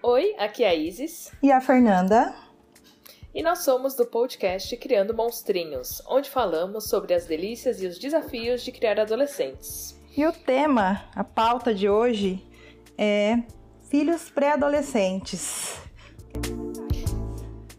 Oi, 0.00 0.32
aqui 0.38 0.62
é 0.62 0.68
a 0.68 0.74
Isis. 0.76 1.32
E 1.42 1.50
a 1.50 1.60
Fernanda. 1.60 2.32
E 3.34 3.42
nós 3.42 3.64
somos 3.64 3.96
do 3.96 4.06
podcast 4.06 4.76
Criando 4.76 5.12
Monstrinhos, 5.12 6.00
onde 6.06 6.30
falamos 6.30 6.88
sobre 6.88 7.14
as 7.14 7.26
delícias 7.26 7.82
e 7.82 7.86
os 7.86 7.98
desafios 7.98 8.62
de 8.62 8.70
criar 8.70 9.00
adolescentes. 9.00 9.98
E 10.16 10.24
o 10.24 10.32
tema, 10.32 11.04
a 11.16 11.24
pauta 11.24 11.74
de 11.74 11.88
hoje 11.88 12.46
é 12.96 13.42
filhos 13.90 14.30
pré-adolescentes. 14.30 15.80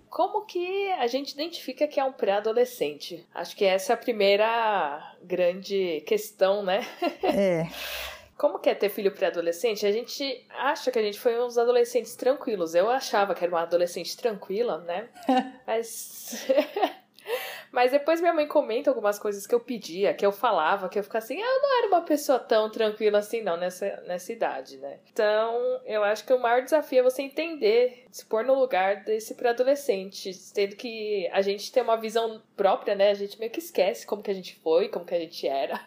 Como 0.10 0.46
que 0.46 0.92
a 0.92 1.08
gente 1.08 1.32
identifica 1.32 1.88
que 1.88 2.02
é 2.02 2.04
um 2.04 2.12
pré-adolescente? 2.12 3.26
Acho 3.34 3.56
que 3.56 3.64
essa 3.64 3.94
é 3.94 3.96
a 3.96 3.98
primeira 3.98 5.16
grande 5.24 6.02
questão, 6.06 6.64
né? 6.64 6.86
É. 7.24 7.66
Como 8.40 8.58
que 8.58 8.70
é 8.70 8.74
ter 8.74 8.88
filho 8.88 9.12
pré-adolescente? 9.12 9.86
A 9.86 9.92
gente 9.92 10.48
acha 10.50 10.90
que 10.90 10.98
a 10.98 11.02
gente 11.02 11.20
foi 11.20 11.38
uns 11.44 11.58
adolescentes 11.58 12.16
tranquilos. 12.16 12.74
Eu 12.74 12.90
achava 12.90 13.36
que 13.36 13.44
era 13.44 13.54
uma 13.54 13.64
adolescente 13.64 14.16
tranquila, 14.16 14.78
né? 14.78 15.10
Mas. 15.68 16.48
Mas 17.70 17.92
depois 17.92 18.22
minha 18.22 18.34
mãe 18.34 18.48
comenta 18.48 18.90
algumas 18.90 19.20
coisas 19.20 19.46
que 19.46 19.54
eu 19.54 19.60
pedia, 19.60 20.14
que 20.14 20.26
eu 20.26 20.32
falava, 20.32 20.90
que 20.90 20.98
eu 20.98 21.04
ficava 21.04 21.24
assim, 21.24 21.40
ah, 21.40 21.46
eu 21.46 21.62
não 21.62 21.78
era 21.80 21.88
uma 21.88 22.02
pessoa 22.02 22.40
tão 22.40 22.70
tranquila 22.72 23.20
assim, 23.20 23.42
não, 23.42 23.58
nessa, 23.58 24.04
nessa 24.08 24.32
idade, 24.32 24.78
né? 24.78 25.00
Então, 25.12 25.80
eu 25.86 26.04
acho 26.04 26.26
que 26.26 26.34
o 26.34 26.40
maior 26.40 26.64
desafio 26.64 27.00
é 27.00 27.04
você 27.04 27.22
entender, 27.22 28.06
se 28.10 28.26
pôr 28.26 28.44
no 28.44 28.56
lugar 28.56 29.04
desse 29.04 29.36
pré-adolescente, 29.36 30.32
tendo 30.54 30.76
que 30.76 31.30
a 31.32 31.42
gente 31.42 31.72
ter 31.72 31.82
uma 31.82 31.98
visão 31.98 32.42
própria, 32.58 32.96
né? 32.96 33.12
A 33.12 33.16
gente 33.16 33.38
meio 33.38 33.52
que 33.52 33.60
esquece 33.60 34.08
como 34.08 34.24
que 34.24 34.32
a 34.32 34.36
gente 34.36 34.56
foi, 34.56 34.90
como 34.90 35.06
que 35.06 35.14
a 35.14 35.20
gente 35.20 35.48
era. 35.48 35.80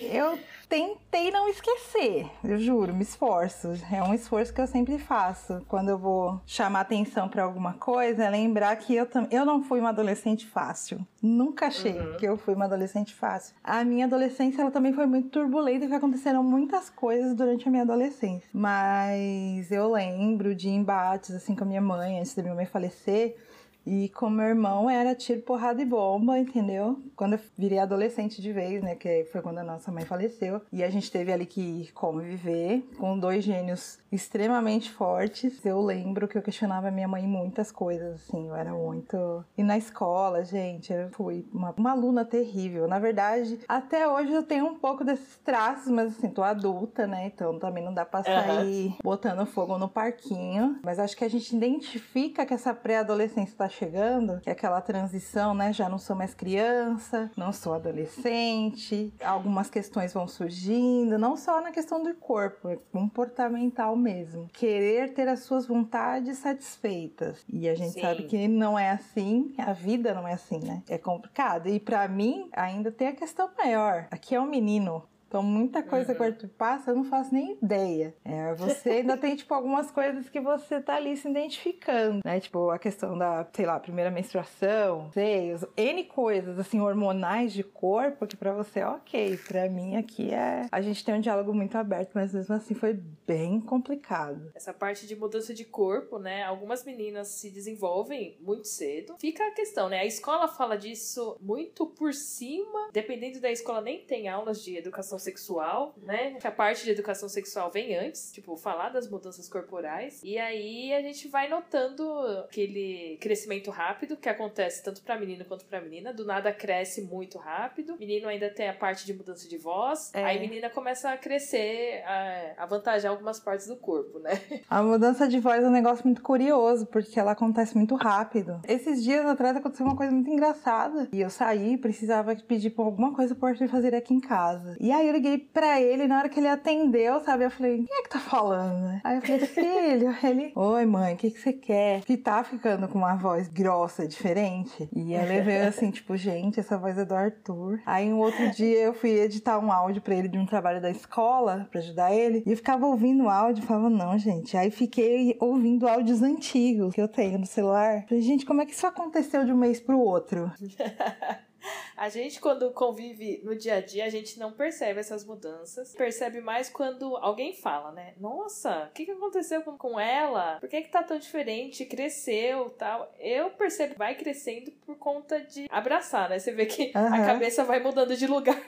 Eu 0.00 0.38
tentei 0.72 1.30
não 1.30 1.50
esquecer, 1.50 2.30
eu 2.42 2.56
juro, 2.56 2.94
me 2.94 3.02
esforço. 3.02 3.74
É 3.92 4.02
um 4.02 4.14
esforço 4.14 4.54
que 4.54 4.60
eu 4.62 4.66
sempre 4.66 4.98
faço 4.98 5.60
quando 5.68 5.90
eu 5.90 5.98
vou 5.98 6.40
chamar 6.46 6.80
atenção 6.80 7.28
para 7.28 7.42
alguma 7.42 7.74
coisa, 7.74 8.24
é 8.24 8.30
lembrar 8.30 8.74
que 8.76 8.94
eu, 8.94 9.06
eu 9.30 9.44
não 9.44 9.62
fui 9.62 9.80
uma 9.80 9.90
adolescente 9.90 10.46
fácil. 10.46 11.06
Nunca 11.20 11.66
achei 11.66 11.92
uhum. 11.92 12.16
que 12.16 12.26
eu 12.26 12.38
fui 12.38 12.54
uma 12.54 12.64
adolescente 12.64 13.14
fácil. 13.14 13.54
A 13.62 13.84
minha 13.84 14.06
adolescência 14.06 14.62
ela 14.62 14.70
também 14.70 14.94
foi 14.94 15.04
muito 15.04 15.28
turbulenta, 15.28 15.86
que 15.86 15.94
aconteceram 15.94 16.42
muitas 16.42 16.88
coisas 16.88 17.34
durante 17.34 17.68
a 17.68 17.70
minha 17.70 17.82
adolescência. 17.82 18.48
Mas 18.50 19.70
eu 19.70 19.92
lembro 19.92 20.54
de 20.54 20.70
embates 20.70 21.32
assim 21.32 21.54
com 21.54 21.64
a 21.64 21.66
minha 21.66 21.82
mãe 21.82 22.18
antes 22.18 22.34
da 22.34 22.42
minha 22.42 22.54
mãe 22.54 22.64
falecer 22.64 23.36
e 23.86 24.08
com 24.10 24.30
meu 24.30 24.46
irmão 24.46 24.88
era 24.88 25.14
tiro, 25.14 25.40
porrada 25.42 25.82
e 25.82 25.84
bomba, 25.84 26.38
entendeu? 26.38 27.00
Quando 27.16 27.34
eu 27.34 27.40
virei 27.56 27.78
adolescente 27.78 28.40
de 28.40 28.52
vez, 28.52 28.82
né? 28.82 28.94
Que 28.94 29.24
foi 29.32 29.42
quando 29.42 29.58
a 29.58 29.64
nossa 29.64 29.90
mãe 29.90 30.04
faleceu. 30.04 30.60
E 30.72 30.82
a 30.82 30.90
gente 30.90 31.10
teve 31.10 31.32
ali 31.32 31.46
que 31.46 31.90
conviver 31.92 32.82
com 32.98 33.18
dois 33.18 33.44
gênios 33.44 33.98
extremamente 34.10 34.90
fortes. 34.90 35.64
Eu 35.64 35.80
lembro 35.80 36.28
que 36.28 36.36
eu 36.36 36.42
questionava 36.42 36.90
minha 36.90 37.08
mãe 37.08 37.22
muitas 37.22 37.72
coisas, 37.72 38.14
assim. 38.14 38.48
Eu 38.48 38.54
era 38.54 38.72
muito. 38.72 39.44
E 39.56 39.62
na 39.62 39.76
escola, 39.76 40.44
gente, 40.44 40.92
eu 40.92 41.10
fui 41.10 41.46
uma, 41.52 41.74
uma 41.76 41.92
aluna 41.92 42.24
terrível. 42.24 42.86
Na 42.86 42.98
verdade, 42.98 43.58
até 43.68 44.06
hoje 44.06 44.32
eu 44.32 44.42
tenho 44.42 44.66
um 44.66 44.78
pouco 44.78 45.04
desses 45.04 45.36
traços, 45.38 45.90
mas 45.90 46.16
assim, 46.16 46.28
tô 46.28 46.42
adulta, 46.42 47.06
né? 47.06 47.26
Então 47.26 47.58
também 47.58 47.82
não 47.82 47.92
dá 47.92 48.04
pra 48.04 48.22
sair 48.22 48.88
uhum. 48.88 48.96
botando 49.02 49.46
fogo 49.46 49.78
no 49.78 49.88
parquinho. 49.88 50.78
Mas 50.84 50.98
acho 50.98 51.16
que 51.16 51.24
a 51.24 51.30
gente 51.30 51.54
identifica 51.56 52.44
que 52.46 52.54
essa 52.54 52.74
pré-adolescência 52.74 53.56
tá 53.56 53.68
chegando, 53.72 54.40
que 54.40 54.48
é 54.48 54.52
aquela 54.52 54.80
transição, 54.80 55.54
né? 55.54 55.72
Já 55.72 55.88
não 55.88 55.98
sou 55.98 56.14
mais 56.14 56.34
criança, 56.34 57.30
não 57.36 57.52
sou 57.52 57.74
adolescente, 57.74 59.12
algumas 59.24 59.70
questões 59.70 60.12
vão 60.12 60.28
surgindo, 60.28 61.18
não 61.18 61.36
só 61.36 61.60
na 61.60 61.70
questão 61.70 62.02
do 62.02 62.14
corpo, 62.14 62.68
é 62.68 62.76
comportamental 62.92 63.96
mesmo. 63.96 64.48
Querer 64.52 65.14
ter 65.14 65.28
as 65.28 65.40
suas 65.40 65.66
vontades 65.66 66.38
satisfeitas. 66.38 67.44
E 67.48 67.68
a 67.68 67.74
gente 67.74 67.92
Sim. 67.92 68.00
sabe 68.00 68.24
que 68.24 68.48
não 68.48 68.78
é 68.78 68.90
assim, 68.90 69.54
a 69.58 69.72
vida 69.72 70.14
não 70.14 70.26
é 70.26 70.34
assim, 70.34 70.60
né? 70.60 70.82
É 70.88 70.98
complicado. 70.98 71.68
E 71.68 71.80
para 71.80 72.06
mim, 72.08 72.48
ainda 72.52 72.90
tem 72.90 73.08
a 73.08 73.12
questão 73.12 73.50
maior. 73.56 74.06
Aqui 74.10 74.34
é 74.34 74.40
um 74.40 74.46
menino, 74.46 75.02
então, 75.32 75.42
muita 75.42 75.82
coisa 75.82 76.10
uhum. 76.10 76.14
que 76.14 76.22
o 76.22 76.26
Arthur 76.26 76.50
passa, 76.58 76.90
eu 76.90 76.94
não 76.94 77.04
faço 77.04 77.32
nem 77.32 77.52
ideia. 77.52 78.14
É, 78.22 78.54
você 78.54 78.90
ainda 78.90 79.16
tem, 79.16 79.34
tipo, 79.34 79.54
algumas 79.54 79.90
coisas 79.90 80.28
que 80.28 80.38
você 80.38 80.78
tá 80.78 80.96
ali 80.96 81.16
se 81.16 81.26
identificando, 81.26 82.20
né? 82.22 82.38
Tipo, 82.38 82.68
a 82.68 82.78
questão 82.78 83.16
da, 83.16 83.48
sei 83.50 83.64
lá, 83.64 83.80
primeira 83.80 84.10
menstruação, 84.10 85.10
seios, 85.14 85.64
N 85.74 86.04
coisas, 86.04 86.58
assim, 86.58 86.80
hormonais 86.80 87.54
de 87.54 87.62
corpo, 87.62 88.26
que 88.26 88.36
para 88.36 88.52
você 88.52 88.80
é 88.80 88.86
ok. 88.86 89.38
Pra 89.48 89.70
mim, 89.70 89.96
aqui 89.96 90.34
é... 90.34 90.66
A 90.70 90.82
gente 90.82 91.02
tem 91.02 91.14
um 91.14 91.20
diálogo 91.20 91.54
muito 91.54 91.78
aberto, 91.78 92.10
mas 92.12 92.34
mesmo 92.34 92.54
assim 92.54 92.74
foi 92.74 92.92
bem 93.26 93.58
complicado. 93.58 94.52
Essa 94.54 94.74
parte 94.74 95.06
de 95.06 95.16
mudança 95.16 95.54
de 95.54 95.64
corpo, 95.64 96.18
né? 96.18 96.42
Algumas 96.44 96.84
meninas 96.84 97.28
se 97.28 97.48
desenvolvem 97.48 98.36
muito 98.38 98.68
cedo. 98.68 99.14
Fica 99.18 99.46
a 99.46 99.52
questão, 99.52 99.88
né? 99.88 100.00
A 100.00 100.04
escola 100.04 100.46
fala 100.46 100.76
disso 100.76 101.38
muito 101.40 101.86
por 101.86 102.12
cima. 102.12 102.90
Dependendo 102.92 103.40
da 103.40 103.50
escola, 103.50 103.80
nem 103.80 104.00
tem 104.04 104.28
aulas 104.28 104.62
de 104.62 104.76
educação 104.76 105.21
sexual, 105.22 105.94
né? 106.02 106.32
Que 106.40 106.46
a 106.46 106.52
parte 106.52 106.84
de 106.84 106.90
educação 106.90 107.28
sexual 107.28 107.70
vem 107.70 107.96
antes, 107.96 108.32
tipo, 108.32 108.56
falar 108.56 108.90
das 108.90 109.08
mudanças 109.08 109.48
corporais. 109.48 110.20
E 110.22 110.38
aí 110.38 110.92
a 110.92 111.00
gente 111.00 111.28
vai 111.28 111.48
notando 111.48 112.04
aquele 112.44 113.16
crescimento 113.20 113.70
rápido 113.70 114.16
que 114.16 114.28
acontece 114.28 114.82
tanto 114.82 115.02
para 115.02 115.18
menino 115.18 115.44
quanto 115.44 115.64
para 115.64 115.80
menina. 115.80 116.12
Do 116.12 116.24
nada 116.24 116.52
cresce 116.52 117.02
muito 117.02 117.38
rápido. 117.38 117.96
Menino 117.98 118.28
ainda 118.28 118.50
tem 118.50 118.68
a 118.68 118.74
parte 118.74 119.06
de 119.06 119.14
mudança 119.14 119.48
de 119.48 119.56
voz. 119.58 120.10
É. 120.14 120.24
Aí 120.24 120.40
menina 120.40 120.68
começa 120.68 121.10
a 121.10 121.16
crescer, 121.16 122.02
a 122.04 122.54
avantajar 122.58 123.10
algumas 123.10 123.38
partes 123.38 123.66
do 123.66 123.76
corpo, 123.76 124.18
né? 124.18 124.32
A 124.68 124.82
mudança 124.82 125.28
de 125.28 125.38
voz 125.38 125.62
é 125.62 125.68
um 125.68 125.70
negócio 125.70 126.04
muito 126.04 126.22
curioso, 126.22 126.86
porque 126.86 127.18
ela 127.18 127.32
acontece 127.32 127.76
muito 127.76 127.94
rápido. 127.94 128.60
Esses 128.66 129.02
dias 129.02 129.24
atrás 129.26 129.56
aconteceu 129.56 129.86
uma 129.86 129.96
coisa 129.96 130.12
muito 130.12 130.30
engraçada. 130.30 131.08
E 131.12 131.20
eu 131.20 131.30
saí, 131.30 131.76
precisava 131.76 132.34
pedir 132.36 132.70
por 132.70 132.84
alguma 132.84 133.14
coisa 133.14 133.34
Arthur 133.52 133.68
fazer 133.68 133.94
aqui 133.94 134.14
em 134.14 134.20
casa. 134.20 134.76
E 134.80 134.90
aí 134.90 135.08
eu 135.12 135.16
liguei 135.16 135.38
pra 135.38 135.80
ele, 135.80 136.08
na 136.08 136.18
hora 136.18 136.28
que 136.28 136.40
ele 136.40 136.48
atendeu, 136.48 137.20
sabe? 137.20 137.44
Eu 137.44 137.50
falei, 137.50 137.84
quem 137.84 137.98
é 137.98 138.02
que 138.02 138.08
tá 138.08 138.18
falando? 138.18 139.00
Aí 139.04 139.16
eu 139.16 139.22
falei, 139.22 139.46
filho, 139.46 140.16
ele, 140.24 140.52
oi 140.56 140.86
mãe, 140.86 141.14
o 141.14 141.16
que, 141.16 141.30
que 141.30 141.38
você 141.38 141.52
quer? 141.52 142.00
Que 142.02 142.16
tá 142.16 142.42
ficando 142.42 142.88
com 142.88 142.98
uma 142.98 143.14
voz 143.14 143.48
grossa, 143.48 144.08
diferente. 144.08 144.88
E 144.94 145.12
ele 145.14 145.42
veio 145.42 145.68
assim, 145.68 145.90
tipo, 145.92 146.16
gente, 146.16 146.58
essa 146.58 146.78
voz 146.78 146.96
é 146.96 147.04
do 147.04 147.14
Arthur. 147.14 147.80
Aí 147.84 148.10
um 148.10 148.18
outro 148.18 148.50
dia 148.52 148.78
eu 148.78 148.94
fui 148.94 149.10
editar 149.10 149.58
um 149.58 149.70
áudio 149.70 150.00
pra 150.00 150.14
ele 150.14 150.28
de 150.28 150.38
um 150.38 150.46
trabalho 150.46 150.80
da 150.80 150.90
escola, 150.90 151.68
pra 151.70 151.80
ajudar 151.80 152.12
ele, 152.12 152.42
e 152.46 152.50
eu 152.50 152.56
ficava 152.56 152.86
ouvindo 152.86 153.24
o 153.24 153.28
áudio 153.28 153.62
e 153.62 153.66
falava, 153.66 153.90
não, 153.90 154.16
gente. 154.16 154.56
Aí 154.56 154.70
fiquei 154.70 155.36
ouvindo 155.40 155.86
áudios 155.86 156.22
antigos 156.22 156.94
que 156.94 157.00
eu 157.00 157.08
tenho 157.08 157.38
no 157.38 157.46
celular. 157.46 158.04
Falei, 158.08 158.22
gente, 158.22 158.46
como 158.46 158.62
é 158.62 158.66
que 158.66 158.72
isso 158.72 158.86
aconteceu 158.86 159.44
de 159.44 159.52
um 159.52 159.56
mês 159.56 159.78
pro 159.78 159.98
outro? 159.98 160.50
A 162.02 162.08
gente, 162.08 162.40
quando 162.40 162.68
convive 162.72 163.40
no 163.44 163.54
dia 163.54 163.76
a 163.76 163.80
dia, 163.80 164.04
a 164.04 164.08
gente 164.08 164.36
não 164.36 164.50
percebe 164.50 164.98
essas 164.98 165.24
mudanças. 165.24 165.94
Percebe 165.94 166.40
mais 166.40 166.68
quando 166.68 167.16
alguém 167.18 167.54
fala, 167.54 167.92
né? 167.92 168.12
Nossa, 168.18 168.88
o 168.90 168.92
que, 168.92 169.04
que 169.04 169.12
aconteceu 169.12 169.62
com 169.62 170.00
ela? 170.00 170.56
Por 170.58 170.68
que, 170.68 170.82
que 170.82 170.88
tá 170.88 171.04
tão 171.04 171.16
diferente? 171.16 171.84
Cresceu 171.84 172.70
tal. 172.70 173.14
Eu 173.20 173.50
percebo, 173.50 173.94
vai 173.96 174.16
crescendo 174.16 174.72
por 174.84 174.96
conta 174.96 175.40
de 175.42 175.68
abraçar, 175.70 176.28
né? 176.28 176.40
Você 176.40 176.50
vê 176.50 176.66
que 176.66 176.90
uhum. 176.92 177.14
a 177.14 177.24
cabeça 177.24 177.62
vai 177.62 177.78
mudando 177.78 178.16
de 178.16 178.26
lugar. 178.26 178.60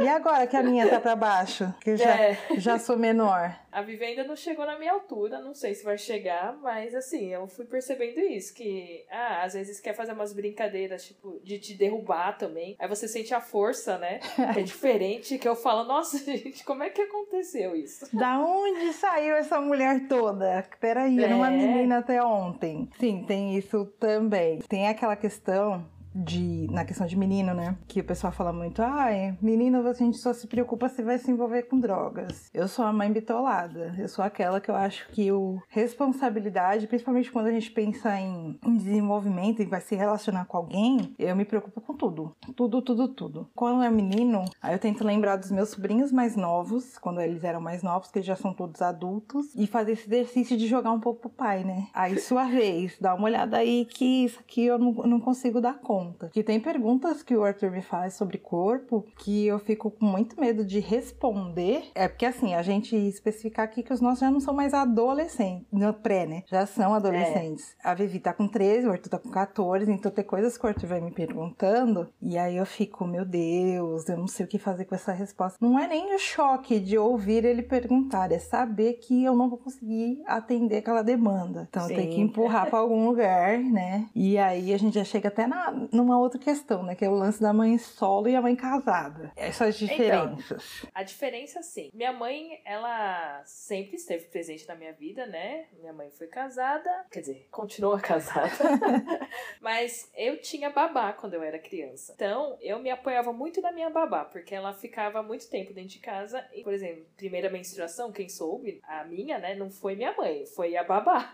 E 0.00 0.08
agora 0.08 0.46
que 0.46 0.56
a 0.56 0.62
minha 0.62 0.88
tá 0.88 0.98
pra 0.98 1.14
baixo? 1.14 1.74
Que 1.82 1.90
eu 1.90 1.96
já, 1.98 2.18
é. 2.18 2.38
já 2.56 2.78
sou 2.78 2.96
menor. 2.96 3.54
A 3.70 3.82
Vivi 3.82 4.04
ainda 4.04 4.24
não 4.24 4.34
chegou 4.34 4.64
na 4.64 4.78
minha 4.78 4.92
altura, 4.92 5.40
não 5.40 5.54
sei 5.54 5.74
se 5.74 5.84
vai 5.84 5.98
chegar, 5.98 6.56
mas 6.56 6.94
assim, 6.94 7.32
eu 7.32 7.46
fui 7.46 7.66
percebendo 7.66 8.18
isso, 8.18 8.54
que 8.54 9.04
ah, 9.10 9.42
às 9.42 9.52
vezes 9.52 9.78
quer 9.78 9.94
fazer 9.94 10.12
umas 10.12 10.32
brincadeiras, 10.32 11.04
tipo, 11.04 11.38
de 11.44 11.58
te 11.58 11.74
derrubar 11.74 12.38
também. 12.38 12.77
Aí 12.78 12.88
você 12.88 13.08
sente 13.08 13.34
a 13.34 13.40
força, 13.40 13.98
né? 13.98 14.20
Que 14.54 14.60
é 14.60 14.62
diferente, 14.62 15.38
que 15.38 15.48
eu 15.48 15.56
falo, 15.56 15.84
nossa, 15.84 16.18
gente, 16.24 16.64
como 16.64 16.82
é 16.82 16.90
que 16.90 17.02
aconteceu 17.02 17.74
isso? 17.74 18.08
Da 18.16 18.38
onde 18.38 18.92
saiu 18.92 19.34
essa 19.36 19.60
mulher 19.60 20.06
toda? 20.08 20.64
Peraí, 20.80 21.18
é. 21.18 21.24
era 21.24 21.36
uma 21.36 21.50
menina 21.50 21.98
até 21.98 22.22
ontem. 22.22 22.88
Sim, 22.98 23.24
tem 23.26 23.56
isso 23.56 23.84
também. 23.98 24.60
Tem 24.68 24.88
aquela 24.88 25.16
questão 25.16 25.84
de 26.24 26.66
na 26.70 26.84
questão 26.84 27.06
de 27.06 27.16
menino, 27.16 27.54
né? 27.54 27.76
Que 27.86 28.00
o 28.00 28.04
pessoal 28.04 28.32
fala 28.32 28.52
muito, 28.52 28.82
ah, 28.82 29.08
menino, 29.40 29.86
a 29.86 29.92
gente 29.92 30.18
só 30.18 30.32
se 30.32 30.46
preocupa 30.46 30.88
se 30.88 31.02
vai 31.02 31.18
se 31.18 31.30
envolver 31.30 31.62
com 31.64 31.78
drogas. 31.78 32.50
Eu 32.52 32.68
sou 32.68 32.84
a 32.84 32.92
mãe 32.92 33.10
bitolada. 33.12 33.94
Eu 33.98 34.08
sou 34.08 34.24
aquela 34.24 34.60
que 34.60 34.70
eu 34.70 34.74
acho 34.74 35.08
que 35.10 35.30
o 35.30 35.60
responsabilidade, 35.68 36.86
principalmente 36.86 37.30
quando 37.30 37.46
a 37.46 37.52
gente 37.52 37.70
pensa 37.70 38.18
em, 38.18 38.58
em 38.64 38.76
desenvolvimento 38.76 39.62
e 39.62 39.66
vai 39.66 39.80
se 39.80 39.94
relacionar 39.94 40.44
com 40.46 40.56
alguém, 40.56 41.14
eu 41.18 41.36
me 41.36 41.44
preocupo 41.44 41.80
com 41.80 41.94
tudo. 41.94 42.34
Tudo, 42.56 42.82
tudo, 42.82 43.08
tudo. 43.08 43.48
Quando 43.54 43.82
é 43.82 43.90
menino, 43.90 44.44
aí 44.60 44.74
eu 44.74 44.78
tento 44.78 45.04
lembrar 45.04 45.36
dos 45.36 45.50
meus 45.50 45.70
sobrinhos 45.70 46.12
mais 46.12 46.36
novos, 46.36 46.98
quando 46.98 47.20
eles 47.20 47.44
eram 47.44 47.60
mais 47.60 47.82
novos, 47.82 48.10
que 48.10 48.22
já 48.22 48.36
são 48.36 48.52
todos 48.52 48.82
adultos, 48.82 49.54
e 49.54 49.66
fazer 49.66 49.92
esse 49.92 50.06
exercício 50.06 50.56
de 50.56 50.66
jogar 50.66 50.92
um 50.92 51.00
pouco 51.00 51.20
pro 51.20 51.30
pai, 51.30 51.64
né? 51.64 51.88
Aí, 51.92 52.18
sua 52.18 52.44
vez, 52.44 52.96
dá 53.00 53.14
uma 53.14 53.24
olhada 53.24 53.56
aí 53.56 53.84
que 53.84 54.24
isso 54.24 54.40
aqui 54.40 54.64
eu 54.64 54.78
não, 54.78 54.92
não 54.92 55.20
consigo 55.20 55.60
dar 55.60 55.78
conta 55.78 56.07
pergunta. 56.08 56.30
Que 56.32 56.42
tem 56.42 56.60
perguntas 56.60 57.22
que 57.22 57.36
o 57.36 57.44
Arthur 57.44 57.70
me 57.70 57.82
faz 57.82 58.14
sobre 58.14 58.38
corpo 58.38 59.04
que 59.18 59.46
eu 59.46 59.58
fico 59.58 59.90
com 59.90 60.04
muito 60.04 60.40
medo 60.40 60.64
de 60.64 60.80
responder. 60.80 61.84
É 61.94 62.08
porque 62.08 62.26
assim, 62.26 62.54
a 62.54 62.62
gente 62.62 62.96
especificar 62.96 63.64
aqui 63.64 63.82
que 63.82 63.92
os 63.92 64.00
nossos 64.00 64.20
já 64.20 64.30
não 64.30 64.40
são 64.40 64.54
mais 64.54 64.74
adolescentes, 64.74 65.66
no 65.72 65.92
pré, 65.92 66.26
né? 66.26 66.42
Já 66.46 66.66
são 66.66 66.94
adolescentes. 66.94 67.76
É. 67.84 67.88
A 67.88 67.94
Vivi 67.94 68.20
tá 68.20 68.32
com 68.32 68.48
13, 68.48 68.86
o 68.86 68.92
Arthur 68.92 69.10
tá 69.10 69.18
com 69.18 69.30
14, 69.30 69.90
então 69.90 70.10
tem 70.10 70.24
coisas 70.24 70.56
que 70.56 70.64
o 70.64 70.68
Arthur 70.68 70.88
vai 70.88 71.00
me 71.00 71.10
perguntando 71.10 72.08
e 72.20 72.38
aí 72.38 72.56
eu 72.56 72.66
fico, 72.66 73.06
meu 73.06 73.24
Deus, 73.24 74.08
eu 74.08 74.16
não 74.16 74.26
sei 74.26 74.46
o 74.46 74.48
que 74.48 74.58
fazer 74.58 74.84
com 74.84 74.94
essa 74.94 75.12
resposta. 75.12 75.58
Não 75.60 75.78
é 75.78 75.86
nem 75.86 76.14
o 76.14 76.18
choque 76.18 76.78
de 76.80 76.96
ouvir 76.98 77.44
ele 77.44 77.62
perguntar, 77.62 78.32
é 78.32 78.38
saber 78.38 78.94
que 78.94 79.24
eu 79.24 79.34
não 79.34 79.48
vou 79.48 79.58
conseguir 79.58 80.22
atender 80.26 80.78
aquela 80.78 81.02
demanda. 81.02 81.66
Então 81.68 81.86
Sim. 81.86 81.92
eu 81.92 82.00
tenho 82.00 82.12
que 82.12 82.20
empurrar 82.20 82.68
para 82.68 82.78
algum 82.78 83.06
lugar, 83.06 83.58
né? 83.58 84.06
E 84.14 84.38
aí 84.38 84.72
a 84.72 84.78
gente 84.78 84.94
já 84.94 85.04
chega 85.04 85.28
até 85.28 85.46
na, 85.46 85.72
numa 85.98 86.18
outra 86.18 86.38
questão, 86.38 86.82
né? 86.82 86.94
Que 86.94 87.04
é 87.04 87.08
o 87.08 87.14
lance 87.14 87.40
da 87.40 87.52
mãe 87.52 87.76
solo 87.76 88.28
e 88.28 88.36
a 88.36 88.40
mãe 88.40 88.56
casada. 88.56 89.32
Essas 89.36 89.80
então, 89.82 89.96
diferenças. 89.96 90.78
Então, 90.78 90.90
a 90.94 91.02
diferença, 91.02 91.62
sim. 91.62 91.90
Minha 91.92 92.12
mãe, 92.12 92.60
ela 92.64 93.42
sempre 93.44 93.96
esteve 93.96 94.26
presente 94.26 94.66
na 94.66 94.74
minha 94.74 94.92
vida, 94.92 95.26
né? 95.26 95.66
Minha 95.78 95.92
mãe 95.92 96.10
foi 96.10 96.28
casada, 96.28 96.90
quer 97.10 97.20
dizer, 97.20 97.48
continua 97.50 97.98
casada. 98.00 98.48
Mas 99.60 100.10
eu 100.16 100.40
tinha 100.40 100.70
babá 100.70 101.12
quando 101.12 101.34
eu 101.34 101.42
era 101.42 101.58
criança. 101.58 102.12
Então, 102.14 102.56
eu 102.60 102.78
me 102.78 102.90
apoiava 102.90 103.32
muito 103.32 103.60
na 103.60 103.72
minha 103.72 103.90
babá, 103.90 104.24
porque 104.24 104.54
ela 104.54 104.72
ficava 104.72 105.22
muito 105.22 105.48
tempo 105.50 105.72
dentro 105.72 105.90
de 105.90 105.98
casa. 105.98 106.46
E, 106.54 106.62
por 106.62 106.72
exemplo, 106.72 107.04
primeira 107.16 107.50
menstruação, 107.50 108.12
quem 108.12 108.28
soube, 108.28 108.80
a 108.84 109.04
minha, 109.04 109.38
né? 109.38 109.54
Não 109.54 109.70
foi 109.70 109.96
minha 109.96 110.14
mãe, 110.16 110.46
foi 110.46 110.76
a 110.76 110.84
babá. 110.84 111.30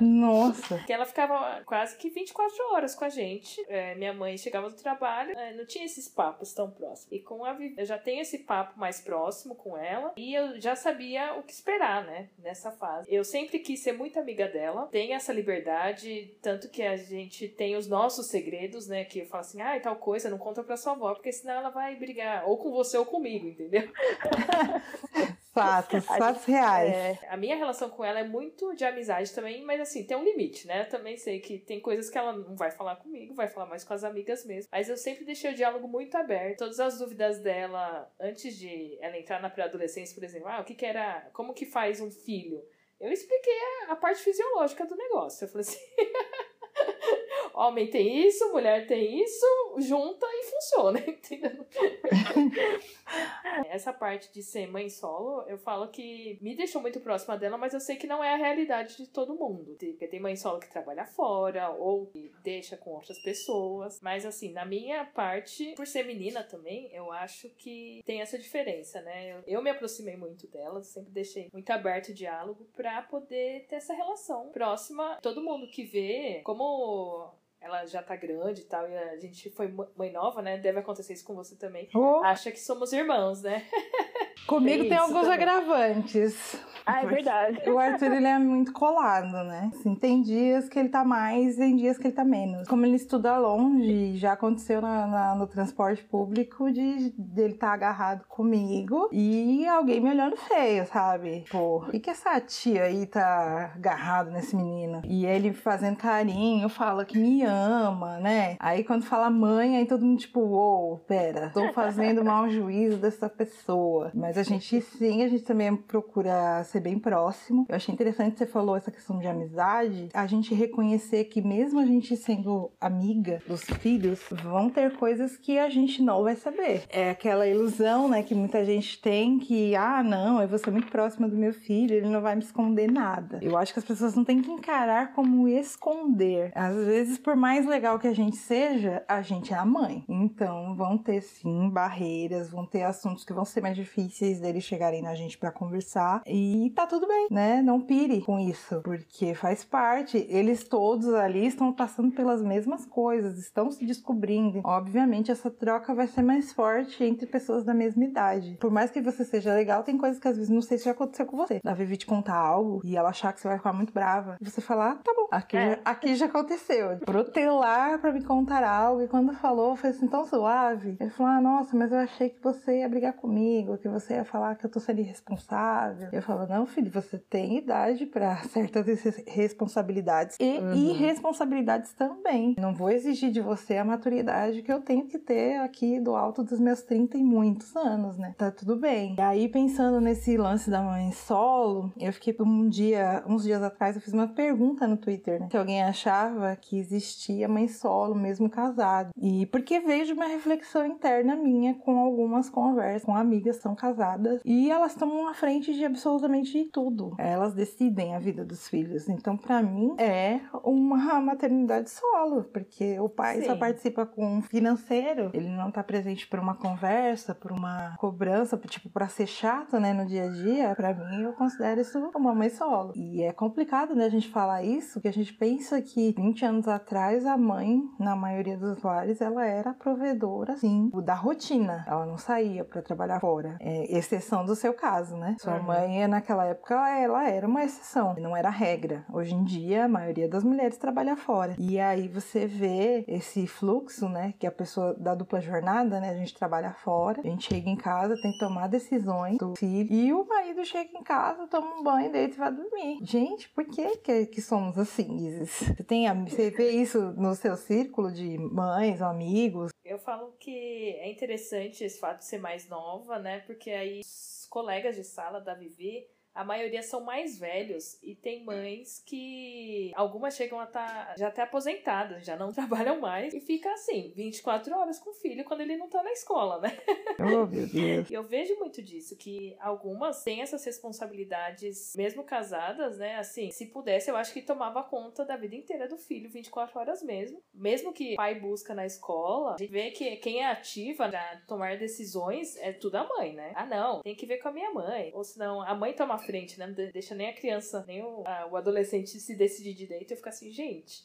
Nossa! 0.00 0.78
que 0.84 0.92
ela 0.92 1.04
ficava 1.04 1.62
quase 1.64 1.96
que 1.96 2.10
24 2.10 2.56
horas 2.72 2.94
com 2.94 3.04
a 3.04 3.08
gente. 3.08 3.64
É, 3.68 3.94
minha 3.98 4.12
mãe 4.12 4.38
chegava 4.38 4.70
do 4.70 4.76
trabalho, 4.76 5.36
é, 5.36 5.52
não 5.52 5.66
tinha 5.66 5.84
esses 5.84 6.08
papos 6.08 6.52
tão 6.54 6.70
próximos. 6.70 7.12
E 7.12 7.18
com 7.18 7.44
a 7.44 7.52
Vivi, 7.52 7.74
eu 7.76 7.84
já 7.84 7.98
tenho 7.98 8.22
esse 8.22 8.38
papo 8.38 8.78
mais 8.78 9.00
próximo 9.00 9.54
com 9.54 9.76
ela 9.76 10.14
e 10.16 10.34
eu 10.34 10.60
já 10.60 10.74
sabia 10.74 11.34
o 11.34 11.42
que 11.42 11.52
esperar, 11.52 12.04
né? 12.04 12.30
Nessa 12.38 12.70
fase. 12.70 13.12
Eu 13.12 13.24
sempre 13.24 13.58
quis 13.58 13.80
ser 13.80 13.92
muito 13.92 14.18
amiga 14.18 14.48
dela, 14.48 14.86
tenho 14.90 15.14
essa 15.14 15.32
liberdade, 15.32 16.36
tanto 16.40 16.68
que 16.68 16.82
a 16.82 16.96
gente 16.96 17.48
tem 17.48 17.76
os 17.76 17.86
nossos 17.86 18.28
segredos, 18.28 18.86
né? 18.86 19.04
Que 19.04 19.20
eu 19.20 19.26
falo 19.26 19.40
assim, 19.40 19.60
ah, 19.60 19.76
e 19.76 19.80
tal 19.80 19.96
coisa, 19.96 20.30
não 20.30 20.38
conta 20.38 20.62
pra 20.62 20.76
sua 20.76 20.92
avó, 20.92 21.14
porque 21.14 21.32
senão 21.32 21.54
ela 21.54 21.70
vai 21.70 21.96
brigar 21.96 22.48
ou 22.48 22.56
com 22.56 22.70
você 22.70 22.96
ou 22.96 23.04
comigo, 23.04 23.48
entendeu? 23.48 23.82
Fatos, 25.62 26.04
fatos 26.18 26.44
reais. 26.44 26.92
É, 26.92 27.18
a 27.28 27.36
minha 27.36 27.56
relação 27.56 27.90
com 27.90 28.04
ela 28.04 28.20
é 28.20 28.24
muito 28.24 28.74
de 28.74 28.84
amizade 28.84 29.32
também, 29.32 29.64
mas 29.64 29.80
assim, 29.80 30.04
tem 30.04 30.16
um 30.16 30.24
limite, 30.24 30.66
né? 30.66 30.82
Eu 30.82 30.88
também 30.88 31.16
sei 31.16 31.40
que 31.40 31.58
tem 31.58 31.80
coisas 31.80 32.08
que 32.10 32.16
ela 32.16 32.32
não 32.32 32.56
vai 32.56 32.70
falar 32.70 32.96
comigo, 32.96 33.34
vai 33.34 33.48
falar 33.48 33.66
mais 33.66 33.84
com 33.84 33.94
as 33.94 34.04
amigas 34.04 34.44
mesmo. 34.44 34.68
Mas 34.70 34.88
eu 34.88 34.96
sempre 34.96 35.24
deixei 35.24 35.52
o 35.52 35.54
diálogo 35.54 35.88
muito 35.88 36.16
aberto. 36.16 36.58
Todas 36.58 36.80
as 36.80 36.98
dúvidas 36.98 37.40
dela, 37.40 38.10
antes 38.20 38.56
de 38.56 38.98
ela 39.00 39.18
entrar 39.18 39.40
na 39.40 39.50
pré-adolescência, 39.50 40.14
por 40.14 40.24
exemplo, 40.24 40.48
ah, 40.48 40.60
o 40.60 40.64
que 40.64 40.74
que 40.74 40.86
era, 40.86 41.28
como 41.32 41.54
que 41.54 41.66
faz 41.66 42.00
um 42.00 42.10
filho? 42.10 42.62
Eu 43.00 43.12
expliquei 43.12 43.58
a, 43.88 43.92
a 43.92 43.96
parte 43.96 44.20
fisiológica 44.20 44.84
do 44.84 44.96
negócio. 44.96 45.44
Eu 45.44 45.48
falei 45.48 45.66
assim. 45.66 45.78
Homem 47.54 47.88
tem 47.88 48.26
isso, 48.26 48.50
mulher 48.52 48.86
tem 48.86 49.22
isso, 49.22 49.46
junta 49.78 50.26
e 50.26 50.44
funciona, 50.44 51.00
entendeu? 51.06 51.66
Essa 53.68 53.92
parte 53.92 54.32
de 54.32 54.42
ser 54.42 54.66
mãe 54.66 54.88
solo, 54.88 55.42
eu 55.48 55.58
falo 55.58 55.88
que 55.88 56.38
me 56.40 56.54
deixou 56.54 56.80
muito 56.80 57.00
próxima 57.00 57.36
dela, 57.36 57.56
mas 57.56 57.74
eu 57.74 57.80
sei 57.80 57.96
que 57.96 58.06
não 58.06 58.22
é 58.22 58.34
a 58.34 58.36
realidade 58.36 58.96
de 58.96 59.06
todo 59.06 59.34
mundo. 59.34 59.76
Porque 59.78 60.06
tem 60.06 60.20
mãe 60.20 60.36
solo 60.36 60.60
que 60.60 60.70
trabalha 60.70 61.04
fora 61.04 61.70
ou 61.70 62.06
que 62.06 62.32
deixa 62.42 62.76
com 62.76 62.90
outras 62.90 63.18
pessoas. 63.20 63.98
Mas 64.02 64.24
assim, 64.24 64.52
na 64.52 64.64
minha 64.64 65.04
parte, 65.04 65.74
por 65.74 65.86
ser 65.86 66.04
menina 66.04 66.42
também, 66.42 66.90
eu 66.92 67.10
acho 67.12 67.48
que 67.50 68.02
tem 68.04 68.20
essa 68.20 68.38
diferença, 68.38 69.00
né? 69.02 69.42
Eu, 69.46 69.62
me 69.62 69.70
aproximei 69.70 70.16
muito 70.16 70.46
dela, 70.46 70.82
sempre 70.82 71.10
deixei 71.10 71.48
muito 71.52 71.70
aberto 71.70 72.08
o 72.08 72.14
diálogo 72.14 72.66
para 72.76 73.02
poder 73.02 73.66
ter 73.66 73.76
essa 73.76 73.94
relação 73.94 74.50
próxima. 74.50 75.18
Todo 75.22 75.42
mundo 75.42 75.68
que 75.68 75.84
vê 75.84 76.40
como 76.44 77.32
ela 77.60 77.84
já 77.86 78.02
tá 78.02 78.16
grande 78.16 78.62
e 78.62 78.64
tal, 78.64 78.88
e 78.88 78.96
a 78.96 79.16
gente 79.16 79.50
foi 79.50 79.72
mãe 79.96 80.12
nova, 80.12 80.40
né? 80.40 80.58
Deve 80.58 80.78
acontecer 80.78 81.12
isso 81.12 81.24
com 81.24 81.34
você 81.34 81.56
também. 81.56 81.88
Oh. 81.94 82.22
Acha 82.24 82.50
que 82.50 82.60
somos 82.60 82.92
irmãos, 82.92 83.42
né? 83.42 83.66
Comigo 84.48 84.80
tem, 84.80 84.88
tem 84.88 84.98
alguns 84.98 85.28
também. 85.28 85.34
agravantes. 85.34 86.58
Ah, 86.88 87.02
é 87.02 87.06
verdade. 87.06 87.68
O 87.68 87.78
Arthur, 87.78 88.12
ele 88.12 88.26
é 88.26 88.38
muito 88.38 88.72
colado, 88.72 89.44
né? 89.44 89.70
Assim, 89.74 89.94
tem 89.94 90.22
dias 90.22 90.70
que 90.70 90.78
ele 90.78 90.88
tá 90.88 91.04
mais, 91.04 91.56
tem 91.56 91.76
dias 91.76 91.98
que 91.98 92.06
ele 92.06 92.14
tá 92.14 92.24
menos. 92.24 92.66
Como 92.66 92.86
ele 92.86 92.96
estuda 92.96 93.36
longe, 93.36 94.16
já 94.16 94.32
aconteceu 94.32 94.80
na, 94.80 95.06
na, 95.06 95.34
no 95.34 95.46
transporte 95.46 96.02
público 96.02 96.72
de 96.72 97.12
dele 97.18 97.52
estar 97.52 97.68
tá 97.68 97.72
agarrado 97.74 98.24
comigo 98.26 99.10
e 99.12 99.66
alguém 99.66 100.00
me 100.00 100.08
olhando 100.08 100.38
feio, 100.38 100.86
sabe? 100.86 101.44
Pô, 101.50 101.80
por 101.80 101.90
que, 101.90 102.00
que 102.00 102.08
essa 102.08 102.40
tia 102.40 102.84
aí 102.84 103.04
tá 103.04 103.72
agarrado 103.74 104.30
nesse 104.30 104.56
menino? 104.56 105.02
E 105.04 105.26
ele 105.26 105.52
fazendo 105.52 105.98
carinho, 105.98 106.70
fala 106.70 107.04
que 107.04 107.18
me 107.18 107.42
ama, 107.44 108.18
né? 108.18 108.56
Aí 108.58 108.82
quando 108.82 109.04
fala 109.04 109.28
mãe, 109.28 109.76
aí 109.76 109.84
todo 109.84 110.06
mundo 110.06 110.20
tipo, 110.20 110.40
uou, 110.40 110.94
oh, 110.94 110.96
pera, 110.96 111.50
tô 111.52 111.70
fazendo 111.74 112.24
mau 112.24 112.48
juízo 112.48 112.96
dessa 112.96 113.28
pessoa. 113.28 114.10
Mas 114.14 114.37
a 114.38 114.42
gente 114.42 114.80
sim, 114.80 115.22
a 115.22 115.28
gente 115.28 115.42
também 115.42 115.74
procura 115.76 116.62
ser 116.64 116.80
bem 116.80 116.98
próximo. 116.98 117.66
Eu 117.68 117.76
achei 117.76 117.92
interessante 117.92 118.38
você 118.38 118.46
falou 118.46 118.76
essa 118.76 118.90
questão 118.90 119.18
de 119.18 119.26
amizade, 119.26 120.08
a 120.14 120.26
gente 120.26 120.54
reconhecer 120.54 121.24
que 121.24 121.42
mesmo 121.42 121.80
a 121.80 121.86
gente 121.86 122.16
sendo 122.16 122.70
amiga 122.80 123.42
dos 123.46 123.62
filhos, 123.62 124.20
vão 124.42 124.70
ter 124.70 124.96
coisas 124.96 125.36
que 125.36 125.58
a 125.58 125.68
gente 125.68 126.02
não 126.02 126.22
vai 126.22 126.36
saber. 126.36 126.84
É 126.88 127.10
aquela 127.10 127.46
ilusão, 127.46 128.08
né, 128.08 128.22
que 128.22 128.34
muita 128.34 128.64
gente 128.64 129.00
tem 129.00 129.38
que, 129.38 129.74
ah, 129.74 130.02
não, 130.02 130.40
eu 130.40 130.48
vou 130.48 130.58
ser 130.58 130.70
muito 130.70 130.88
próxima 130.88 131.28
do 131.28 131.36
meu 131.36 131.52
filho, 131.52 131.94
ele 131.94 132.08
não 132.08 132.20
vai 132.20 132.36
me 132.36 132.42
esconder 132.42 132.90
nada. 132.90 133.38
Eu 133.42 133.56
acho 133.56 133.72
que 133.72 133.78
as 133.78 133.84
pessoas 133.84 134.14
não 134.14 134.24
têm 134.24 134.42
que 134.42 134.50
encarar 134.50 135.12
como 135.12 135.48
esconder. 135.48 136.52
Às 136.54 136.76
vezes, 136.76 137.18
por 137.18 137.36
mais 137.36 137.66
legal 137.66 137.98
que 137.98 138.06
a 138.06 138.14
gente 138.14 138.36
seja, 138.36 139.02
a 139.08 139.22
gente 139.22 139.52
é 139.52 139.56
a 139.56 139.64
mãe. 139.64 140.04
Então, 140.08 140.74
vão 140.76 140.98
ter 140.98 141.22
sim 141.22 141.68
barreiras, 141.70 142.50
vão 142.50 142.66
ter 142.66 142.82
assuntos 142.82 143.24
que 143.24 143.32
vão 143.32 143.44
ser 143.44 143.60
mais 143.60 143.76
difíceis 143.76 144.27
deles 144.36 144.64
chegarem 144.64 145.02
na 145.02 145.14
gente 145.14 145.38
para 145.38 145.50
conversar. 145.50 146.22
E 146.26 146.70
tá 146.76 146.86
tudo 146.86 147.06
bem, 147.06 147.28
né? 147.30 147.62
Não 147.62 147.80
pire 147.80 148.20
com 148.20 148.38
isso, 148.38 148.80
porque 148.82 149.34
faz 149.34 149.64
parte. 149.64 150.26
Eles 150.28 150.64
todos 150.64 151.12
ali 151.14 151.46
estão 151.46 151.72
passando 151.72 152.12
pelas 152.12 152.42
mesmas 152.42 152.84
coisas, 152.84 153.38
estão 153.38 153.70
se 153.70 153.86
descobrindo. 153.86 154.60
Obviamente, 154.64 155.30
essa 155.30 155.50
troca 155.50 155.94
vai 155.94 156.06
ser 156.06 156.22
mais 156.22 156.52
forte 156.52 157.02
entre 157.02 157.26
pessoas 157.26 157.64
da 157.64 157.72
mesma 157.72 158.04
idade. 158.04 158.56
Por 158.60 158.70
mais 158.70 158.90
que 158.90 159.00
você 159.00 159.24
seja 159.24 159.54
legal, 159.54 159.82
tem 159.82 159.96
coisas 159.96 160.20
que 160.20 160.28
às 160.28 160.36
vezes 160.36 160.50
não 160.50 160.60
sei 160.60 160.78
se 160.78 160.84
já 160.84 160.90
aconteceu 160.90 161.26
com 161.26 161.36
você. 161.36 161.60
A 161.64 161.74
Vivi 161.74 161.96
te 161.96 162.06
contar 162.06 162.36
algo 162.36 162.80
e 162.84 162.96
ela 162.96 163.10
achar 163.10 163.32
que 163.32 163.40
você 163.40 163.48
vai 163.48 163.56
ficar 163.56 163.72
muito 163.72 163.92
brava. 163.92 164.36
E 164.40 164.44
você 164.44 164.60
falar, 164.60 164.92
ah, 164.92 164.96
tá 164.96 165.12
bom, 165.14 165.28
aqui, 165.30 165.56
é. 165.56 165.70
já, 165.70 165.78
aqui 165.84 166.14
já 166.14 166.26
aconteceu. 166.26 166.98
Protelar 166.98 167.98
pra 168.00 168.12
me 168.12 168.22
contar 168.22 168.64
algo. 168.64 169.02
E 169.02 169.08
quando 169.08 169.32
falou, 169.34 169.76
foi 169.76 169.90
assim 169.90 170.06
tão 170.06 170.24
suave. 170.24 170.96
Ele 171.00 171.10
falou, 171.10 171.32
ah, 171.32 171.40
nossa, 171.40 171.76
mas 171.76 171.92
eu 171.92 171.98
achei 171.98 172.30
que 172.30 172.42
você 172.42 172.80
ia 172.80 172.88
brigar 172.88 173.12
comigo, 173.14 173.78
que 173.78 173.88
você 173.88 174.14
ia 174.14 174.17
falar 174.24 174.54
que 174.54 174.66
eu 174.66 174.70
tô 174.70 174.80
sendo 174.80 175.00
irresponsável. 175.00 176.08
Eu 176.12 176.22
falo, 176.22 176.46
não, 176.46 176.66
filho, 176.66 176.90
você 176.90 177.18
tem 177.18 177.58
idade 177.58 178.06
para 178.06 178.36
certas 178.48 178.86
responsabilidades 179.26 180.36
e 180.38 180.58
uhum. 180.58 180.74
irresponsabilidades 180.74 181.92
também. 181.92 182.54
Não 182.58 182.74
vou 182.74 182.90
exigir 182.90 183.30
de 183.30 183.40
você 183.40 183.76
a 183.76 183.84
maturidade 183.84 184.62
que 184.62 184.72
eu 184.72 184.80
tenho 184.80 185.06
que 185.06 185.18
ter 185.18 185.58
aqui 185.58 186.00
do 186.00 186.14
alto 186.14 186.42
dos 186.42 186.60
meus 186.60 186.82
30 186.82 187.18
e 187.18 187.22
muitos 187.22 187.74
anos, 187.76 188.16
né? 188.16 188.34
Tá 188.36 188.50
tudo 188.50 188.76
bem. 188.76 189.14
E 189.16 189.20
aí, 189.20 189.48
pensando 189.48 190.00
nesse 190.00 190.36
lance 190.36 190.70
da 190.70 190.82
mãe 190.82 191.10
solo, 191.12 191.92
eu 191.98 192.12
fiquei 192.12 192.36
um 192.40 192.68
dia, 192.68 193.24
uns 193.26 193.42
dias 193.42 193.62
atrás, 193.62 193.96
eu 193.96 194.02
fiz 194.02 194.12
uma 194.12 194.28
pergunta 194.28 194.86
no 194.86 194.96
Twitter, 194.96 195.40
né? 195.40 195.48
Se 195.50 195.56
alguém 195.56 195.82
achava 195.82 196.54
que 196.56 196.78
existia 196.78 197.48
mãe 197.48 197.68
solo, 197.68 198.14
mesmo 198.14 198.48
casado. 198.48 199.10
E 199.16 199.46
porque 199.46 199.80
vejo 199.80 200.14
uma 200.14 200.26
reflexão 200.26 200.86
interna 200.86 201.34
minha 201.34 201.74
com 201.74 201.98
algumas 201.98 202.48
conversas 202.48 203.08
com 203.08 203.16
amigas 203.16 203.56
são 203.56 203.74
casadas 203.74 203.97
e 204.44 204.70
elas 204.70 204.94
tomam 204.94 205.28
à 205.28 205.34
frente 205.34 205.72
de 205.74 205.84
absolutamente 205.84 206.64
tudo. 206.72 207.14
Elas 207.18 207.54
decidem 207.54 208.14
a 208.14 208.18
vida 208.18 208.44
dos 208.44 208.68
filhos. 208.68 209.08
Então, 209.08 209.36
para 209.36 209.62
mim, 209.62 209.94
é 209.98 210.40
uma 210.64 211.20
maternidade 211.20 211.90
solo, 211.90 212.44
porque 212.44 212.98
o 213.00 213.08
pai 213.08 213.40
Sim. 213.40 213.46
só 213.46 213.56
participa 213.56 214.06
com 214.06 214.42
financeiro, 214.42 215.30
ele 215.32 215.48
não 215.48 215.70
tá 215.70 215.82
presente 215.82 216.26
por 216.26 216.38
uma 216.38 216.54
conversa, 216.54 217.34
por 217.34 217.52
uma 217.52 217.96
cobrança, 217.98 218.56
tipo, 218.68 218.88
para 218.88 219.08
ser 219.08 219.26
chato, 219.26 219.78
né, 219.80 219.92
no 219.92 220.06
dia 220.06 220.24
a 220.24 220.28
dia. 220.28 220.74
Para 220.74 220.94
mim, 220.94 221.22
eu 221.22 221.32
considero 221.32 221.80
isso 221.80 221.98
uma 222.14 222.34
mãe 222.34 222.50
solo. 222.50 222.92
E 222.94 223.22
é 223.22 223.32
complicado, 223.32 223.94
né, 223.94 224.06
a 224.06 224.10
gente 224.10 224.28
falar 224.28 224.62
isso, 224.62 225.00
que 225.00 225.08
a 225.08 225.12
gente 225.12 225.32
pensa 225.32 225.80
que 225.80 226.12
20 226.12 226.44
anos 226.44 226.68
atrás 226.68 227.24
a 227.26 227.36
mãe, 227.36 227.82
na 227.98 228.14
maioria 228.14 228.56
dos 228.56 228.82
lares, 228.82 229.20
ela 229.20 229.44
era 229.44 229.72
provedora, 229.72 230.56
sim, 230.56 230.90
da 231.04 231.14
rotina. 231.14 231.84
Ela 231.86 232.06
não 232.06 232.18
saía 232.18 232.64
para 232.64 232.82
trabalhar 232.82 233.20
fora. 233.20 233.56
É, 233.60 233.87
exceção 233.88 234.44
do 234.44 234.54
seu 234.54 234.74
caso, 234.74 235.16
né? 235.16 235.36
Sua 235.40 235.56
uhum. 235.56 235.62
mãe 235.62 236.06
na 236.06 236.18
naquela 236.18 236.44
época 236.46 236.74
ela 236.74 237.28
era 237.28 237.46
uma 237.46 237.64
exceção, 237.64 238.14
não 238.18 238.36
era 238.36 238.50
regra. 238.50 239.04
Hoje 239.12 239.34
em 239.34 239.44
dia 239.44 239.84
a 239.84 239.88
maioria 239.88 240.28
das 240.28 240.42
mulheres 240.42 240.76
trabalha 240.76 241.16
fora. 241.16 241.54
E 241.58 241.78
aí 241.78 242.08
você 242.08 242.46
vê 242.46 243.04
esse 243.06 243.46
fluxo, 243.46 244.08
né, 244.08 244.34
que 244.38 244.46
a 244.46 244.50
pessoa 244.50 244.94
da 244.94 245.14
dupla 245.14 245.40
jornada, 245.40 246.00
né, 246.00 246.10
a 246.10 246.14
gente 246.14 246.34
trabalha 246.34 246.72
fora, 246.72 247.20
a 247.20 247.26
gente 247.26 247.48
chega 247.48 247.70
em 247.70 247.76
casa, 247.76 248.14
tem 248.20 248.32
que 248.32 248.38
tomar 248.38 248.66
decisões 248.68 249.38
do 249.38 249.54
filho 249.56 249.92
e 249.92 250.12
o 250.12 250.26
marido 250.26 250.64
chega 250.64 250.90
em 250.98 251.02
casa, 251.02 251.46
toma 251.46 251.78
um 251.78 251.82
banho, 251.82 252.10
deita 252.10 252.34
e 252.34 252.38
vai 252.38 252.52
dormir. 252.52 252.98
Gente, 253.02 253.48
por 253.50 253.64
que 253.64 253.96
que, 253.98 254.26
que 254.26 254.42
somos 254.42 254.76
assim, 254.76 255.16
Isis? 255.16 255.50
Você 255.50 255.84
tem 255.84 256.08
você 256.24 256.50
vê 256.50 256.70
isso 256.70 257.12
no 257.16 257.34
seu 257.34 257.56
círculo 257.56 258.10
de 258.10 258.38
mães, 258.38 259.00
amigos? 259.02 259.70
Eu 259.88 259.98
falo 259.98 260.32
que 260.38 260.90
é 260.96 261.10
interessante 261.10 261.82
esse 261.82 261.98
fato 261.98 262.18
de 262.18 262.26
ser 262.26 262.38
mais 262.38 262.68
nova, 262.68 263.18
né? 263.18 263.40
Porque 263.40 263.70
aí 263.70 264.00
os 264.00 264.46
colegas 264.50 264.96
de 264.96 265.02
sala 265.02 265.40
da 265.40 265.54
Vivi 265.54 266.06
a 266.38 266.44
maioria 266.44 266.84
são 266.84 267.00
mais 267.00 267.36
velhos 267.36 267.98
e 268.00 268.14
tem 268.14 268.44
mães 268.44 269.02
que 269.04 269.90
algumas 269.96 270.36
chegam 270.36 270.60
a 270.60 270.64
estar 270.64 271.06
tá 271.06 271.14
já 271.18 271.26
até 271.26 271.42
aposentadas, 271.42 272.24
já 272.24 272.36
não 272.36 272.52
trabalham 272.54 273.00
mais 273.00 273.34
e 273.34 273.40
fica 273.40 273.72
assim, 273.72 274.12
24 274.14 274.72
horas 274.72 275.00
com 275.00 275.10
o 275.10 275.14
filho 275.14 275.44
quando 275.44 275.62
ele 275.62 275.76
não 275.76 275.88
tá 275.88 276.00
na 276.00 276.12
escola, 276.12 276.60
né? 276.60 276.78
Oh, 277.18 277.44
meu 277.44 277.66
Deus. 277.66 278.08
E 278.08 278.14
eu 278.14 278.22
vejo 278.22 278.56
muito 278.60 278.80
disso, 278.80 279.16
que 279.16 279.56
algumas 279.58 280.22
têm 280.22 280.40
essas 280.40 280.64
responsabilidades, 280.64 281.94
mesmo 281.96 282.22
casadas, 282.22 282.98
né? 282.98 283.16
Assim, 283.16 283.50
se 283.50 283.66
pudesse, 283.66 284.08
eu 284.08 284.16
acho 284.16 284.32
que 284.32 284.40
tomava 284.40 284.84
conta 284.84 285.24
da 285.24 285.36
vida 285.36 285.56
inteira 285.56 285.88
do 285.88 285.96
filho, 285.96 286.30
24 286.30 286.78
horas 286.78 287.02
mesmo. 287.02 287.42
Mesmo 287.52 287.92
que 287.92 288.12
o 288.12 288.16
pai 288.16 288.38
busca 288.38 288.72
na 288.76 288.86
escola, 288.86 289.54
a 289.54 289.58
gente 289.58 289.72
vê 289.72 289.90
que 289.90 290.14
quem 290.18 290.44
é 290.44 290.46
ativa 290.46 291.08
para 291.08 291.42
tomar 291.48 291.76
decisões 291.76 292.56
é 292.58 292.72
tudo 292.72 292.94
a 292.94 293.08
mãe, 293.08 293.34
né? 293.34 293.52
Ah, 293.56 293.66
não, 293.66 294.02
tem 294.02 294.14
que 294.14 294.26
ver 294.26 294.38
com 294.38 294.48
a 294.48 294.52
minha 294.52 294.70
mãe. 294.70 295.10
Ou 295.12 295.24
senão, 295.24 295.60
a 295.62 295.74
mãe 295.74 295.92
toma 295.92 296.16
frente, 296.28 296.58
né? 296.58 296.66
Não 296.66 296.74
deixa 296.74 297.14
nem 297.14 297.30
a 297.30 297.32
criança, 297.32 297.82
nem 297.88 298.02
o, 298.02 298.22
a, 298.26 298.46
o 298.48 298.56
adolescente 298.56 299.18
se 299.18 299.34
decidir 299.34 299.72
direito. 299.72 300.10
Eu 300.10 300.16
fico 300.18 300.28
assim, 300.28 300.50
gente, 300.50 301.02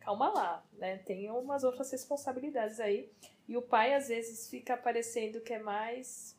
calma 0.00 0.32
lá, 0.32 0.64
né? 0.78 0.96
Tem 1.04 1.30
umas 1.30 1.64
outras 1.64 1.92
responsabilidades 1.92 2.80
aí. 2.80 3.12
E 3.46 3.58
o 3.58 3.62
pai, 3.62 3.92
às 3.92 4.08
vezes, 4.08 4.48
fica 4.48 4.74
parecendo 4.74 5.42
que 5.42 5.52
é 5.52 5.58
mais 5.58 6.34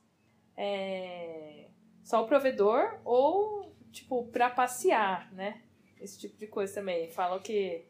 é, 0.58 1.68
só 2.04 2.24
o 2.24 2.28
provedor 2.28 3.00
ou, 3.06 3.72
tipo, 3.92 4.26
pra 4.26 4.50
passear, 4.50 5.32
né? 5.32 5.62
Esse 6.02 6.18
tipo 6.18 6.36
de 6.36 6.48
coisa 6.48 6.74
também. 6.74 7.12
Falam 7.12 7.40
que. 7.40 7.86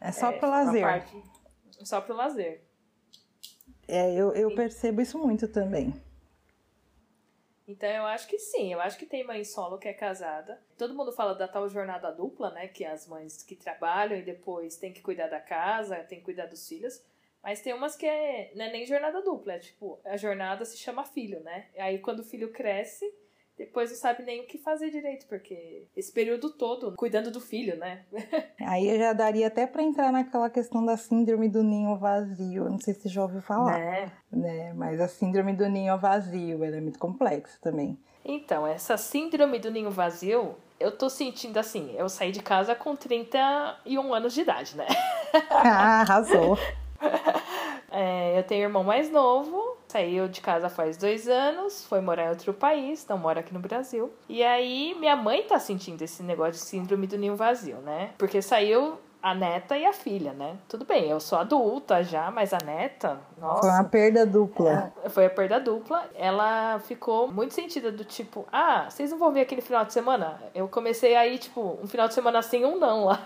É 0.00 0.12
só 0.12 0.30
é, 0.30 0.38
pro 0.38 0.48
lazer. 0.48 0.82
Parte, 0.82 1.22
só 1.82 2.00
pro 2.00 2.14
lazer. 2.14 2.62
É, 3.88 4.14
eu, 4.14 4.32
eu 4.32 4.54
percebo 4.54 5.00
isso 5.00 5.18
muito 5.18 5.48
também. 5.48 5.92
Então 7.72 7.88
eu 7.88 8.04
acho 8.04 8.28
que 8.28 8.38
sim, 8.38 8.70
eu 8.70 8.82
acho 8.82 8.98
que 8.98 9.06
tem 9.06 9.24
mãe 9.24 9.42
solo 9.44 9.78
que 9.78 9.88
é 9.88 9.94
casada. 9.94 10.60
Todo 10.76 10.94
mundo 10.94 11.10
fala 11.10 11.34
da 11.34 11.48
tal 11.48 11.66
jornada 11.70 12.10
dupla, 12.10 12.50
né? 12.50 12.68
Que 12.68 12.84
as 12.84 13.08
mães 13.08 13.42
que 13.42 13.56
trabalham 13.56 14.18
e 14.18 14.22
depois 14.22 14.76
tem 14.76 14.92
que 14.92 15.00
cuidar 15.00 15.28
da 15.28 15.40
casa, 15.40 15.96
tem 16.04 16.18
que 16.18 16.24
cuidar 16.24 16.46
dos 16.46 16.68
filhos. 16.68 17.02
Mas 17.42 17.62
tem 17.62 17.72
umas 17.72 17.96
que 17.96 18.06
é, 18.06 18.52
não 18.54 18.66
é 18.66 18.70
nem 18.70 18.84
jornada 18.86 19.22
dupla, 19.22 19.54
é 19.54 19.58
tipo, 19.58 19.98
a 20.04 20.16
jornada 20.18 20.64
se 20.66 20.76
chama 20.76 21.02
filho, 21.02 21.40
né? 21.40 21.70
Aí 21.78 21.98
quando 21.98 22.20
o 22.20 22.24
filho 22.24 22.52
cresce, 22.52 23.10
depois 23.64 23.90
não 23.90 23.96
sabe 23.96 24.24
nem 24.24 24.40
o 24.40 24.46
que 24.46 24.58
fazer 24.58 24.90
direito, 24.90 25.24
porque 25.26 25.86
esse 25.96 26.10
período 26.10 26.50
todo 26.50 26.96
cuidando 26.96 27.30
do 27.30 27.40
filho, 27.40 27.76
né? 27.76 28.02
Aí 28.60 28.88
eu 28.88 28.98
já 28.98 29.12
daria 29.12 29.46
até 29.46 29.68
para 29.68 29.84
entrar 29.84 30.10
naquela 30.10 30.50
questão 30.50 30.84
da 30.84 30.96
síndrome 30.96 31.48
do 31.48 31.62
ninho 31.62 31.96
vazio. 31.96 32.68
Não 32.68 32.80
sei 32.80 32.92
se 32.92 33.02
você 33.02 33.08
já 33.08 33.22
ouviu 33.22 33.40
falar. 33.40 33.78
Né? 33.78 34.12
né? 34.32 34.72
Mas 34.74 35.00
a 35.00 35.06
síndrome 35.06 35.52
do 35.52 35.68
ninho 35.68 35.96
vazio, 35.96 36.64
ela 36.64 36.76
é 36.76 36.80
muito 36.80 36.98
complexa 36.98 37.56
também. 37.60 37.96
Então, 38.24 38.66
essa 38.66 38.96
síndrome 38.96 39.60
do 39.60 39.70
ninho 39.70 39.92
vazio, 39.92 40.56
eu 40.80 40.90
tô 40.90 41.08
sentindo 41.08 41.58
assim, 41.58 41.94
eu 41.96 42.08
saí 42.08 42.32
de 42.32 42.42
casa 42.42 42.74
com 42.74 42.96
31 42.96 44.12
anos 44.12 44.34
de 44.34 44.40
idade, 44.40 44.76
né? 44.76 44.86
Ah, 45.50 46.02
arrasou. 46.02 46.58
é, 47.90 48.38
eu 48.38 48.42
tenho 48.42 48.64
irmão 48.64 48.84
mais 48.84 49.08
novo, 49.08 49.78
Saiu 49.92 50.26
de 50.26 50.40
casa 50.40 50.70
faz 50.70 50.96
dois 50.96 51.28
anos, 51.28 51.84
foi 51.84 52.00
morar 52.00 52.24
em 52.24 52.28
outro 52.30 52.54
país, 52.54 53.06
não 53.06 53.18
mora 53.18 53.40
aqui 53.40 53.52
no 53.52 53.60
Brasil. 53.60 54.10
E 54.26 54.42
aí 54.42 54.96
minha 54.98 55.14
mãe 55.14 55.42
tá 55.42 55.58
sentindo 55.58 56.00
esse 56.00 56.22
negócio 56.22 56.52
de 56.54 56.60
síndrome 56.60 57.06
do 57.06 57.18
ninho 57.18 57.36
vazio, 57.36 57.76
né? 57.76 58.12
Porque 58.16 58.40
saiu 58.40 58.96
a 59.22 59.34
neta 59.34 59.76
e 59.76 59.84
a 59.84 59.92
filha, 59.92 60.32
né? 60.32 60.56
Tudo 60.66 60.86
bem, 60.86 61.10
eu 61.10 61.20
sou 61.20 61.38
adulta 61.38 62.02
já, 62.02 62.30
mas 62.30 62.54
a 62.54 62.58
neta, 62.64 63.20
nossa. 63.38 63.60
Foi 63.60 63.68
uma 63.68 63.84
perda 63.84 64.24
dupla. 64.24 64.92
É, 65.04 65.10
foi 65.10 65.26
a 65.26 65.30
perda 65.30 65.60
dupla. 65.60 66.08
Ela 66.14 66.78
ficou 66.78 67.30
muito 67.30 67.52
sentida 67.52 67.92
do 67.92 68.02
tipo, 68.02 68.46
ah, 68.50 68.86
vocês 68.88 69.10
não 69.10 69.18
vão 69.18 69.30
ver 69.30 69.42
aquele 69.42 69.60
final 69.60 69.84
de 69.84 69.92
semana? 69.92 70.40
Eu 70.54 70.68
comecei 70.68 71.14
aí, 71.14 71.36
tipo, 71.36 71.78
um 71.82 71.86
final 71.86 72.08
de 72.08 72.14
semana 72.14 72.38
assim, 72.38 72.64
um 72.64 72.78
não 72.78 73.04
lá. 73.04 73.20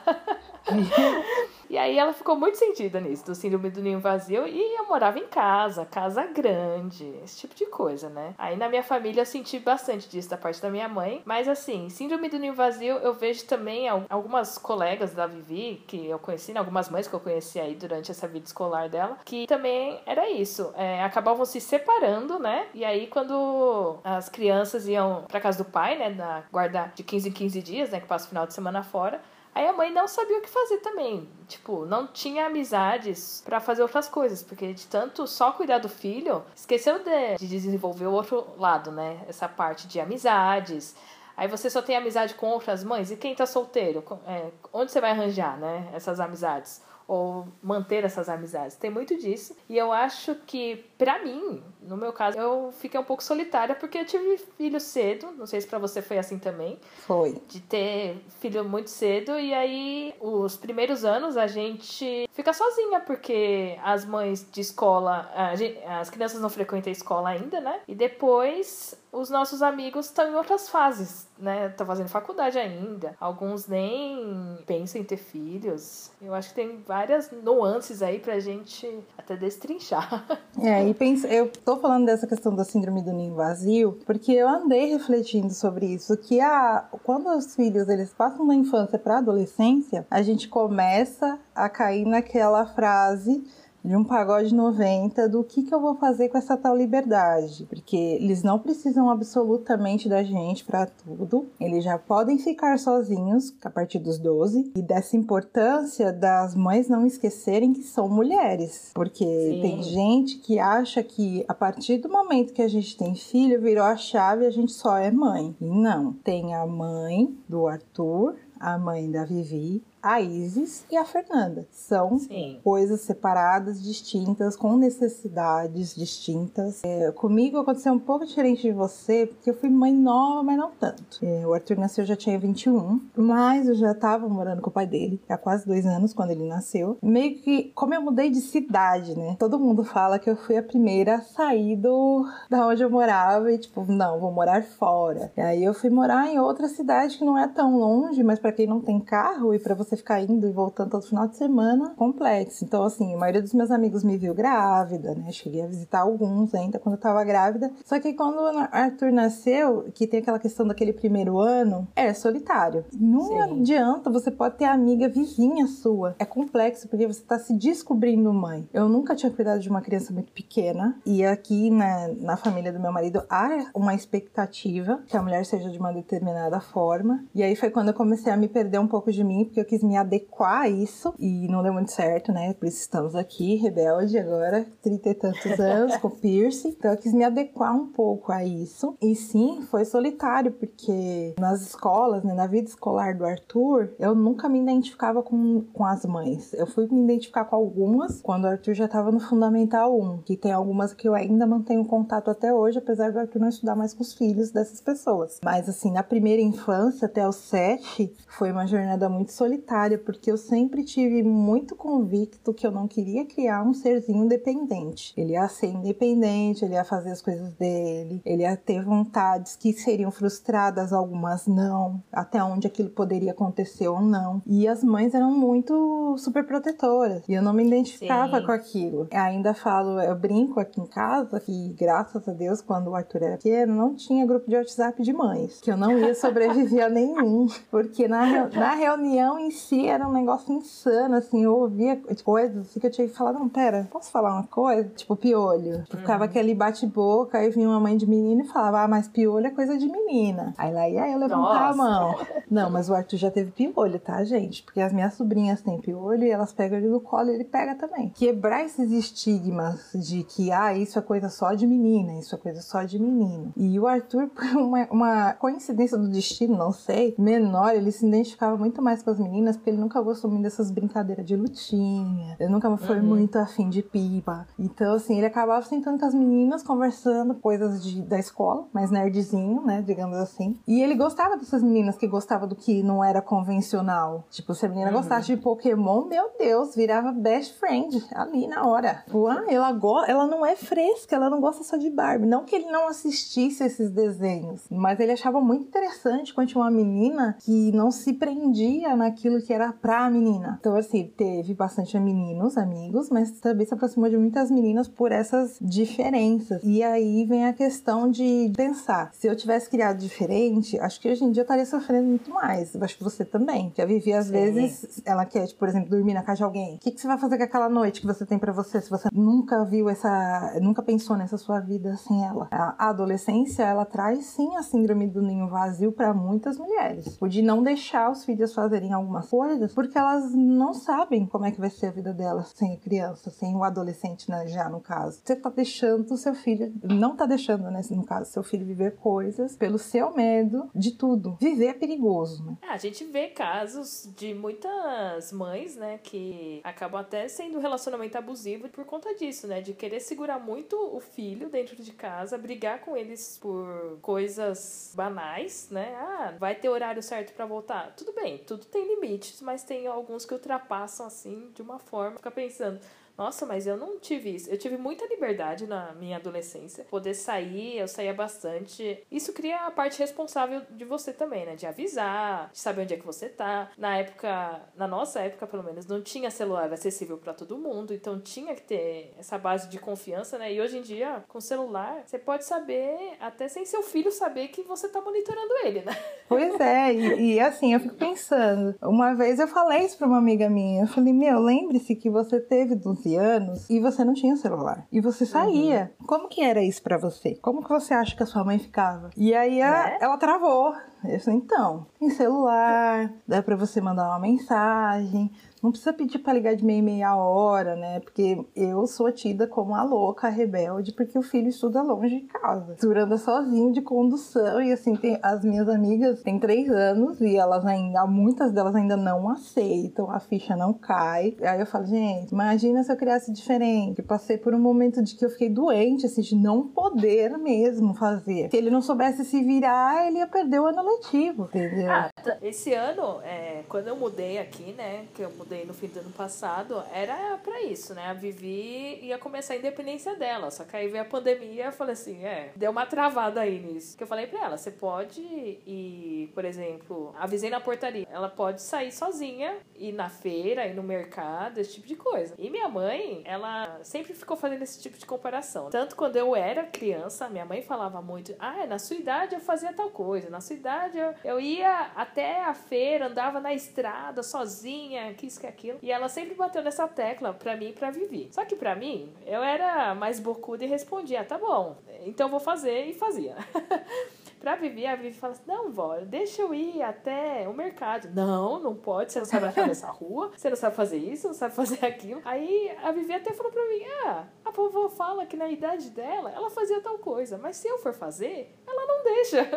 E 1.68 1.76
aí 1.76 1.98
ela 1.98 2.12
ficou 2.12 2.36
muito 2.36 2.56
sentida 2.56 3.00
nisso, 3.00 3.24
do 3.24 3.34
síndrome 3.34 3.70
do 3.70 3.82
ninho 3.82 3.98
vazio. 3.98 4.46
E 4.46 4.78
eu 4.78 4.86
morava 4.86 5.18
em 5.18 5.26
casa, 5.26 5.84
casa 5.84 6.24
grande, 6.26 7.04
esse 7.24 7.38
tipo 7.38 7.54
de 7.54 7.66
coisa, 7.66 8.08
né? 8.08 8.34
Aí 8.38 8.56
na 8.56 8.68
minha 8.68 8.82
família 8.82 9.22
eu 9.22 9.26
senti 9.26 9.58
bastante 9.58 10.08
disso 10.08 10.30
da 10.30 10.36
parte 10.36 10.60
da 10.60 10.70
minha 10.70 10.88
mãe. 10.88 11.22
Mas 11.24 11.48
assim, 11.48 11.88
síndrome 11.88 12.28
do 12.28 12.38
ninho 12.38 12.54
vazio 12.54 12.96
eu 12.98 13.12
vejo 13.14 13.44
também 13.46 13.88
algumas 14.08 14.58
colegas 14.58 15.12
da 15.12 15.26
Vivi, 15.26 15.82
que 15.86 16.06
eu 16.06 16.18
conheci, 16.18 16.52
né? 16.52 16.60
algumas 16.60 16.88
mães 16.88 17.08
que 17.08 17.14
eu 17.14 17.20
conheci 17.20 17.58
aí 17.58 17.74
durante 17.74 18.10
essa 18.10 18.26
vida 18.26 18.46
escolar 18.46 18.88
dela, 18.88 19.18
que 19.24 19.46
também 19.46 20.00
era 20.06 20.30
isso. 20.30 20.72
É, 20.76 21.02
acabavam 21.02 21.44
se 21.44 21.60
separando, 21.60 22.38
né? 22.38 22.66
E 22.74 22.84
aí 22.84 23.06
quando 23.06 23.98
as 24.04 24.28
crianças 24.28 24.86
iam 24.86 25.24
pra 25.28 25.40
casa 25.40 25.58
do 25.62 25.70
pai, 25.70 25.96
né? 25.98 26.10
Na 26.10 26.42
guarda 26.52 26.92
de 26.94 27.02
15 27.02 27.28
em 27.28 27.32
15 27.32 27.62
dias, 27.62 27.90
né? 27.90 28.00
Que 28.00 28.06
passa 28.06 28.26
o 28.26 28.28
final 28.28 28.46
de 28.46 28.54
semana 28.54 28.82
fora 28.82 29.20
Aí 29.56 29.66
a 29.66 29.72
mãe 29.72 29.90
não 29.90 30.06
sabia 30.06 30.36
o 30.36 30.42
que 30.42 30.50
fazer 30.50 30.76
também. 30.80 31.26
Tipo, 31.48 31.86
não 31.86 32.06
tinha 32.06 32.44
amizades 32.44 33.42
para 33.42 33.58
fazer 33.58 33.80
outras 33.80 34.06
coisas, 34.06 34.42
porque 34.42 34.74
de 34.74 34.86
tanto 34.86 35.26
só 35.26 35.50
cuidar 35.50 35.78
do 35.78 35.88
filho, 35.88 36.44
esqueceu 36.54 36.98
de, 36.98 37.38
de 37.38 37.48
desenvolver 37.48 38.04
o 38.04 38.12
outro 38.12 38.46
lado, 38.58 38.92
né? 38.92 39.18
Essa 39.26 39.48
parte 39.48 39.88
de 39.88 39.98
amizades. 39.98 40.94
Aí 41.34 41.48
você 41.48 41.70
só 41.70 41.80
tem 41.80 41.96
amizade 41.96 42.34
com 42.34 42.48
outras 42.48 42.84
mães. 42.84 43.10
E 43.10 43.16
quem 43.16 43.34
tá 43.34 43.46
solteiro? 43.46 44.04
É, 44.26 44.50
onde 44.74 44.92
você 44.92 45.00
vai 45.00 45.12
arranjar, 45.12 45.56
né? 45.56 45.88
Essas 45.94 46.20
amizades? 46.20 46.82
ou 47.08 47.46
manter 47.62 48.04
essas 48.04 48.28
amizades. 48.28 48.76
Tem 48.76 48.90
muito 48.90 49.16
disso. 49.16 49.56
E 49.68 49.78
eu 49.78 49.92
acho 49.92 50.34
que, 50.46 50.84
para 50.98 51.22
mim, 51.22 51.62
no 51.82 51.96
meu 51.96 52.12
caso, 52.12 52.38
eu 52.38 52.72
fiquei 52.72 52.98
um 52.98 53.04
pouco 53.04 53.22
solitária 53.22 53.74
porque 53.74 53.98
eu 53.98 54.04
tive 54.04 54.38
filho 54.56 54.80
cedo. 54.80 55.28
Não 55.36 55.46
sei 55.46 55.60
se 55.60 55.66
para 55.66 55.78
você 55.78 56.02
foi 56.02 56.18
assim 56.18 56.38
também. 56.38 56.78
Foi. 57.06 57.40
De 57.48 57.60
ter 57.60 58.18
filho 58.40 58.64
muito 58.64 58.90
cedo. 58.90 59.38
E 59.38 59.52
aí, 59.54 60.14
os 60.20 60.56
primeiros 60.56 61.04
anos, 61.04 61.36
a 61.36 61.46
gente 61.46 62.28
fica 62.32 62.52
sozinha 62.52 63.00
porque 63.00 63.78
as 63.82 64.04
mães 64.04 64.46
de 64.50 64.60
escola, 64.60 65.30
gente, 65.54 65.78
as 65.84 66.10
crianças 66.10 66.40
não 66.40 66.48
frequentam 66.48 66.90
a 66.90 66.92
escola 66.92 67.28
ainda, 67.28 67.60
né? 67.60 67.80
E 67.86 67.94
depois 67.94 68.98
os 69.12 69.30
nossos 69.30 69.62
amigos 69.62 70.06
estão 70.06 70.30
em 70.30 70.34
outras 70.34 70.68
fases, 70.68 71.26
né? 71.38 71.68
Estão 71.68 71.86
fazendo 71.86 72.08
faculdade 72.08 72.58
ainda. 72.58 73.16
Alguns 73.18 73.66
nem 73.66 74.58
pensam 74.66 75.00
em 75.00 75.04
ter 75.04 75.16
filhos. 75.16 76.10
Eu 76.20 76.34
acho 76.34 76.50
que 76.50 76.54
tem 76.54 76.82
várias 76.86 77.30
nuances 77.30 78.02
aí 78.02 78.18
pra 78.18 78.38
gente 78.40 78.98
até 79.16 79.36
destrinchar. 79.36 80.26
É, 80.62 80.85
e 80.86 80.94
pensa, 80.94 81.26
eu 81.26 81.50
tô 81.64 81.76
falando 81.76 82.06
dessa 82.06 82.26
questão 82.26 82.54
da 82.54 82.64
síndrome 82.64 83.02
do 83.02 83.12
ninho 83.12 83.34
vazio, 83.34 83.98
porque 84.06 84.32
eu 84.32 84.48
andei 84.48 84.86
refletindo 84.86 85.52
sobre 85.52 85.86
isso, 85.86 86.16
que 86.16 86.40
a, 86.40 86.84
quando 87.02 87.28
os 87.28 87.54
filhos 87.54 87.88
eles 87.88 88.14
passam 88.14 88.46
da 88.46 88.54
infância 88.54 88.98
para 88.98 89.18
adolescência, 89.18 90.06
a 90.10 90.22
gente 90.22 90.48
começa 90.48 91.38
a 91.54 91.68
cair 91.68 92.04
naquela 92.04 92.66
frase 92.66 93.44
de 93.86 93.94
um 93.94 94.02
pagode 94.02 94.52
90 94.52 95.28
do 95.28 95.44
que, 95.44 95.62
que 95.62 95.72
eu 95.72 95.80
vou 95.80 95.94
fazer 95.94 96.28
com 96.28 96.36
essa 96.36 96.56
tal 96.56 96.76
liberdade. 96.76 97.64
Porque 97.66 97.96
eles 97.96 98.42
não 98.42 98.58
precisam 98.58 99.08
absolutamente 99.08 100.08
da 100.08 100.24
gente 100.24 100.64
para 100.64 100.86
tudo. 100.86 101.46
Eles 101.60 101.84
já 101.84 101.96
podem 101.96 102.36
ficar 102.36 102.78
sozinhos 102.80 103.54
a 103.62 103.70
partir 103.70 104.00
dos 104.00 104.18
12. 104.18 104.72
E 104.74 104.82
dessa 104.82 105.16
importância 105.16 106.12
das 106.12 106.56
mães 106.56 106.88
não 106.88 107.06
esquecerem 107.06 107.72
que 107.72 107.84
são 107.84 108.08
mulheres. 108.08 108.90
Porque 108.92 109.24
Sim. 109.24 109.60
tem 109.62 109.82
gente 109.84 110.38
que 110.38 110.58
acha 110.58 111.00
que 111.02 111.44
a 111.46 111.54
partir 111.54 111.98
do 111.98 112.08
momento 112.08 112.52
que 112.52 112.62
a 112.62 112.68
gente 112.68 112.96
tem 112.96 113.14
filho, 113.14 113.60
virou 113.60 113.84
a 113.84 113.96
chave 113.96 114.42
e 114.42 114.46
a 114.48 114.50
gente 114.50 114.72
só 114.72 114.98
é 114.98 115.12
mãe. 115.12 115.54
E 115.60 115.70
não. 115.70 116.12
Tem 116.24 116.54
a 116.54 116.66
mãe 116.66 117.32
do 117.48 117.68
Arthur, 117.68 118.34
a 118.58 118.76
mãe 118.76 119.10
da 119.10 119.24
Vivi, 119.24 119.82
a 120.06 120.20
Isis 120.20 120.84
e 120.88 120.96
a 120.96 121.04
Fernanda. 121.04 121.66
São 121.72 122.16
Sim. 122.18 122.60
coisas 122.62 123.00
separadas, 123.00 123.82
distintas, 123.82 124.54
com 124.54 124.76
necessidades 124.76 125.96
distintas. 125.96 126.84
É, 126.84 127.10
comigo 127.10 127.58
aconteceu 127.58 127.92
um 127.92 127.98
pouco 127.98 128.24
diferente 128.24 128.62
de 128.62 128.72
você, 128.72 129.26
porque 129.26 129.50
eu 129.50 129.54
fui 129.54 129.68
mãe 129.68 129.92
nova, 129.92 130.44
mas 130.44 130.56
não 130.56 130.70
tanto. 130.70 131.18
É, 131.20 131.44
o 131.44 131.52
Arthur 131.52 131.76
nasceu, 131.76 132.02
eu 132.02 132.08
já 132.08 132.14
tinha 132.14 132.38
21, 132.38 133.00
mas 133.16 133.66
eu 133.66 133.74
já 133.74 133.90
estava 133.90 134.28
morando 134.28 134.62
com 134.62 134.70
o 134.70 134.72
pai 134.72 134.86
dele 134.86 135.20
há 135.28 135.36
quase 135.36 135.66
dois 135.66 135.84
anos 135.84 136.14
quando 136.14 136.30
ele 136.30 136.46
nasceu. 136.46 136.98
Meio 137.02 137.40
que, 137.40 137.72
como 137.74 137.92
eu 137.92 138.00
mudei 138.00 138.30
de 138.30 138.40
cidade, 138.40 139.18
né? 139.18 139.34
Todo 139.40 139.58
mundo 139.58 139.82
fala 139.84 140.20
que 140.20 140.30
eu 140.30 140.36
fui 140.36 140.56
a 140.56 140.62
primeira 140.62 141.16
a 141.16 141.20
sair 141.20 141.74
do, 141.74 142.24
da 142.48 142.64
onde 142.64 142.82
eu 142.82 142.90
morava 142.90 143.50
e, 143.50 143.58
tipo, 143.58 143.84
não, 143.88 144.20
vou 144.20 144.30
morar 144.30 144.62
fora. 144.62 145.32
E 145.36 145.40
aí 145.40 145.64
eu 145.64 145.74
fui 145.74 145.90
morar 145.90 146.28
em 146.28 146.38
outra 146.38 146.68
cidade 146.68 147.18
que 147.18 147.24
não 147.24 147.36
é 147.36 147.48
tão 147.48 147.76
longe, 147.76 148.22
mas 148.22 148.38
para 148.38 148.52
quem 148.52 148.68
não 148.68 148.80
tem 148.80 149.00
carro 149.00 149.52
e 149.52 149.58
para 149.58 149.74
você 149.74 149.95
ficar 149.96 150.20
indo 150.20 150.46
e 150.46 150.52
voltando 150.52 150.90
todo 150.90 151.06
final 151.06 151.26
de 151.26 151.36
semana, 151.36 151.94
complexo. 151.96 152.64
Então, 152.64 152.82
assim, 152.82 153.14
a 153.14 153.18
maioria 153.18 153.42
dos 153.42 153.54
meus 153.54 153.70
amigos 153.70 154.04
me 154.04 154.16
viu 154.16 154.34
grávida, 154.34 155.14
né? 155.14 155.30
Cheguei 155.30 155.62
a 155.62 155.66
visitar 155.66 156.00
alguns 156.00 156.54
ainda 156.54 156.78
quando 156.78 156.94
eu 156.94 157.00
tava 157.00 157.22
grávida. 157.24 157.70
Só 157.84 157.98
que 157.98 158.12
quando 158.12 158.36
o 158.36 158.58
Arthur 158.70 159.12
nasceu, 159.12 159.86
que 159.94 160.06
tem 160.06 160.20
aquela 160.20 160.38
questão 160.38 160.66
daquele 160.66 160.92
primeiro 160.92 161.38
ano, 161.38 161.86
é 161.94 162.12
solitário. 162.12 162.84
Não 162.92 163.22
Sim. 163.22 163.38
adianta, 163.38 164.10
você 164.10 164.30
pode 164.30 164.56
ter 164.56 164.64
amiga 164.64 165.08
vizinha 165.08 165.66
sua. 165.66 166.14
É 166.18 166.24
complexo 166.24 166.88
porque 166.88 167.06
você 167.06 167.22
tá 167.22 167.38
se 167.38 167.54
descobrindo 167.54 168.32
mãe. 168.32 168.68
Eu 168.72 168.88
nunca 168.88 169.14
tinha 169.14 169.30
cuidado 169.30 169.60
de 169.60 169.68
uma 169.68 169.80
criança 169.80 170.12
muito 170.12 170.32
pequena 170.32 170.96
e 171.04 171.24
aqui 171.24 171.70
na, 171.70 172.08
na 172.08 172.36
família 172.36 172.72
do 172.72 172.80
meu 172.80 172.92
marido 172.92 173.22
há 173.28 173.66
uma 173.74 173.94
expectativa 173.94 175.00
que 175.06 175.16
a 175.16 175.22
mulher 175.22 175.44
seja 175.44 175.70
de 175.70 175.78
uma 175.78 175.92
determinada 175.92 176.60
forma. 176.60 177.24
E 177.34 177.42
aí 177.42 177.56
foi 177.56 177.70
quando 177.70 177.88
eu 177.88 177.94
comecei 177.94 178.32
a 178.32 178.36
me 178.36 178.48
perder 178.48 178.78
um 178.78 178.86
pouco 178.86 179.10
de 179.10 179.22
mim, 179.22 179.44
porque 179.44 179.60
eu 179.60 179.64
quis 179.64 179.75
me 179.82 179.96
adequar 179.96 180.62
a 180.62 180.68
isso 180.68 181.14
e 181.18 181.48
não 181.48 181.62
deu 181.62 181.72
muito 181.72 181.92
certo, 181.92 182.32
né? 182.32 182.54
Por 182.54 182.66
isso 182.66 182.80
estamos 182.80 183.14
aqui, 183.14 183.56
rebelde 183.56 184.18
agora, 184.18 184.66
trinta 184.82 185.10
e 185.10 185.14
tantos 185.14 185.58
anos, 185.58 185.96
com 185.96 186.10
piercing. 186.10 186.68
Então 186.68 186.92
eu 186.92 186.96
quis 186.96 187.12
me 187.12 187.24
adequar 187.24 187.74
um 187.74 187.86
pouco 187.86 188.32
a 188.32 188.44
isso. 188.44 188.96
E 189.00 189.14
sim, 189.14 189.62
foi 189.70 189.84
solitário, 189.84 190.52
porque 190.52 191.34
nas 191.38 191.62
escolas, 191.62 192.22
né, 192.22 192.34
na 192.34 192.46
vida 192.46 192.68
escolar 192.68 193.14
do 193.16 193.24
Arthur, 193.24 193.90
eu 193.98 194.14
nunca 194.14 194.48
me 194.48 194.60
identificava 194.60 195.22
com, 195.22 195.62
com 195.72 195.84
as 195.84 196.04
mães. 196.04 196.52
Eu 196.52 196.66
fui 196.66 196.86
me 196.88 197.02
identificar 197.04 197.44
com 197.44 197.56
algumas 197.56 198.20
quando 198.20 198.44
o 198.44 198.48
Arthur 198.48 198.74
já 198.74 198.86
estava 198.86 199.10
no 199.10 199.20
Fundamental 199.20 199.98
1, 199.98 200.18
que 200.22 200.36
tem 200.36 200.52
algumas 200.52 200.92
que 200.92 201.08
eu 201.08 201.14
ainda 201.14 201.46
mantenho 201.46 201.84
contato 201.84 202.30
até 202.30 202.52
hoje, 202.52 202.78
apesar 202.78 203.12
do 203.12 203.18
Arthur 203.18 203.40
não 203.40 203.48
estudar 203.48 203.74
mais 203.74 203.94
com 203.94 204.02
os 204.02 204.14
filhos 204.14 204.50
dessas 204.50 204.80
pessoas. 204.80 205.40
Mas 205.44 205.68
assim, 205.68 205.90
na 205.90 206.02
primeira 206.02 206.42
infância, 206.42 207.06
até 207.06 207.26
os 207.26 207.36
sete, 207.36 208.12
foi 208.26 208.50
uma 208.52 208.66
jornada 208.66 209.08
muito 209.08 209.32
solitária, 209.32 209.65
porque 209.98 210.30
eu 210.30 210.36
sempre 210.36 210.84
tive 210.84 211.22
muito 211.22 211.74
convicto 211.74 212.54
que 212.54 212.66
eu 212.66 212.70
não 212.70 212.86
queria 212.86 213.24
criar 213.24 213.62
um 213.62 213.74
serzinho 213.74 214.24
independente. 214.24 215.12
Ele 215.16 215.32
ia 215.32 215.48
ser 215.48 215.68
independente, 215.68 216.64
ele 216.64 216.74
ia 216.74 216.84
fazer 216.84 217.10
as 217.10 217.22
coisas 217.22 217.52
dele, 217.54 218.20
ele 218.24 218.42
ia 218.42 218.56
ter 218.56 218.84
vontades 218.84 219.56
que 219.56 219.72
seriam 219.72 220.10
frustradas, 220.10 220.92
algumas 220.92 221.46
não, 221.46 222.02
até 222.12 222.42
onde 222.42 222.66
aquilo 222.66 222.90
poderia 222.90 223.32
acontecer 223.32 223.88
ou 223.88 224.00
não. 224.00 224.42
E 224.46 224.66
as 224.68 224.82
mães 224.82 225.14
eram 225.14 225.30
muito 225.30 226.16
super 226.18 226.46
protetoras, 226.46 227.22
e 227.28 227.32
eu 227.32 227.42
não 227.42 227.52
me 227.52 227.64
identificava 227.64 228.40
Sim. 228.40 228.46
com 228.46 228.52
aquilo. 228.52 229.08
Eu 229.10 229.20
ainda 229.20 229.54
falo, 229.54 230.00
eu 230.00 230.14
brinco 230.14 230.60
aqui 230.60 230.80
em 230.80 230.86
casa 230.86 231.40
que, 231.40 231.74
graças 231.78 232.26
a 232.28 232.32
Deus, 232.32 232.60
quando 232.60 232.88
o 232.88 232.94
Arthur 232.94 233.22
era 233.22 233.36
pequeno, 233.36 233.74
não 233.74 233.94
tinha 233.94 234.26
grupo 234.26 234.48
de 234.48 234.56
WhatsApp 234.56 235.02
de 235.02 235.12
mães, 235.12 235.60
que 235.60 235.70
eu 235.70 235.76
não 235.76 235.98
ia 235.98 236.14
sobreviver 236.14 236.84
a 236.84 236.88
nenhum, 236.88 237.46
porque 237.70 238.08
na, 238.08 238.48
na 238.48 238.74
reunião 238.74 239.38
em 239.38 239.50
si 239.56 239.86
era 239.86 240.06
um 240.06 240.12
negócio 240.12 240.52
insano, 240.52 241.16
assim, 241.16 241.42
eu 241.42 241.54
ouvia 241.54 242.00
coisas 242.24 242.58
assim 242.58 242.78
que 242.78 242.86
eu 242.86 242.90
tinha 242.90 243.08
que 243.08 243.14
falar, 243.14 243.32
não, 243.32 243.48
pera, 243.48 243.88
posso 243.90 244.10
falar 244.10 244.32
uma 244.32 244.44
coisa? 244.44 244.88
Tipo, 244.90 245.16
piolho. 245.16 245.82
Tipo, 245.84 245.96
ficava 245.98 246.24
aquele 246.24 246.54
bate-boca, 246.54 247.38
aí 247.38 247.50
vinha 247.50 247.68
uma 247.68 247.80
mãe 247.80 247.96
de 247.96 248.06
menina 248.06 248.42
e 248.42 248.46
falava, 248.46 248.82
ah, 248.82 248.88
mas 248.88 249.08
piolho 249.08 249.46
é 249.46 249.50
coisa 249.50 249.76
de 249.76 249.88
menina. 249.88 250.54
Aí 250.58 250.72
lá 250.72 250.88
ia 250.88 251.10
eu 251.10 251.18
levantar 251.18 251.70
a 251.70 251.74
Nossa. 251.74 251.76
mão. 251.76 252.14
Não, 252.50 252.70
mas 252.70 252.88
o 252.88 252.94
Arthur 252.94 253.16
já 253.16 253.30
teve 253.30 253.50
piolho, 253.50 253.98
tá, 253.98 254.22
gente? 254.24 254.62
Porque 254.62 254.80
as 254.80 254.92
minhas 254.92 255.14
sobrinhas 255.14 255.60
têm 255.62 255.80
piolho 255.80 256.24
e 256.24 256.30
elas 256.30 256.52
pegam 256.52 256.78
ele 256.78 256.88
no 256.88 257.00
colo 257.00 257.30
e 257.30 257.34
ele 257.34 257.44
pega 257.44 257.74
também. 257.74 258.10
Quebrar 258.10 258.64
esses 258.64 258.90
estigmas 258.90 259.90
de 259.94 260.22
que, 260.22 260.52
ah, 260.52 260.76
isso 260.76 260.98
é 260.98 261.02
coisa 261.02 261.28
só 261.28 261.54
de 261.54 261.66
menina, 261.66 262.18
isso 262.18 262.34
é 262.34 262.38
coisa 262.38 262.60
só 262.60 262.82
de 262.82 262.98
menino. 262.98 263.52
E 263.56 263.78
o 263.78 263.86
Arthur, 263.86 264.28
por 264.34 264.44
uma, 264.56 264.86
uma 264.90 265.32
coincidência 265.34 265.96
do 265.96 266.08
destino, 266.08 266.56
não 266.56 266.72
sei, 266.72 267.14
menor, 267.18 267.74
ele 267.74 267.92
se 267.92 268.06
identificava 268.06 268.56
muito 268.56 268.82
mais 268.82 269.02
com 269.02 269.10
as 269.10 269.18
meninas, 269.18 269.45
porque 269.54 269.70
ele 269.70 269.76
nunca 269.78 270.00
gostou 270.00 270.28
muito 270.30 270.42
dessas 270.44 270.70
brincadeiras 270.70 271.24
de 271.26 271.36
lutinha, 271.36 272.36
ele 272.40 272.48
nunca 272.48 272.74
foi 272.78 272.96
Uhum. 272.98 273.04
muito 273.06 273.36
afim 273.36 273.68
de 273.68 273.82
pipa. 273.82 274.46
Então, 274.58 274.94
assim, 274.94 275.16
ele 275.18 275.26
acabava 275.26 275.62
sentando 275.64 275.98
com 275.98 276.06
as 276.06 276.14
meninas, 276.14 276.62
conversando 276.62 277.34
coisas 277.34 277.84
de, 277.84 278.00
da 278.02 278.18
escola, 278.18 278.66
mais 278.72 278.90
nerdzinho, 278.90 279.62
né, 279.62 279.82
digamos 279.86 280.16
assim. 280.16 280.56
E 280.66 280.80
ele 280.82 280.94
gostava 280.94 281.36
dessas 281.36 281.62
meninas 281.62 281.96
que 281.96 282.06
gostavam 282.06 282.48
do 282.48 282.56
que 282.56 282.82
não 282.82 283.04
era 283.04 283.20
convencional. 283.20 284.24
Tipo, 284.30 284.54
se 284.54 284.64
a 284.66 284.68
menina 284.68 284.90
Uhum. 284.90 284.96
gostasse 284.96 285.26
de 285.26 285.36
Pokémon, 285.36 286.06
meu 286.06 286.30
Deus, 286.38 286.74
virava 286.74 287.12
best 287.12 287.58
friend 287.58 288.04
ali 288.14 288.46
na 288.46 288.66
hora. 288.66 289.02
Tipo, 289.06 289.26
ah, 289.26 289.44
ela, 289.48 289.72
go 289.72 290.02
ela 290.06 290.26
não 290.26 290.44
é 290.44 290.56
fresca, 290.56 291.16
ela 291.16 291.28
não 291.28 291.40
gosta 291.40 291.62
só 291.64 291.76
de 291.76 291.90
Barbie. 291.90 292.26
Não 292.26 292.44
que 292.44 292.54
ele 292.56 292.70
não 292.70 292.88
assistisse 292.88 293.64
esses 293.64 293.90
desenhos, 293.90 294.62
mas 294.70 294.98
ele 295.00 295.12
achava 295.12 295.40
muito 295.40 295.66
interessante 295.66 296.32
quando 296.34 296.48
tinha 296.48 296.62
uma 296.62 296.70
menina 296.70 297.36
que 297.44 297.72
não 297.72 297.90
se 297.90 298.12
prendia 298.14 298.96
naquilo 298.96 299.35
que 299.42 299.52
era 299.52 299.72
pra 299.72 300.08
menina. 300.10 300.56
Então, 300.60 300.76
assim, 300.76 301.12
teve 301.16 301.54
bastante 301.54 301.98
meninos, 301.98 302.56
amigos, 302.56 303.10
mas 303.10 303.30
também 303.40 303.66
se 303.66 303.74
aproximou 303.74 304.08
de 304.08 304.16
muitas 304.16 304.50
meninas 304.50 304.88
por 304.88 305.12
essas 305.12 305.58
diferenças. 305.60 306.62
E 306.62 306.82
aí 306.82 307.24
vem 307.24 307.46
a 307.46 307.52
questão 307.52 308.10
de 308.10 308.52
pensar: 308.56 309.10
se 309.12 309.26
eu 309.26 309.36
tivesse 309.36 309.68
criado 309.70 309.98
diferente, 309.98 310.78
acho 310.78 311.00
que 311.00 311.10
hoje 311.10 311.24
em 311.24 311.30
dia 311.30 311.40
eu 311.40 311.44
estaria 311.44 311.66
sofrendo 311.66 312.08
muito 312.08 312.30
mais. 312.30 312.74
Eu 312.74 312.82
acho 312.82 312.96
que 312.96 313.04
você 313.04 313.24
também. 313.24 313.70
Que 313.70 313.82
a 313.82 313.86
Vivi, 313.86 314.12
às 314.12 314.26
Sim. 314.26 314.32
vezes, 314.32 315.02
ela 315.04 315.24
quer, 315.24 315.46
tipo, 315.46 315.58
por 315.58 315.68
exemplo, 315.68 315.90
dormir 315.90 316.14
na 316.14 316.22
casa 316.22 316.38
de 316.38 316.44
alguém. 316.44 316.76
O 316.76 316.78
que, 316.78 316.90
que 316.90 317.00
você 317.00 317.06
vai 317.06 317.18
fazer 317.18 317.36
com 317.36 317.44
aquela 317.44 317.68
noite 317.68 318.00
que 318.00 318.06
você 318.06 318.24
tem 318.24 318.38
pra 318.38 318.52
você 318.52 318.80
se 318.80 318.90
você 318.90 319.08
nunca 319.12 319.64
viu 319.64 319.88
essa. 319.88 320.58
nunca 320.60 320.82
pensou 320.82 321.16
nessa 321.16 321.36
sua 321.36 321.60
vida 321.60 321.96
sem 321.96 322.24
ela? 322.24 322.48
A 322.50 322.88
adolescência, 322.88 323.62
ela 323.62 323.84
traz 323.84 324.24
sim 324.26 324.56
a 324.56 324.62
síndrome 324.62 325.06
do 325.06 325.22
ninho 325.22 325.48
vazio 325.48 325.92
pra 325.92 326.12
muitas 326.12 326.58
mulheres. 326.58 327.04
Tipo, 327.04 327.28
de 327.28 327.42
não 327.42 327.62
deixar 327.62 328.10
os 328.10 328.24
filhos 328.24 328.54
fazerem 328.54 328.92
algumas 328.92 329.25
coisas 329.28 329.72
porque 329.72 329.98
elas 329.98 330.34
não 330.34 330.72
sabem 330.74 331.26
como 331.26 331.44
é 331.44 331.50
que 331.50 331.60
vai 331.60 331.70
ser 331.70 331.86
a 331.86 331.90
vida 331.90 332.12
delas 332.12 332.52
sem 332.54 332.74
a 332.74 332.78
criança, 332.78 333.30
sem 333.30 333.54
o 333.54 333.64
adolescente, 333.64 334.30
né, 334.30 334.46
já 334.48 334.68
no 334.68 334.80
caso. 334.80 335.20
Você 335.24 335.36
tá 335.36 335.50
deixando 335.50 336.10
o 336.12 336.16
seu 336.16 336.34
filho, 336.34 336.72
não 336.82 337.16
tá 337.16 337.26
deixando, 337.26 337.70
né, 337.70 337.80
no 337.90 338.04
caso, 338.04 338.30
seu 338.30 338.42
filho 338.42 338.66
viver 338.66 338.96
coisas 338.96 339.56
pelo 339.56 339.78
seu 339.78 340.14
medo 340.14 340.70
de 340.74 340.92
tudo. 340.92 341.36
Viver 341.40 341.66
é 341.66 341.74
perigoso, 341.74 342.44
né? 342.44 342.56
Ah, 342.62 342.74
a 342.74 342.78
gente 342.78 343.04
vê 343.04 343.28
casos 343.28 344.10
de 344.16 344.34
muitas 344.34 345.32
mães, 345.32 345.76
né, 345.76 345.98
que 346.02 346.60
acabam 346.64 347.00
até 347.00 347.28
sendo 347.28 347.58
um 347.58 347.60
relacionamento 347.60 348.16
abusivo 348.16 348.68
por 348.68 348.84
conta 348.84 349.14
disso, 349.14 349.46
né, 349.46 349.60
de 349.60 349.72
querer 349.72 350.00
segurar 350.00 350.38
muito 350.38 350.76
o 350.76 351.00
filho 351.00 351.48
dentro 351.48 351.82
de 351.82 351.92
casa, 351.92 352.38
brigar 352.38 352.80
com 352.80 352.96
eles 352.96 353.38
por 353.40 353.98
coisas 354.00 354.92
banais, 354.94 355.68
né? 355.70 355.94
Ah, 355.96 356.34
vai 356.38 356.54
ter 356.54 356.68
horário 356.68 357.02
certo 357.02 357.32
pra 357.34 357.46
voltar. 357.46 357.94
Tudo 357.96 358.12
bem, 358.12 358.38
tudo 358.38 358.64
tem 358.66 358.86
limites, 359.16 359.40
mas 359.40 359.64
tem 359.64 359.86
alguns 359.86 360.24
que 360.24 360.34
ultrapassam 360.34 361.06
assim 361.06 361.50
de 361.54 361.62
uma 361.62 361.78
forma, 361.78 362.16
fica 362.16 362.30
pensando, 362.30 362.80
nossa, 363.16 363.46
mas 363.46 363.66
eu 363.66 363.76
não 363.76 363.98
tive 363.98 364.34
isso. 364.34 364.50
Eu 364.50 364.58
tive 364.58 364.76
muita 364.76 365.06
liberdade 365.06 365.66
na 365.66 365.92
minha 365.94 366.16
adolescência. 366.16 366.84
Poder 366.84 367.14
sair, 367.14 367.78
eu 367.78 367.88
saía 367.88 368.12
bastante. 368.12 369.04
Isso 369.10 369.32
cria 369.32 369.66
a 369.66 369.70
parte 369.70 369.98
responsável 369.98 370.62
de 370.70 370.84
você 370.84 371.12
também, 371.12 371.46
né? 371.46 371.56
De 371.56 371.66
avisar, 371.66 372.50
de 372.52 372.58
saber 372.58 372.82
onde 372.82 372.94
é 372.94 372.96
que 372.96 373.06
você 373.06 373.28
tá. 373.28 373.70
Na 373.78 373.96
época, 373.96 374.60
na 374.76 374.86
nossa 374.86 375.20
época, 375.20 375.46
pelo 375.46 375.62
menos, 375.62 375.86
não 375.86 376.02
tinha 376.02 376.30
celular 376.30 376.72
acessível 376.72 377.16
pra 377.16 377.32
todo 377.32 377.58
mundo. 377.58 377.94
Então 377.94 378.20
tinha 378.20 378.54
que 378.54 378.62
ter 378.62 379.14
essa 379.18 379.38
base 379.38 379.68
de 379.68 379.78
confiança, 379.78 380.38
né? 380.38 380.52
E 380.52 380.60
hoje 380.60 380.78
em 380.78 380.82
dia, 380.82 381.24
com 381.28 381.40
celular, 381.40 382.02
você 382.04 382.18
pode 382.18 382.44
saber, 382.44 383.16
até 383.18 383.48
sem 383.48 383.64
seu 383.64 383.82
filho 383.82 384.12
saber 384.12 384.48
que 384.48 384.62
você 384.62 384.88
tá 384.88 385.00
monitorando 385.00 385.54
ele, 385.64 385.80
né? 385.80 385.96
Pois 386.28 386.58
é, 386.60 386.92
e, 386.92 387.34
e 387.34 387.40
assim, 387.40 387.72
eu 387.72 387.80
fico 387.80 387.94
pensando. 387.94 388.74
Uma 388.82 389.14
vez 389.14 389.38
eu 389.38 389.48
falei 389.48 389.84
isso 389.84 389.96
pra 389.96 390.06
uma 390.06 390.18
amiga 390.18 390.50
minha. 390.50 390.82
Eu 390.82 390.88
falei, 390.88 391.12
meu, 391.12 391.38
lembre-se 391.38 391.94
que 391.94 392.10
você 392.10 392.40
teve 392.40 392.74
12 392.74 393.05
anos 393.14 393.68
e 393.70 393.78
você 393.78 394.02
não 394.04 394.14
tinha 394.14 394.34
celular. 394.36 394.86
E 394.90 395.00
você 395.00 395.26
saía. 395.26 395.92
Como 396.06 396.28
que 396.28 396.42
era 396.42 396.62
isso 396.62 396.82
pra 396.82 396.96
você? 396.96 397.34
Como 397.36 397.62
que 397.62 397.68
você 397.68 397.92
acha 397.92 398.16
que 398.16 398.22
a 398.22 398.26
sua 398.26 398.42
mãe 398.42 398.58
ficava? 398.58 399.10
E 399.16 399.34
aí 399.34 399.60
a- 399.62 399.70
Né? 399.84 399.98
ela 400.00 400.16
travou. 400.16 400.74
Eu 401.04 401.20
falei, 401.20 401.38
então, 401.38 401.86
tem 402.00 402.10
celular, 402.10 403.12
dá 403.28 403.40
para 403.42 403.54
você 403.54 403.80
mandar 403.80 404.08
uma 404.08 404.18
mensagem, 404.18 405.30
não 405.66 405.72
precisa 405.72 405.92
pedir 405.92 406.20
para 406.20 406.32
ligar 406.32 406.54
de 406.54 406.64
meia 406.64 406.78
e 406.78 406.82
meia 406.82 407.16
hora, 407.16 407.74
né? 407.74 407.98
Porque 407.98 408.38
eu 408.54 408.86
sou 408.86 409.10
tida 409.10 409.48
como 409.48 409.74
a 409.74 409.82
louca, 409.82 410.28
a 410.28 410.30
rebelde, 410.30 410.92
porque 410.92 411.18
o 411.18 411.22
filho 411.22 411.48
estuda 411.48 411.82
longe 411.82 412.20
de 412.20 412.26
casa. 412.26 412.76
Tu 412.78 412.88
anda 412.92 413.18
sozinho 413.18 413.72
de 413.72 413.82
condução 413.82 414.62
e 414.62 414.72
assim, 414.72 414.94
tem, 414.94 415.18
as 415.20 415.44
minhas 415.44 415.68
amigas 415.68 416.22
têm 416.22 416.38
três 416.38 416.70
anos 416.70 417.20
e 417.20 417.36
elas 417.36 417.66
ainda, 417.66 418.06
muitas 418.06 418.52
delas 418.52 418.76
ainda 418.76 418.96
não 418.96 419.28
aceitam, 419.28 420.08
a 420.08 420.20
ficha 420.20 420.54
não 420.54 420.72
cai. 420.72 421.36
Aí 421.42 421.58
eu 421.58 421.66
falo, 421.66 421.86
gente, 421.86 422.30
imagina 422.30 422.84
se 422.84 422.92
eu 422.92 422.96
criasse 422.96 423.32
diferente. 423.32 423.98
Eu 423.98 424.04
passei 424.04 424.38
por 424.38 424.54
um 424.54 424.60
momento 424.60 425.02
de 425.02 425.16
que 425.16 425.24
eu 425.24 425.30
fiquei 425.30 425.48
doente, 425.48 426.06
assim, 426.06 426.20
de 426.20 426.36
não 426.36 426.68
poder 426.68 427.36
mesmo 427.38 427.92
fazer. 427.94 428.50
Se 428.50 428.56
ele 428.56 428.70
não 428.70 428.80
soubesse 428.80 429.24
se 429.24 429.42
virar, 429.42 430.06
ele 430.06 430.18
ia 430.18 430.28
perder 430.28 430.60
o 430.60 430.66
ano 430.66 430.82
letivo, 430.82 431.44
entendeu? 431.46 431.90
Ah, 431.90 432.10
esse 432.40 432.72
ano, 432.72 433.20
é, 433.24 433.64
quando 433.68 433.88
eu 433.88 433.96
mudei 433.96 434.38
aqui, 434.38 434.72
né, 434.72 435.06
que 435.12 435.22
eu 435.22 435.30
mudei 435.36 435.55
no 435.64 435.74
fim 435.74 435.86
do 435.88 436.00
ano 436.00 436.10
passado, 436.10 436.82
era 436.92 437.38
para 437.38 437.62
isso, 437.62 437.94
né? 437.94 438.06
A 438.06 438.12
Vivi 438.12 438.98
ia 439.02 439.18
começar 439.18 439.54
a 439.54 439.56
independência 439.56 440.14
dela. 440.16 440.50
Só 440.50 440.64
que 440.64 440.76
aí 440.76 440.88
veio 440.88 441.02
a 441.02 441.06
pandemia 441.06 441.66
eu 441.66 441.72
falei 441.72 441.92
assim, 441.92 442.24
é, 442.24 442.50
deu 442.56 442.70
uma 442.70 442.86
travada 442.86 443.40
aí 443.40 443.58
nisso. 443.58 443.96
Que 443.96 444.02
eu 444.02 444.06
falei 444.06 444.26
pra 444.26 444.44
ela, 444.44 444.58
você 444.58 444.70
pode 444.70 445.20
ir, 445.20 446.30
por 446.34 446.44
exemplo, 446.44 447.14
avisei 447.18 447.50
na 447.50 447.60
portaria, 447.60 448.06
ela 448.10 448.28
pode 448.28 448.62
sair 448.62 448.92
sozinha, 448.92 449.56
ir 449.74 449.92
na 449.92 450.08
feira, 450.08 450.66
ir 450.66 450.74
no 450.74 450.82
mercado, 450.82 451.58
esse 451.58 451.74
tipo 451.74 451.86
de 451.86 451.96
coisa. 451.96 452.34
E 452.38 452.50
minha 452.50 452.68
mãe, 452.68 453.22
ela 453.24 453.80
sempre 453.82 454.14
ficou 454.14 454.36
fazendo 454.36 454.62
esse 454.62 454.80
tipo 454.80 454.98
de 454.98 455.06
comparação. 455.06 455.70
Tanto 455.70 455.96
quando 455.96 456.16
eu 456.16 456.34
era 456.34 456.64
criança, 456.64 457.28
minha 457.28 457.44
mãe 457.44 457.62
falava 457.62 458.00
muito, 458.00 458.34
ah, 458.38 458.66
na 458.66 458.78
sua 458.78 458.96
idade 458.96 459.34
eu 459.34 459.40
fazia 459.40 459.72
tal 459.72 459.90
coisa, 459.90 460.30
na 460.30 460.40
sua 460.40 460.56
idade 460.56 460.98
eu, 460.98 461.14
eu 461.24 461.40
ia 461.40 461.90
até 461.94 462.44
a 462.44 462.54
feira, 462.54 463.06
andava 463.06 463.40
na 463.40 463.54
estrada 463.54 464.22
sozinha, 464.22 465.14
quis 465.14 465.35
isso, 465.36 465.40
que 465.40 465.46
aquilo. 465.46 465.78
E 465.82 465.92
ela 465.92 466.08
sempre 466.08 466.34
bateu 466.34 466.62
nessa 466.62 466.88
tecla 466.88 467.32
pra 467.32 467.56
mim 467.56 467.68
e 467.68 467.72
pra 467.72 467.90
Vivi. 467.90 468.28
Só 468.32 468.44
que 468.44 468.56
pra 468.56 468.74
mim, 468.74 469.12
eu 469.24 469.42
era 469.42 469.94
mais 469.94 470.18
bocuda 470.18 470.64
e 470.64 470.68
respondia, 470.68 471.24
tá 471.24 471.38
bom, 471.38 471.76
então 472.04 472.28
vou 472.28 472.40
fazer 472.40 472.86
e 472.86 472.94
fazia. 472.94 473.36
pra 474.46 474.54
Vivi, 474.54 474.86
a 474.86 474.94
Vivi 474.94 475.12
fala 475.12 475.32
assim: 475.32 475.42
não, 475.44 475.72
vó, 475.72 475.96
deixa 476.06 476.40
eu 476.40 476.54
ir 476.54 476.80
até 476.80 477.48
o 477.48 477.52
mercado. 477.52 478.08
Não, 478.14 478.60
não 478.60 478.76
pode, 478.76 479.12
você 479.12 479.18
não 479.18 479.26
sabe 479.26 479.46
atravessar 479.46 479.88
a 479.88 479.90
rua, 479.90 480.30
você 480.36 480.48
não 480.48 480.56
sabe 480.56 480.76
fazer 480.76 480.98
isso, 480.98 481.26
não 481.26 481.34
sabe 481.34 481.52
fazer 481.52 481.82
aquilo. 481.84 482.22
Aí 482.24 482.70
a 482.80 482.92
Vivi 482.92 483.12
até 483.12 483.32
falou 483.32 483.50
pra 483.50 483.66
mim: 483.66 483.82
ah, 484.04 484.24
a 484.44 484.52
vovó 484.52 484.88
fala 484.88 485.26
que 485.26 485.36
na 485.36 485.48
idade 485.48 485.90
dela 485.90 486.30
ela 486.30 486.48
fazia 486.48 486.80
tal 486.80 486.96
coisa, 486.98 487.36
mas 487.36 487.56
se 487.56 487.66
eu 487.66 487.78
for 487.78 487.92
fazer, 487.92 488.54
ela 488.64 488.86
não 488.86 489.02
deixa. 489.02 489.48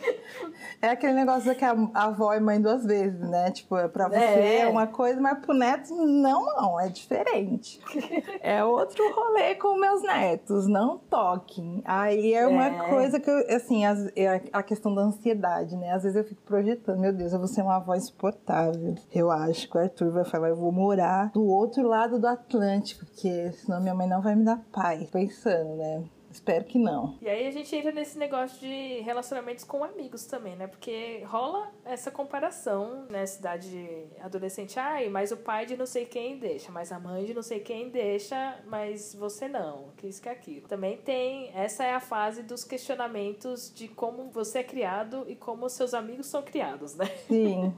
é 0.80 0.88
aquele 0.88 1.12
negócio 1.12 1.54
que 1.54 1.64
a, 1.64 1.76
avó 1.92 2.32
é 2.32 2.40
mãe 2.40 2.58
duas 2.58 2.86
vezes, 2.86 3.20
né? 3.20 3.50
Tipo, 3.50 3.76
é 3.76 3.88
pra 3.88 4.08
você 4.08 4.16
é, 4.16 4.60
é 4.60 4.68
uma 4.68 4.86
coisa, 4.86 5.20
mas 5.20 5.38
pro 5.38 5.52
neto, 5.52 5.94
não, 5.94 6.46
não, 6.46 6.80
é 6.80 6.88
diferente. 6.88 7.78
é 8.40 8.64
outro 8.64 9.04
rolê 9.12 9.54
com 9.56 9.76
meus 9.76 10.02
netos, 10.02 10.66
não 10.66 10.96
toquem. 10.96 11.82
Aí 11.84 12.32
é 12.32 12.46
uma 12.46 12.66
é. 12.68 12.88
coisa 12.88 13.20
que 13.20 13.28
eu, 13.28 13.54
assim, 13.54 13.84
as, 13.84 14.13
é 14.16 14.42
a 14.52 14.62
questão 14.62 14.94
da 14.94 15.02
ansiedade, 15.02 15.76
né? 15.76 15.90
Às 15.92 16.02
vezes 16.02 16.16
eu 16.16 16.24
fico 16.24 16.42
projetando, 16.42 16.98
meu 16.98 17.12
Deus, 17.12 17.32
eu 17.32 17.38
vou 17.38 17.48
ser 17.48 17.62
uma 17.62 17.76
avó 17.76 17.94
insuportável. 17.94 18.94
Eu 19.12 19.30
acho 19.30 19.68
que 19.68 19.76
o 19.76 19.80
Arthur 19.80 20.10
vai 20.10 20.24
falar, 20.24 20.48
eu 20.48 20.56
vou 20.56 20.72
morar 20.72 21.30
do 21.32 21.44
outro 21.44 21.86
lado 21.86 22.18
do 22.18 22.26
Atlântico, 22.26 23.04
porque 23.06 23.52
senão 23.52 23.80
minha 23.80 23.94
mãe 23.94 24.08
não 24.08 24.22
vai 24.22 24.34
me 24.34 24.44
dar 24.44 24.60
paz. 24.72 25.10
Pensando, 25.10 25.76
né? 25.76 26.04
Espero 26.34 26.64
que 26.64 26.78
não. 26.78 27.16
E 27.22 27.28
aí 27.28 27.46
a 27.46 27.50
gente 27.52 27.74
entra 27.74 27.92
nesse 27.92 28.18
negócio 28.18 28.58
de 28.58 29.00
relacionamentos 29.02 29.62
com 29.62 29.84
amigos 29.84 30.26
também, 30.26 30.56
né? 30.56 30.66
Porque 30.66 31.22
rola 31.26 31.70
essa 31.84 32.10
comparação, 32.10 33.06
né? 33.08 33.24
Cidade 33.24 34.08
adolescente, 34.20 34.78
ai, 34.78 35.08
mas 35.08 35.30
o 35.30 35.36
pai 35.36 35.64
de 35.64 35.76
não 35.76 35.86
sei 35.86 36.04
quem 36.04 36.38
deixa, 36.38 36.72
mas 36.72 36.90
a 36.90 36.98
mãe 36.98 37.24
de 37.24 37.32
não 37.32 37.42
sei 37.42 37.60
quem 37.60 37.88
deixa, 37.88 38.58
mas 38.66 39.14
você 39.14 39.46
não, 39.46 39.90
que 39.96 40.08
isso 40.08 40.20
que 40.20 40.28
é 40.28 40.32
aquilo. 40.32 40.66
Também 40.66 40.96
tem, 40.96 41.50
essa 41.54 41.84
é 41.84 41.94
a 41.94 42.00
fase 42.00 42.42
dos 42.42 42.64
questionamentos 42.64 43.72
de 43.72 43.86
como 43.86 44.28
você 44.30 44.58
é 44.58 44.64
criado 44.64 45.24
e 45.28 45.36
como 45.36 45.68
seus 45.68 45.94
amigos 45.94 46.26
são 46.26 46.42
criados, 46.42 46.96
né? 46.96 47.06
Sim, 47.28 47.72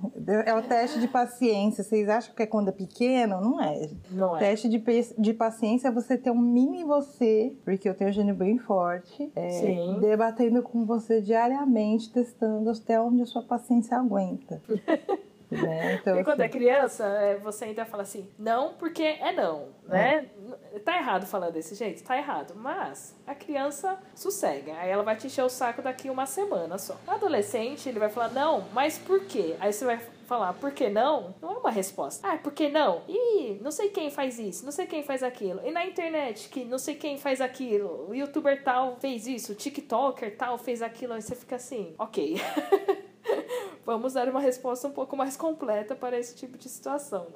é 0.46 0.54
o 0.54 0.62
teste 0.62 0.98
de 0.98 1.08
paciência. 1.08 1.84
Vocês 1.84 2.08
acham 2.08 2.34
que 2.34 2.42
é 2.42 2.46
quando 2.46 2.68
é 2.68 2.72
pequeno? 2.72 3.40
Não 3.40 3.60
é. 3.60 3.90
Não 4.10 4.36
é. 4.36 4.40
Teste 4.40 4.68
de, 4.68 4.82
de 5.18 5.34
paciência 5.34 5.88
é 5.88 5.90
você 5.90 6.16
ter 6.16 6.30
um 6.30 6.40
mini 6.40 6.84
você, 6.84 7.54
porque 7.64 7.88
eu 7.88 7.94
tenho 7.94 8.12
gênio 8.12 8.34
bem 8.46 8.58
forte, 8.58 9.30
é, 9.34 9.98
debatendo 10.00 10.62
com 10.62 10.84
você 10.84 11.20
diariamente, 11.20 12.12
testando 12.12 12.70
até 12.70 13.00
onde 13.00 13.22
a 13.22 13.26
sua 13.26 13.42
paciência 13.42 13.96
aguenta. 13.96 14.62
Né? 15.48 15.94
Então, 15.94 16.24
quando 16.24 16.40
é 16.40 16.46
assim... 16.46 16.56
é 16.56 16.58
criança, 16.58 17.40
você 17.40 17.66
ainda 17.66 17.84
fala 17.84 18.02
assim, 18.02 18.28
não 18.36 18.74
porque 18.74 19.04
é 19.04 19.30
não, 19.30 19.68
né? 19.86 20.28
É. 20.74 20.78
Tá 20.80 20.96
errado 20.96 21.24
falar 21.24 21.50
desse 21.50 21.76
jeito? 21.76 22.02
Tá 22.02 22.18
errado. 22.18 22.54
Mas 22.56 23.14
a 23.24 23.32
criança 23.32 23.96
sossega. 24.12 24.74
Aí 24.74 24.90
ela 24.90 25.04
vai 25.04 25.14
te 25.14 25.28
encher 25.28 25.44
o 25.44 25.48
saco 25.48 25.82
daqui 25.82 26.10
uma 26.10 26.26
semana 26.26 26.78
só. 26.78 26.96
O 27.06 27.10
adolescente, 27.12 27.88
ele 27.88 28.00
vai 28.00 28.08
falar, 28.08 28.30
não, 28.30 28.64
mas 28.74 28.98
por 28.98 29.24
quê? 29.24 29.54
Aí 29.60 29.72
você 29.72 29.84
vai 29.84 30.00
falar 30.26 30.52
por 30.54 30.72
que 30.72 30.88
não, 30.88 31.34
não 31.40 31.52
é 31.52 31.58
uma 31.58 31.70
resposta. 31.70 32.26
Ah, 32.28 32.36
por 32.36 32.52
que 32.52 32.68
não? 32.68 33.02
E 33.08 33.58
não 33.62 33.70
sei 33.70 33.88
quem 33.88 34.10
faz 34.10 34.38
isso, 34.38 34.64
não 34.64 34.72
sei 34.72 34.86
quem 34.86 35.02
faz 35.02 35.22
aquilo. 35.22 35.60
E 35.64 35.70
na 35.70 35.86
internet, 35.86 36.48
que 36.48 36.64
não 36.64 36.78
sei 36.78 36.96
quem 36.96 37.16
faz 37.16 37.40
aquilo. 37.40 38.08
O 38.08 38.14
youtuber 38.14 38.62
tal 38.62 38.96
fez 38.96 39.26
isso, 39.26 39.52
o 39.52 39.54
TikToker 39.54 40.36
tal 40.36 40.58
fez 40.58 40.82
aquilo. 40.82 41.12
Aí 41.14 41.22
você 41.22 41.34
fica 41.34 41.56
assim, 41.56 41.94
ok. 41.98 42.36
Vamos 43.84 44.14
dar 44.14 44.28
uma 44.28 44.40
resposta 44.40 44.88
um 44.88 44.92
pouco 44.92 45.16
mais 45.16 45.36
completa 45.36 45.94
para 45.94 46.18
esse 46.18 46.34
tipo 46.34 46.58
de 46.58 46.68
situação. 46.68 47.28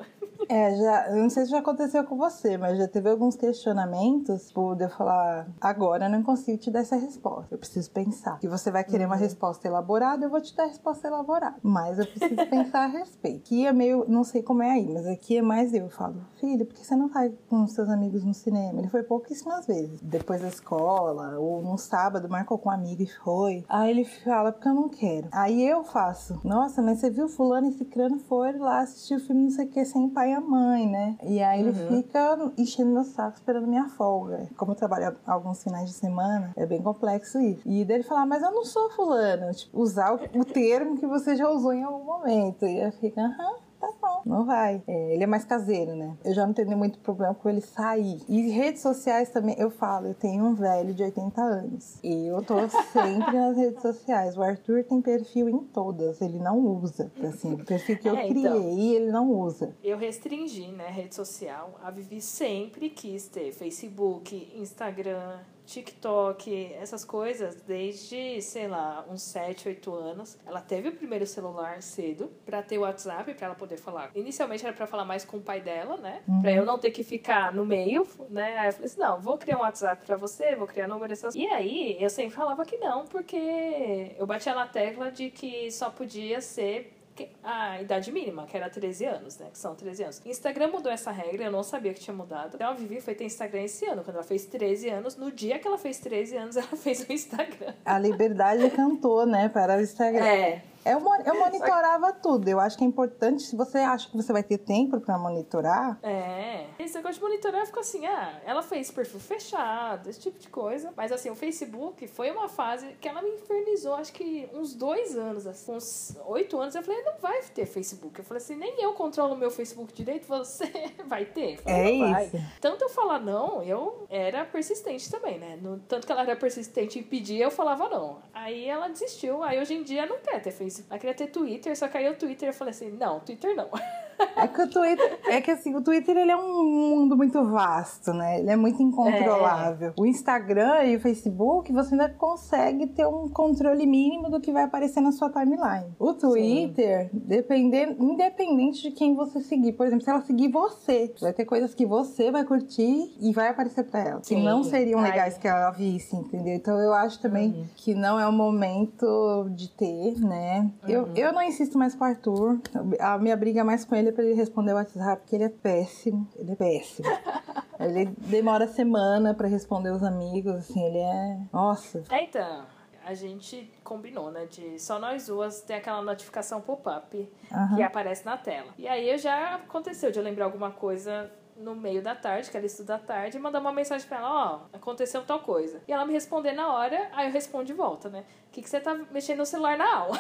É, 0.50 0.74
já, 0.74 1.08
eu 1.10 1.22
não 1.22 1.30
sei 1.30 1.44
se 1.44 1.52
já 1.52 1.60
aconteceu 1.60 2.02
com 2.02 2.16
você, 2.16 2.58
mas 2.58 2.76
já 2.76 2.88
teve 2.88 3.08
alguns 3.08 3.36
questionamentos, 3.36 4.48
tipo, 4.48 4.74
de 4.74 4.84
eu 4.84 4.90
falar, 4.90 5.46
agora 5.60 6.06
eu 6.06 6.10
não 6.10 6.24
consigo 6.24 6.58
te 6.58 6.72
dar 6.72 6.80
essa 6.80 6.96
resposta, 6.96 7.54
eu 7.54 7.58
preciso 7.58 7.88
pensar. 7.92 8.40
Que 8.40 8.48
você 8.48 8.68
vai 8.68 8.82
querer 8.82 9.04
uhum. 9.04 9.10
uma 9.10 9.16
resposta 9.16 9.68
elaborada, 9.68 10.26
eu 10.26 10.30
vou 10.30 10.40
te 10.40 10.54
dar 10.56 10.64
a 10.64 10.66
resposta 10.66 11.06
elaborada. 11.06 11.54
Mas 11.62 12.00
eu 12.00 12.06
preciso 12.06 12.34
pensar 12.50 12.84
a 12.84 12.86
respeito. 12.88 13.44
Aqui 13.46 13.64
é 13.64 13.72
meio, 13.72 14.04
não 14.08 14.24
sei 14.24 14.42
como 14.42 14.60
é 14.60 14.72
aí, 14.72 14.92
mas 14.92 15.06
aqui 15.06 15.36
é 15.36 15.42
mais 15.42 15.72
eu. 15.72 15.84
Eu 15.84 15.90
falo, 15.90 16.16
filho, 16.40 16.66
por 16.66 16.74
que 16.74 16.84
você 16.84 16.96
não 16.96 17.08
vai 17.08 17.32
com 17.48 17.64
seus 17.68 17.88
amigos 17.88 18.24
no 18.24 18.34
cinema? 18.34 18.80
Ele 18.80 18.88
foi 18.88 19.04
pouquíssimas 19.04 19.68
vezes. 19.68 20.00
Depois 20.02 20.40
da 20.40 20.48
escola, 20.48 21.38
ou 21.38 21.62
num 21.62 21.78
sábado, 21.78 22.28
marcou 22.28 22.58
com 22.58 22.68
um 22.70 22.72
amigo 22.72 23.02
e 23.02 23.06
foi. 23.06 23.64
Aí 23.68 23.90
ele 23.90 24.04
fala, 24.04 24.50
porque 24.50 24.68
eu 24.68 24.74
não 24.74 24.88
quero. 24.88 25.28
Aí 25.30 25.64
eu 25.64 25.84
faço, 25.84 26.40
nossa, 26.42 26.82
mas 26.82 26.98
você 26.98 27.08
viu 27.08 27.28
fulano 27.28 27.68
e 27.68 27.72
ciclano 27.72 28.18
foi 28.18 28.52
lá 28.58 28.80
assistir 28.80 29.14
o 29.14 29.20
filme 29.20 29.44
não 29.44 29.50
sei 29.50 29.66
o 29.66 29.68
que 29.68 29.84
sem 29.84 30.08
pai 30.08 30.32
e 30.32 30.39
mãe, 30.40 30.88
né? 30.88 31.16
E 31.22 31.42
aí 31.42 31.61
ele 31.61 31.70
uhum. 31.70 32.03
fica 32.03 32.53
enchendo 32.59 32.90
meu 32.90 33.05
saco 33.05 33.37
esperando 33.37 33.66
minha 33.66 33.88
folga. 33.88 34.48
Como 34.57 34.72
eu 34.72 34.76
trabalho 34.76 35.16
alguns 35.26 35.62
finais 35.62 35.88
de 35.88 35.94
semana, 35.94 36.53
é 36.57 36.66
bem 36.66 36.83
complexo 36.83 37.38
isso. 37.40 37.62
E 37.66 37.85
dele 37.85 38.03
falar, 38.03 38.26
mas 38.26 38.42
eu 38.42 38.50
não 38.50 38.64
sou 38.64 38.90
fulano. 38.90 39.53
Tipo, 39.53 39.81
usar 39.81 40.14
o, 40.14 40.38
o 40.38 40.44
termo 40.44 40.98
que 40.98 41.07
você 41.07 41.37
já 41.37 41.48
usou 41.48 41.72
em 41.72 41.83
algum 41.83 42.05
momento. 42.05 42.66
E 42.66 42.79
eu 42.79 42.92
fico, 42.92 43.20
aham 43.20 43.69
tá 43.80 43.92
bom, 44.00 44.22
não 44.26 44.44
vai. 44.44 44.82
É, 44.86 45.14
ele 45.14 45.24
é 45.24 45.26
mais 45.26 45.44
caseiro, 45.44 45.96
né? 45.96 46.16
Eu 46.24 46.34
já 46.34 46.46
não 46.46 46.52
tenho 46.52 46.76
muito 46.76 46.98
problema 46.98 47.34
com 47.34 47.48
ele 47.48 47.60
sair. 47.60 48.20
E 48.28 48.50
redes 48.50 48.82
sociais 48.82 49.30
também, 49.30 49.56
eu 49.58 49.70
falo, 49.70 50.08
eu 50.08 50.14
tenho 50.14 50.44
um 50.44 50.54
velho 50.54 50.94
de 50.94 51.02
80 51.02 51.40
anos. 51.40 51.98
E 52.02 52.26
eu 52.26 52.42
tô 52.42 52.56
sempre 52.68 53.32
nas 53.38 53.56
redes 53.56 53.82
sociais. 53.82 54.36
O 54.36 54.42
Arthur 54.42 54.84
tem 54.84 55.00
perfil 55.00 55.48
em 55.48 55.58
todas, 55.58 56.20
ele 56.20 56.38
não 56.38 56.58
usa. 56.58 57.10
Assim, 57.22 57.54
o 57.54 57.64
perfil 57.64 57.98
que 57.98 58.08
eu 58.08 58.16
é, 58.16 58.28
criei, 58.28 58.46
então, 58.46 58.68
ele 58.68 59.10
não 59.10 59.30
usa. 59.30 59.74
Eu 59.82 59.96
restringi, 59.98 60.68
né, 60.72 60.88
rede 60.88 61.14
social. 61.14 61.78
A 61.82 61.90
Vivi 61.90 62.20
sempre 62.20 62.90
quis 62.90 63.28
ter 63.28 63.52
Facebook, 63.52 64.52
Instagram, 64.56 65.38
TikTok, 65.70 66.74
essas 66.74 67.04
coisas, 67.04 67.54
desde, 67.62 68.42
sei 68.42 68.66
lá, 68.66 69.04
uns 69.09 69.22
7, 69.22 69.68
8 69.68 69.94
anos. 69.94 70.37
Ela 70.44 70.61
teve 70.61 70.88
o 70.88 70.92
primeiro 70.92 71.24
celular 71.26 71.80
cedo 71.80 72.30
para 72.44 72.61
ter 72.61 72.78
o 72.78 72.80
WhatsApp, 72.80 73.33
para 73.35 73.46
ela 73.46 73.54
poder 73.54 73.76
falar. 73.76 74.11
Inicialmente 74.16 74.66
era 74.66 74.74
para 74.74 74.87
falar 74.87 75.04
mais 75.04 75.24
com 75.24 75.37
o 75.37 75.40
pai 75.40 75.61
dela, 75.61 75.96
né? 75.96 76.22
Uhum. 76.26 76.42
Pra 76.42 76.52
eu 76.52 76.64
não 76.64 76.76
ter 76.76 76.90
que 76.90 77.04
ficar 77.04 77.54
no 77.54 77.64
meio, 77.64 78.06
né? 78.28 78.59
Aí 78.59 78.68
eu 78.68 78.72
falei 78.72 78.87
assim: 78.87 79.00
não, 79.00 79.20
vou 79.20 79.38
criar 79.38 79.59
um 79.59 79.61
WhatsApp 79.61 80.04
para 80.04 80.16
você, 80.16 80.56
vou 80.56 80.66
criar 80.66 80.88
número 80.88 81.12
essas 81.12 81.35
E 81.37 81.46
aí 81.46 81.96
eu 82.00 82.11
sempre 82.11 82.35
falava 82.35 82.64
que 82.64 82.76
não, 82.76 83.06
porque 83.06 84.16
eu 84.18 84.26
batia 84.26 84.54
na 84.54 84.66
tecla 84.66 85.11
de 85.12 85.30
que 85.30 85.70
só 85.70 85.88
podia 85.88 86.40
ser 86.40 86.99
a 87.42 87.80
idade 87.80 88.11
mínima, 88.12 88.46
que 88.46 88.56
era 88.56 88.68
13 88.68 89.04
anos, 89.04 89.38
né? 89.38 89.48
Que 89.52 89.59
são 89.59 89.74
13 89.74 90.02
anos. 90.04 90.22
Instagram 90.24 90.68
mudou 90.68 90.90
essa 90.92 91.11
regra, 91.11 91.44
eu 91.44 91.52
não 91.52 91.62
sabia 91.62 91.92
que 91.92 92.00
tinha 92.00 92.14
mudado. 92.14 92.54
Então 92.54 92.68
a 92.68 92.72
Vivi 92.72 93.00
foi 93.00 93.14
ter 93.14 93.24
Instagram 93.24 93.62
esse 93.62 93.85
ano, 93.87 94.02
quando 94.02 94.16
ela 94.16 94.24
fez 94.24 94.46
13 94.46 94.88
anos. 94.90 95.16
No 95.16 95.30
dia 95.30 95.59
que 95.59 95.66
ela 95.66 95.78
fez 95.78 95.98
13 95.98 96.37
anos, 96.37 96.56
ela 96.59 96.76
fez 96.76 97.06
o 97.09 97.12
Instagram. 97.12 97.74
A 97.85 97.98
liberdade 97.98 98.70
cantou, 98.70 99.26
né? 99.26 99.48
Para 99.48 99.76
o 99.76 99.80
Instagram. 99.80 100.24
É. 100.24 100.62
Eu, 100.84 101.00
eu 101.24 101.38
monitorava 101.38 102.12
tudo. 102.12 102.48
Eu 102.48 102.58
acho 102.58 102.76
que 102.76 102.84
é 102.84 102.86
importante, 102.86 103.42
se 103.42 103.56
você 103.56 103.78
acha 103.78 104.08
que 104.08 104.16
você 104.16 104.32
vai 104.32 104.42
ter 104.42 104.58
tempo 104.58 105.00
para 105.00 105.18
monitorar. 105.18 105.98
É. 106.02 106.66
Esse 106.78 106.94
negócio 106.94 107.16
de 107.16 107.22
monitorar 107.22 107.66
ficou 107.66 107.80
assim, 107.80 108.06
ah, 108.06 108.40
ela 108.44 108.62
fez 108.62 108.90
perfil 108.90 109.20
fechado, 109.20 110.08
esse 110.08 110.20
tipo 110.20 110.38
de 110.38 110.48
coisa. 110.48 110.92
Mas 110.96 111.12
assim, 111.12 111.28
o 111.30 111.34
Facebook 111.34 112.06
foi 112.08 112.30
uma 112.30 112.48
fase 112.48 112.94
que 113.00 113.08
ela 113.08 113.20
me 113.20 113.30
infernizou, 113.30 113.94
acho 113.94 114.12
que 114.12 114.48
uns 114.54 114.74
dois 114.74 115.16
anos, 115.16 115.46
assim, 115.46 115.72
uns 115.72 116.16
oito 116.26 116.58
anos. 116.58 116.74
Eu 116.74 116.82
falei, 116.82 117.02
não 117.02 117.18
vai 117.18 117.42
ter 117.42 117.66
Facebook. 117.66 118.18
Eu 118.18 118.24
falei 118.24 118.42
assim, 118.42 118.56
nem 118.56 118.82
eu 118.82 118.92
controlo 118.94 119.34
o 119.34 119.38
meu 119.38 119.50
Facebook 119.50 119.92
direito, 119.92 120.26
você 120.26 120.64
vai 121.06 121.24
ter. 121.26 121.58
Falei, 121.58 122.02
é 122.02 122.24
isso. 122.24 122.36
Tanto 122.60 122.84
eu 122.84 122.88
falar 122.88 123.20
não, 123.20 123.62
eu 123.62 124.06
era 124.08 124.44
persistente 124.44 125.10
também, 125.10 125.38
né? 125.38 125.58
No, 125.60 125.78
tanto 125.80 126.06
que 126.06 126.12
ela 126.12 126.22
era 126.22 126.36
persistente 126.36 126.98
em 126.98 127.02
pedir, 127.02 127.38
eu 127.38 127.50
falava 127.50 127.88
não. 127.88 128.18
Aí 128.32 128.66
ela 128.66 128.88
desistiu. 128.88 129.42
Aí 129.42 129.58
hoje 129.58 129.74
em 129.74 129.82
dia 129.82 130.06
não 130.06 130.18
quer 130.18 130.40
ter 130.40 130.50
Facebook. 130.50 130.69
Ela 130.88 130.98
queria 130.98 131.14
ter 131.14 131.28
Twitter, 131.28 131.76
só 131.76 131.88
que 131.88 131.98
aí 131.98 132.09
o 132.09 132.16
Twitter 132.16 132.48
eu 132.48 132.52
falei 132.52 132.70
assim, 132.70 132.90
não, 132.90 133.20
Twitter 133.20 133.54
não. 133.54 133.70
É 134.37 134.46
que 134.46 134.62
o 134.62 134.68
Twitter, 134.68 135.18
é 135.26 135.40
que 135.40 135.50
assim, 135.50 135.74
o 135.74 135.83
Twitter 135.83 136.16
ele 136.16 136.30
é 136.30 136.37
um 136.37 136.64
mundo 136.64 137.16
muito 137.16 137.44
vasto, 137.44 138.12
né? 138.12 138.40
Ele 138.40 138.50
é 138.50 138.56
muito 138.56 138.83
incontrolável. 138.83 139.90
É. 139.90 139.92
O 139.96 140.06
Instagram 140.06 140.85
e 140.85 140.96
o 140.96 141.00
Facebook, 141.00 141.72
você 141.72 141.94
ainda 141.94 142.09
consegue 142.09 142.87
ter 142.87 143.06
um 143.06 143.28
controle 143.28 143.87
mínimo 143.87 144.30
do 144.30 144.40
que 144.40 144.52
vai 144.52 144.64
aparecer 144.64 145.00
na 145.00 145.12
sua 145.12 145.30
timeline. 145.30 145.87
O 145.98 146.14
Twitter, 146.14 147.11
depender, 147.12 147.96
independente 147.98 148.83
de 148.83 148.90
quem 148.92 149.14
você 149.14 149.40
seguir, 149.40 149.72
por 149.72 149.87
exemplo, 149.87 150.04
se 150.04 150.11
ela 150.11 150.20
seguir 150.22 150.48
você, 150.48 151.12
vai 151.20 151.33
ter 151.33 151.44
coisas 151.44 151.74
que 151.74 151.87
você 151.87 152.30
vai 152.30 152.44
curtir 152.44 153.14
e 153.20 153.33
vai 153.33 153.48
aparecer 153.48 153.85
para 153.85 154.00
ela, 154.00 154.20
Sim. 154.22 154.37
que 154.37 154.42
não 154.42 154.62
seriam 154.62 155.00
legais 155.00 155.35
Ai. 155.35 155.40
que 155.40 155.48
ela 155.48 155.70
visse, 155.70 156.16
entendeu? 156.16 156.54
Então 156.54 156.78
eu 156.78 156.92
acho 156.92 157.20
também 157.20 157.50
uhum. 157.50 157.64
que 157.76 157.94
não 157.94 158.18
é 158.18 158.26
o 158.26 158.33
momento 158.33 159.48
de 159.50 159.68
ter, 159.70 160.18
né? 160.20 160.70
Uhum. 160.83 160.90
Eu, 160.90 161.09
eu 161.14 161.33
não 161.33 161.42
insisto 161.42 161.78
mais 161.78 161.94
com 161.94 162.04
o 162.04 162.06
Arthur. 162.06 162.61
A 162.98 163.18
minha 163.18 163.37
briga 163.37 163.61
é 163.61 163.64
mais 163.64 163.85
com 163.85 163.94
ele 163.94 164.10
pra 164.12 164.25
ele 164.25 164.35
responder 164.35 164.73
o 164.73 164.77
WhatsApp, 164.77 165.23
porque 165.23 165.37
ele 165.37 165.44
é 165.44 165.49
péssimo. 165.49 166.29
Ele 166.37 166.53
é 166.53 166.57
péssimo. 166.57 167.09
ele 167.81 168.07
demora 168.18 168.66
semana 168.68 169.35
para 169.35 169.49
responder 169.49 169.90
os 169.90 170.03
amigos, 170.03 170.55
assim, 170.55 170.83
ele 170.83 170.99
é. 170.99 171.38
Nossa. 171.53 172.05
É, 172.11 172.25
então. 172.25 172.64
A 173.03 173.14
gente 173.14 173.73
combinou, 173.83 174.31
né? 174.31 174.44
De 174.44 174.79
só 174.79 174.99
nós 174.99 175.27
duas 175.27 175.62
ter 175.62 175.75
aquela 175.75 176.03
notificação 176.03 176.61
pop-up 176.61 177.16
uhum. 177.51 177.77
que 177.77 177.83
aparece 177.83 178.25
na 178.27 178.37
tela. 178.37 178.68
E 178.79 178.87
aí 178.87 179.16
já 179.16 179.55
aconteceu 179.55 180.12
de 180.12 180.18
eu 180.18 180.23
lembrar 180.23 180.44
alguma 180.44 180.70
coisa 180.70 181.31
no 181.61 181.75
meio 181.75 182.03
da 182.03 182.14
tarde, 182.14 182.51
que 182.51 182.57
ela 182.57 182.66
estuda 182.66 182.96
à 182.96 182.99
tarde, 182.99 183.37
e 183.37 183.40
mandar 183.40 183.61
uma 183.61 183.73
mensagem 183.73 184.07
pra 184.09 184.18
ela, 184.18 184.31
ó, 184.31 184.57
oh, 184.57 184.77
aconteceu 184.77 185.25
tal 185.25 185.40
coisa. 185.40 185.81
E 185.87 185.92
ela 185.92 186.07
me 186.07 186.12
responder 186.12 186.53
na 186.53 186.73
hora, 186.73 187.09
aí 187.12 187.27
eu 187.27 187.33
respondo 187.33 187.64
de 187.64 187.73
volta, 187.73 188.09
né? 188.09 188.25
O 188.49 188.51
que, 188.51 188.62
que 188.62 188.70
você 188.70 188.81
tá 188.81 188.94
mexendo 188.94 189.38
no 189.38 189.46
celular 189.46 189.77
na 189.77 189.94
aula? 189.94 190.18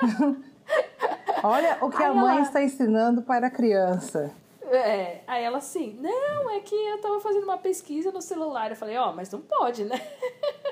Olha 1.44 1.76
o 1.82 1.90
que 1.90 2.02
aí 2.02 2.08
a 2.08 2.14
mãe 2.14 2.36
ela... 2.36 2.40
está 2.40 2.62
ensinando 2.62 3.20
para 3.20 3.48
a 3.48 3.50
criança. 3.50 4.34
É, 4.62 5.20
aí 5.26 5.44
ela 5.44 5.58
assim, 5.58 5.92
não, 6.00 6.48
é 6.48 6.60
que 6.60 6.74
eu 6.74 6.98
tava 7.02 7.20
fazendo 7.20 7.44
uma 7.44 7.58
pesquisa 7.58 8.10
no 8.10 8.22
celular. 8.22 8.70
Eu 8.70 8.76
falei, 8.76 8.96
ó, 8.96 9.10
oh, 9.10 9.12
mas 9.12 9.30
não 9.30 9.42
pode, 9.42 9.84
né? 9.84 10.00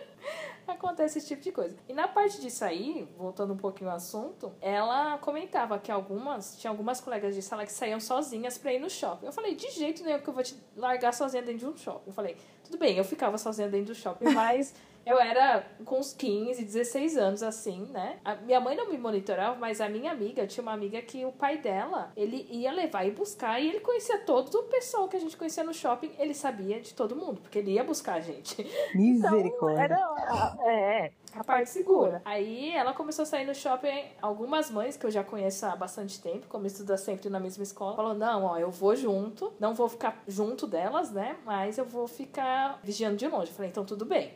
Acontece 0.67 1.19
esse 1.19 1.29
tipo 1.29 1.43
de 1.43 1.53
coisa. 1.53 1.77
E 1.87 1.93
na 1.93 2.09
parte 2.09 2.41
disso 2.41 2.65
aí, 2.65 3.07
voltando 3.19 3.53
um 3.53 3.57
pouquinho 3.57 3.91
ao 3.91 3.97
assunto, 3.97 4.51
ela 4.63 5.19
comentava 5.19 5.79
que 5.79 5.93
algumas, 5.93 6.57
tinha 6.57 6.71
algumas 6.71 7.03
colegas 7.03 7.35
de 7.35 7.43
sala 7.43 7.67
que 7.67 7.73
saíam 7.73 8.01
sozinhas 8.01 8.57
pra 8.57 8.73
ir 8.73 8.79
no 8.79 8.89
shopping. 8.89 9.27
Eu 9.27 9.33
falei, 9.33 9.55
de 9.55 9.71
jeito 9.73 10.03
nenhum 10.03 10.21
que 10.21 10.29
eu 10.29 10.33
vou 10.33 10.43
te 10.43 10.57
largar 10.75 11.13
sozinha 11.13 11.43
dentro 11.43 11.59
de 11.59 11.67
um 11.67 11.77
shopping. 11.77 12.09
Eu 12.09 12.15
falei, 12.15 12.37
tudo 12.65 12.79
bem, 12.79 12.97
eu 12.97 13.05
ficava 13.05 13.37
sozinha 13.37 13.69
dentro 13.69 13.93
do 13.93 13.95
shopping, 13.95 14.31
mas 14.33 14.73
eu 15.05 15.19
era 15.21 15.67
com 15.85 15.99
uns 15.99 16.13
15, 16.13 16.65
16 16.65 17.17
anos, 17.17 17.43
assim, 17.43 17.87
né? 17.91 18.19
A 18.25 18.37
minha 18.37 18.61
mãe 18.61 18.77
não 18.77 18.91
me 18.91 18.99
monitorava, 18.99 19.57
mas 19.57 19.81
a 19.81 19.89
minha 19.89 20.13
amiga, 20.13 20.47
tinha 20.47 20.63
uma 20.63 20.73
amiga 20.73 21.01
que 21.03 21.25
o 21.25 21.33
pai 21.33 21.59
dela, 21.59 22.13
ele 22.17 22.47
ia 22.51 22.73
levar 22.73 23.05
e 23.05 23.11
buscar, 23.11 23.61
e 23.61 23.69
ele 23.69 23.81
conhecia 23.81 24.19
todo 24.19 24.55
o 24.55 24.63
pessoal 24.65 25.09
que 25.09 25.17
a 25.17 25.21
gente 25.21 25.37
conhecia 25.37 25.65
no 25.65 25.75
shopping, 25.75 26.13
ele 26.19 26.35
sabia 26.35 26.81
de 26.81 26.95
todo 26.95 27.17
mundo, 27.17 27.41
porque 27.41 27.59
ele 27.59 27.73
ia 27.73 27.85
buscar 27.85 28.15
a 28.15 28.21
gente. 28.21 28.67
Misericórdia. 28.95 29.85
Então, 29.85 30.19
era, 30.19 30.57
é, 30.65 31.13
a 31.35 31.45
parte 31.45 31.71
segura. 31.71 32.21
Aí 32.25 32.75
ela 32.75 32.93
começou 32.93 33.23
a 33.23 33.27
sair 33.27 33.47
no 33.47 33.55
shopping. 33.55 34.05
Algumas 34.21 34.71
mães, 34.71 34.97
que 34.97 35.07
eu 35.07 35.11
já 35.11 35.25
conheço 35.25 35.65
há 35.67 35.75
bastante 35.75 36.21
tempo, 36.21 36.47
como 36.49 36.67
estuda 36.67 36.97
sempre 36.97 37.29
na 37.29 37.41
mesma 37.41 37.63
escola, 37.63 37.97
falou: 37.97 38.15
não, 38.15 38.45
ó, 38.45 38.59
eu 38.59 38.71
vou 38.71 38.95
junto, 38.95 39.53
não 39.59 39.75
vou 39.75 39.89
ficar 39.89 40.23
junto 40.27 40.67
delas, 40.67 41.11
né? 41.11 41.37
Mas 41.45 41.79
eu 41.79 41.85
vou 41.85 42.07
ficar 42.07 42.81
vigiando 42.83 43.17
de 43.17 43.27
longe. 43.27 43.51
Eu 43.51 43.55
falei, 43.55 43.71
então 43.71 43.85
tudo 43.85 44.05
bem. 44.05 44.35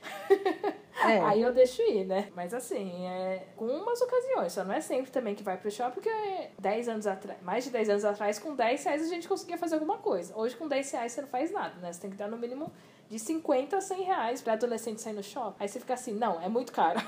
É. 1.05 1.21
Aí 1.27 1.43
eu 1.43 1.53
deixo 1.53 1.83
ir, 1.83 2.05
né? 2.05 2.31
Mas 2.35 2.55
assim, 2.55 3.07
é 3.07 3.47
com 3.57 3.67
umas 3.67 4.01
ocasiões, 4.01 4.53
só 4.53 4.65
não 4.65 4.75
é 4.75 4.81
sempre 4.81 5.11
também 5.11 5.35
que 5.35 5.43
vai 5.43 5.57
pro 5.57 5.71
shopping, 5.71 5.95
porque 5.95 6.11
10 6.59 6.89
anos 6.89 7.07
atrás, 7.07 7.41
mais 7.43 7.65
de 7.65 7.71
10 7.71 7.91
anos 7.91 8.05
atrás, 8.05 8.39
com 8.39 8.55
10 8.55 8.85
reais 8.85 9.03
a 9.03 9.09
gente 9.09 9.29
conseguia 9.29 9.59
fazer 9.59 9.75
alguma 9.75 9.99
coisa. 9.99 10.37
Hoje, 10.37 10.57
com 10.57 10.67
10 10.67 10.91
reais, 10.93 11.13
você 11.13 11.21
não 11.21 11.29
faz 11.29 11.51
nada, 11.51 11.75
né? 11.81 11.93
Você 11.93 12.01
tem 12.01 12.11
que 12.11 12.17
dar 12.17 12.29
no 12.29 12.37
mínimo 12.37 12.73
de 13.09 13.19
50 13.19 13.77
a 13.77 13.81
100 13.81 14.03
reais 14.03 14.43
pra 14.43 14.55
adolescente 14.55 15.01
sair 15.01 15.13
no 15.13 15.23
shopping. 15.23 15.57
Aí 15.61 15.69
você 15.69 15.81
fica 15.81 15.95
assim, 15.95 16.15
não, 16.15 16.41
é 16.41 16.49
muito 16.49 16.73
caro. 16.73 17.01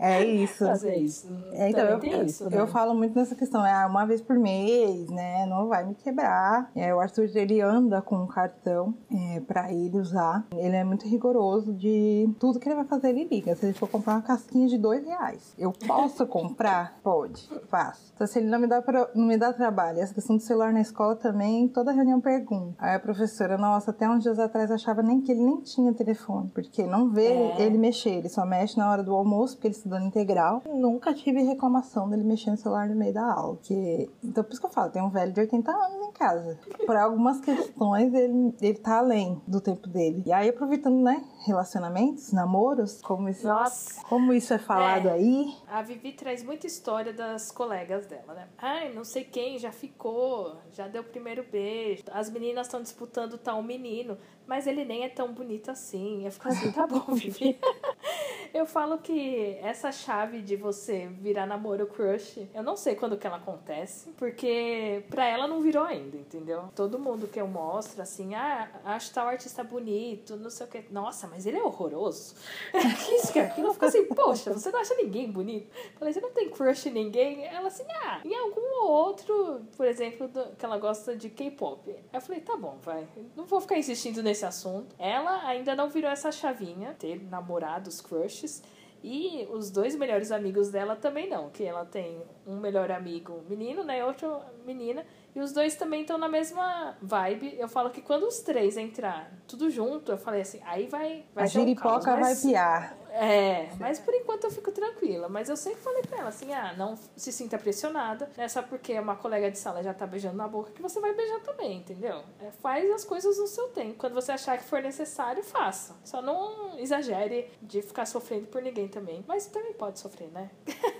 É 0.00 0.24
isso. 0.24 0.64
Fazer 0.64 0.96
isso. 0.96 1.28
É, 1.52 1.68
então, 1.68 1.84
eu, 1.84 2.00
tem 2.00 2.24
isso, 2.24 2.48
né? 2.48 2.58
eu 2.58 2.66
falo 2.66 2.94
muito 2.94 3.14
nessa 3.14 3.34
questão, 3.34 3.64
é 3.64 3.84
uma 3.84 4.06
vez 4.06 4.22
por 4.22 4.38
mês, 4.38 5.10
né? 5.10 5.44
Não 5.44 5.68
vai 5.68 5.84
me 5.84 5.94
quebrar. 5.94 6.70
É, 6.74 6.94
o 6.94 7.00
Arthur, 7.00 7.28
ele 7.34 7.60
anda 7.60 8.00
com 8.00 8.16
um 8.16 8.26
cartão 8.26 8.94
é, 9.12 9.40
pra 9.40 9.70
ele 9.70 9.98
usar. 9.98 10.46
Ele 10.56 10.74
é 10.74 10.82
muito 10.84 11.06
rigoroso 11.06 11.74
de 11.74 12.28
tudo 12.38 12.58
que 12.58 12.66
ele 12.66 12.76
vai 12.76 12.86
fazer, 12.86 13.10
ele 13.10 13.24
liga. 13.24 13.54
Se 13.54 13.66
ele 13.66 13.74
for 13.74 13.90
comprar 13.90 14.14
uma 14.14 14.22
casquinha 14.22 14.66
de 14.66 14.78
dois 14.78 15.04
reais, 15.04 15.54
eu 15.58 15.70
posso 15.70 16.26
comprar? 16.26 16.98
Pode, 17.04 17.46
faço. 17.68 18.10
Então, 18.14 18.26
se 18.26 18.38
ele 18.38 18.48
não 18.48 18.58
me 18.58 18.66
dá, 18.66 18.80
pra, 18.80 19.10
não 19.14 19.26
me 19.26 19.36
dá 19.36 19.52
trabalho, 19.52 19.98
essa 20.00 20.14
questão 20.14 20.36
do 20.36 20.42
celular 20.42 20.72
na 20.72 20.80
escola 20.80 21.14
também, 21.14 21.68
toda 21.68 21.92
reunião 21.92 22.22
pergunta. 22.22 22.74
Aí 22.78 22.94
a 22.94 23.00
professora, 23.00 23.58
nossa, 23.58 23.90
até 23.90 24.08
uns 24.08 24.22
dias 24.22 24.38
atrás 24.38 24.70
achava 24.70 25.02
nem 25.02 25.20
que 25.20 25.29
ele 25.30 25.42
nem 25.42 25.60
tinha 25.60 25.92
telefone, 25.92 26.50
porque 26.50 26.82
não 26.84 27.10
vê 27.10 27.26
é. 27.26 27.62
ele 27.62 27.78
mexer, 27.78 28.10
ele 28.10 28.28
só 28.28 28.44
mexe 28.44 28.76
na 28.76 28.90
hora 28.90 29.02
do 29.02 29.14
almoço, 29.14 29.54
porque 29.54 29.68
ele 29.68 29.74
estudando 29.74 30.06
integral. 30.06 30.62
Nunca 30.66 31.14
tive 31.14 31.42
reclamação 31.42 32.08
dele 32.08 32.24
mexer 32.24 32.50
no 32.50 32.56
celular 32.56 32.88
no 32.88 32.96
meio 32.96 33.14
da 33.14 33.32
aula. 33.32 33.58
Que... 33.62 34.10
Então, 34.22 34.44
por 34.44 34.52
isso 34.52 34.60
que 34.60 34.66
eu 34.66 34.70
falo, 34.70 34.90
tem 34.90 35.02
um 35.02 35.10
velho 35.10 35.32
de 35.32 35.40
80 35.40 35.70
anos 35.70 36.08
em 36.08 36.12
casa. 36.12 36.58
Por 36.86 36.96
algumas 36.96 37.40
questões, 37.40 38.12
ele, 38.14 38.54
ele 38.60 38.78
tá 38.78 38.98
além 38.98 39.40
do 39.46 39.60
tempo 39.60 39.88
dele. 39.88 40.22
E 40.26 40.32
aí, 40.32 40.48
aproveitando, 40.48 41.00
né, 41.02 41.24
relacionamentos, 41.46 42.32
namoros, 42.32 43.00
como 43.00 43.28
isso, 43.28 43.46
Nossa. 43.46 44.02
Como 44.04 44.32
isso 44.32 44.52
é 44.52 44.58
falado 44.58 45.08
é. 45.08 45.12
aí. 45.12 45.54
A 45.66 45.82
Vivi 45.82 46.12
traz 46.12 46.42
muita 46.42 46.66
história 46.66 47.12
das 47.12 47.50
colegas 47.50 48.06
dela, 48.06 48.34
né? 48.34 48.48
Ai, 48.58 48.92
não 48.92 49.04
sei 49.04 49.24
quem 49.24 49.58
já 49.58 49.72
ficou, 49.72 50.56
já 50.72 50.88
deu 50.88 51.02
o 51.02 51.04
primeiro 51.04 51.44
beijo. 51.50 52.04
As 52.12 52.30
meninas 52.30 52.66
estão 52.66 52.82
disputando 52.82 53.38
tal 53.38 53.62
menino 53.62 54.16
mas 54.50 54.66
ele 54.66 54.84
nem 54.84 55.04
é 55.04 55.08
tão 55.08 55.32
bonito 55.32 55.70
assim. 55.70 56.26
Eu 56.26 56.32
fico 56.32 56.48
assim, 56.48 56.72
tá 56.74 56.84
bom, 56.84 57.14
Vivi. 57.14 57.56
eu 58.52 58.66
falo 58.66 58.98
que 58.98 59.56
essa 59.62 59.92
chave 59.92 60.42
de 60.42 60.56
você 60.56 61.06
virar 61.06 61.46
namoro 61.46 61.86
crush, 61.86 62.48
eu 62.52 62.60
não 62.60 62.74
sei 62.74 62.96
quando 62.96 63.16
que 63.16 63.28
ela 63.28 63.36
acontece, 63.36 64.10
porque 64.16 65.04
pra 65.08 65.24
ela 65.24 65.46
não 65.46 65.60
virou 65.60 65.84
ainda, 65.84 66.16
entendeu? 66.16 66.64
Todo 66.74 66.98
mundo 66.98 67.28
que 67.28 67.40
eu 67.40 67.46
mostro, 67.46 68.02
assim, 68.02 68.34
ah, 68.34 68.68
acho 68.86 69.14
tal 69.14 69.28
artista 69.28 69.62
bonito, 69.62 70.36
não 70.36 70.50
sei 70.50 70.66
o 70.66 70.68
que. 70.68 70.84
Nossa, 70.90 71.28
mas 71.28 71.46
ele 71.46 71.56
é 71.56 71.62
horroroso. 71.62 72.34
que 72.72 73.14
isso 73.14 73.32
que 73.32 73.38
é 73.38 73.42
aquilo? 73.42 73.68
Eu 73.68 73.74
fico 73.74 73.84
assim, 73.84 74.04
poxa, 74.06 74.52
você 74.52 74.72
não 74.72 74.80
acha 74.80 74.96
ninguém 74.96 75.30
bonito? 75.30 75.70
Eu 75.92 75.98
falei, 76.00 76.12
você 76.12 76.20
não 76.20 76.32
tem 76.32 76.50
crush 76.50 76.86
em 76.86 76.92
ninguém? 76.92 77.44
Ela 77.44 77.68
assim, 77.68 77.84
ah, 78.02 78.20
em 78.24 78.34
algum 78.34 78.84
outro, 78.84 79.60
por 79.76 79.86
exemplo, 79.86 80.26
do, 80.26 80.56
que 80.56 80.64
ela 80.64 80.76
gosta 80.76 81.14
de 81.14 81.30
K-pop. 81.30 81.94
Eu 82.12 82.20
falei, 82.20 82.40
tá 82.40 82.56
bom, 82.56 82.78
vai. 82.82 83.06
Não 83.36 83.46
vou 83.46 83.60
ficar 83.60 83.78
insistindo 83.78 84.20
nesse 84.24 84.39
esse 84.40 84.46
assunto. 84.46 84.94
Ela 84.98 85.46
ainda 85.46 85.74
não 85.74 85.88
virou 85.88 86.10
essa 86.10 86.32
chavinha, 86.32 86.94
ter 86.98 87.22
namorados, 87.22 88.00
crushes. 88.00 88.62
E 89.02 89.48
os 89.50 89.70
dois 89.70 89.96
melhores 89.96 90.30
amigos 90.30 90.68
dela 90.68 90.94
também 90.94 91.26
não, 91.26 91.48
que 91.48 91.64
ela 91.64 91.86
tem 91.86 92.22
um 92.46 92.60
melhor 92.60 92.90
amigo 92.90 93.42
menino, 93.48 93.82
né, 93.82 94.04
outro 94.04 94.42
menina, 94.66 95.06
e 95.34 95.40
os 95.40 95.52
dois 95.52 95.74
também 95.74 96.02
estão 96.02 96.18
na 96.18 96.28
mesma 96.28 96.94
vibe. 97.00 97.56
Eu 97.58 97.66
falo 97.66 97.88
que 97.88 98.02
quando 98.02 98.24
os 98.24 98.40
três 98.40 98.76
entrar 98.76 99.32
tudo 99.48 99.70
junto, 99.70 100.12
eu 100.12 100.18
falei 100.18 100.42
assim, 100.42 100.60
aí 100.66 100.86
vai 100.86 101.24
vai 101.34 101.44
A 101.44 101.46
giripoca 101.46 101.96
um 101.96 102.02
caos, 102.02 102.20
vai 102.20 102.36
piar. 102.36 102.94
É, 103.12 103.70
mas 103.78 103.98
por 103.98 104.14
enquanto 104.14 104.44
eu 104.44 104.50
fico 104.50 104.70
tranquila. 104.70 105.28
Mas 105.28 105.48
eu 105.48 105.56
sempre 105.56 105.80
falei 105.80 106.02
pra 106.02 106.18
ela 106.18 106.28
assim: 106.28 106.52
ah, 106.52 106.74
não 106.76 106.98
se 107.16 107.32
sinta 107.32 107.58
pressionada. 107.58 108.30
Não 108.36 108.44
é 108.44 108.48
só 108.48 108.62
porque 108.62 108.98
uma 108.98 109.16
colega 109.16 109.50
de 109.50 109.58
sala 109.58 109.82
já 109.82 109.92
tá 109.92 110.06
beijando 110.06 110.36
na 110.36 110.48
boca 110.48 110.70
que 110.72 110.82
você 110.82 111.00
vai 111.00 111.14
beijar 111.14 111.40
também, 111.40 111.78
entendeu? 111.78 112.22
É, 112.40 112.50
faz 112.50 112.90
as 112.90 113.04
coisas 113.04 113.38
no 113.38 113.46
seu 113.46 113.68
tempo. 113.68 113.94
Quando 113.98 114.14
você 114.14 114.32
achar 114.32 114.58
que 114.58 114.64
for 114.64 114.82
necessário, 114.82 115.42
faça. 115.42 115.96
Só 116.04 116.22
não 116.22 116.78
exagere 116.78 117.50
de 117.60 117.82
ficar 117.82 118.06
sofrendo 118.06 118.46
por 118.46 118.62
ninguém 118.62 118.88
também. 118.88 119.24
Mas 119.26 119.46
também 119.46 119.72
pode 119.72 119.98
sofrer, 119.98 120.28
né? 120.30 120.50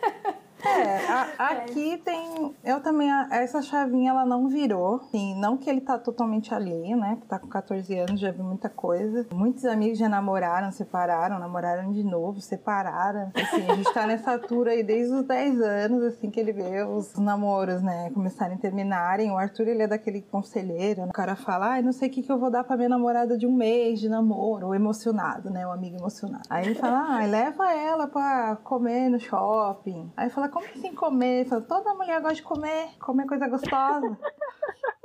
É, 0.65 1.07
a, 1.07 1.23
aqui 1.61 1.95
é. 1.95 1.99
tem. 1.99 2.55
Eu 2.65 2.81
também. 2.81 3.11
Essa 3.31 3.63
chavinha 3.63 4.11
ela 4.11 4.25
não 4.25 4.49
virou. 4.49 5.01
Sim, 5.11 5.39
não 5.41 5.57
que 5.57 5.69
ele 5.69 5.81
tá 5.81 5.99
totalmente 5.99 6.55
alheio, 6.55 6.97
né? 6.97 7.19
Tá 7.29 7.39
com 7.39 7.49
14 7.49 7.99
anos, 7.99 8.21
já 8.21 8.31
viu 8.31 8.45
muita 8.45 8.69
coisa. 8.69 9.27
Muitos 9.33 9.65
amigos 9.65 9.99
já 9.99 10.09
namoraram, 10.09 10.71
separaram, 10.71 11.39
namoraram 11.39 11.93
de 11.93 12.03
novo, 12.03 12.41
separaram. 12.41 13.31
Assim, 13.35 13.71
a 13.71 13.75
gente 13.75 13.93
tá 13.93 14.07
nessa 14.07 14.33
altura 14.33 14.73
aí 14.73 14.83
desde 14.83 15.15
os 15.15 15.25
10 15.25 15.61
anos, 15.61 16.03
assim, 16.05 16.31
que 16.31 16.39
ele 16.39 16.53
vê 16.53 16.83
os 16.83 17.17
namoros, 17.17 17.83
né? 17.83 18.11
Começarem 18.13 18.57
a 18.57 18.59
terminarem. 18.59 19.31
O 19.31 19.39
Arthur, 19.39 19.69
ele 19.69 19.83
é 19.83 19.87
daquele 19.87 20.23
conselheiro. 20.23 21.03
Né? 21.03 21.09
O 21.09 21.13
cara 21.13 21.37
fala, 21.37 21.73
ai, 21.73 21.83
não 21.83 21.93
sei 21.93 22.09
o 22.09 22.13
que, 22.13 22.23
que 22.23 22.31
eu 22.31 22.39
vou 22.39 22.51
dar 22.51 22.65
pra 22.65 22.77
minha 22.77 22.89
namorada 22.89 23.37
de 23.37 23.47
um 23.47 23.53
mês 23.53 24.01
de 24.01 24.09
namoro. 24.09 24.67
Ou 24.69 24.75
emocionado, 24.75 25.51
né? 25.51 25.67
O 25.67 25.71
amigo 25.71 25.97
emocionado. 25.97 26.45
Aí 26.49 26.67
ele 26.67 26.75
fala, 26.75 27.07
ai, 27.09 27.29
leva 27.29 27.73
ela 27.73 28.07
pra 28.07 28.57
comer 28.57 29.09
no 29.09 29.19
shopping. 29.19 30.13
Aí 30.17 30.29
fala, 30.31 30.49
como 30.51 30.67
assim 30.67 30.95
comer? 30.95 31.47
Toda 31.67 31.95
mulher 31.95 32.21
gosta 32.21 32.35
de 32.37 32.43
comer, 32.43 32.91
comer 32.99 33.27
coisa 33.27 33.49
gostosa. 33.49 34.19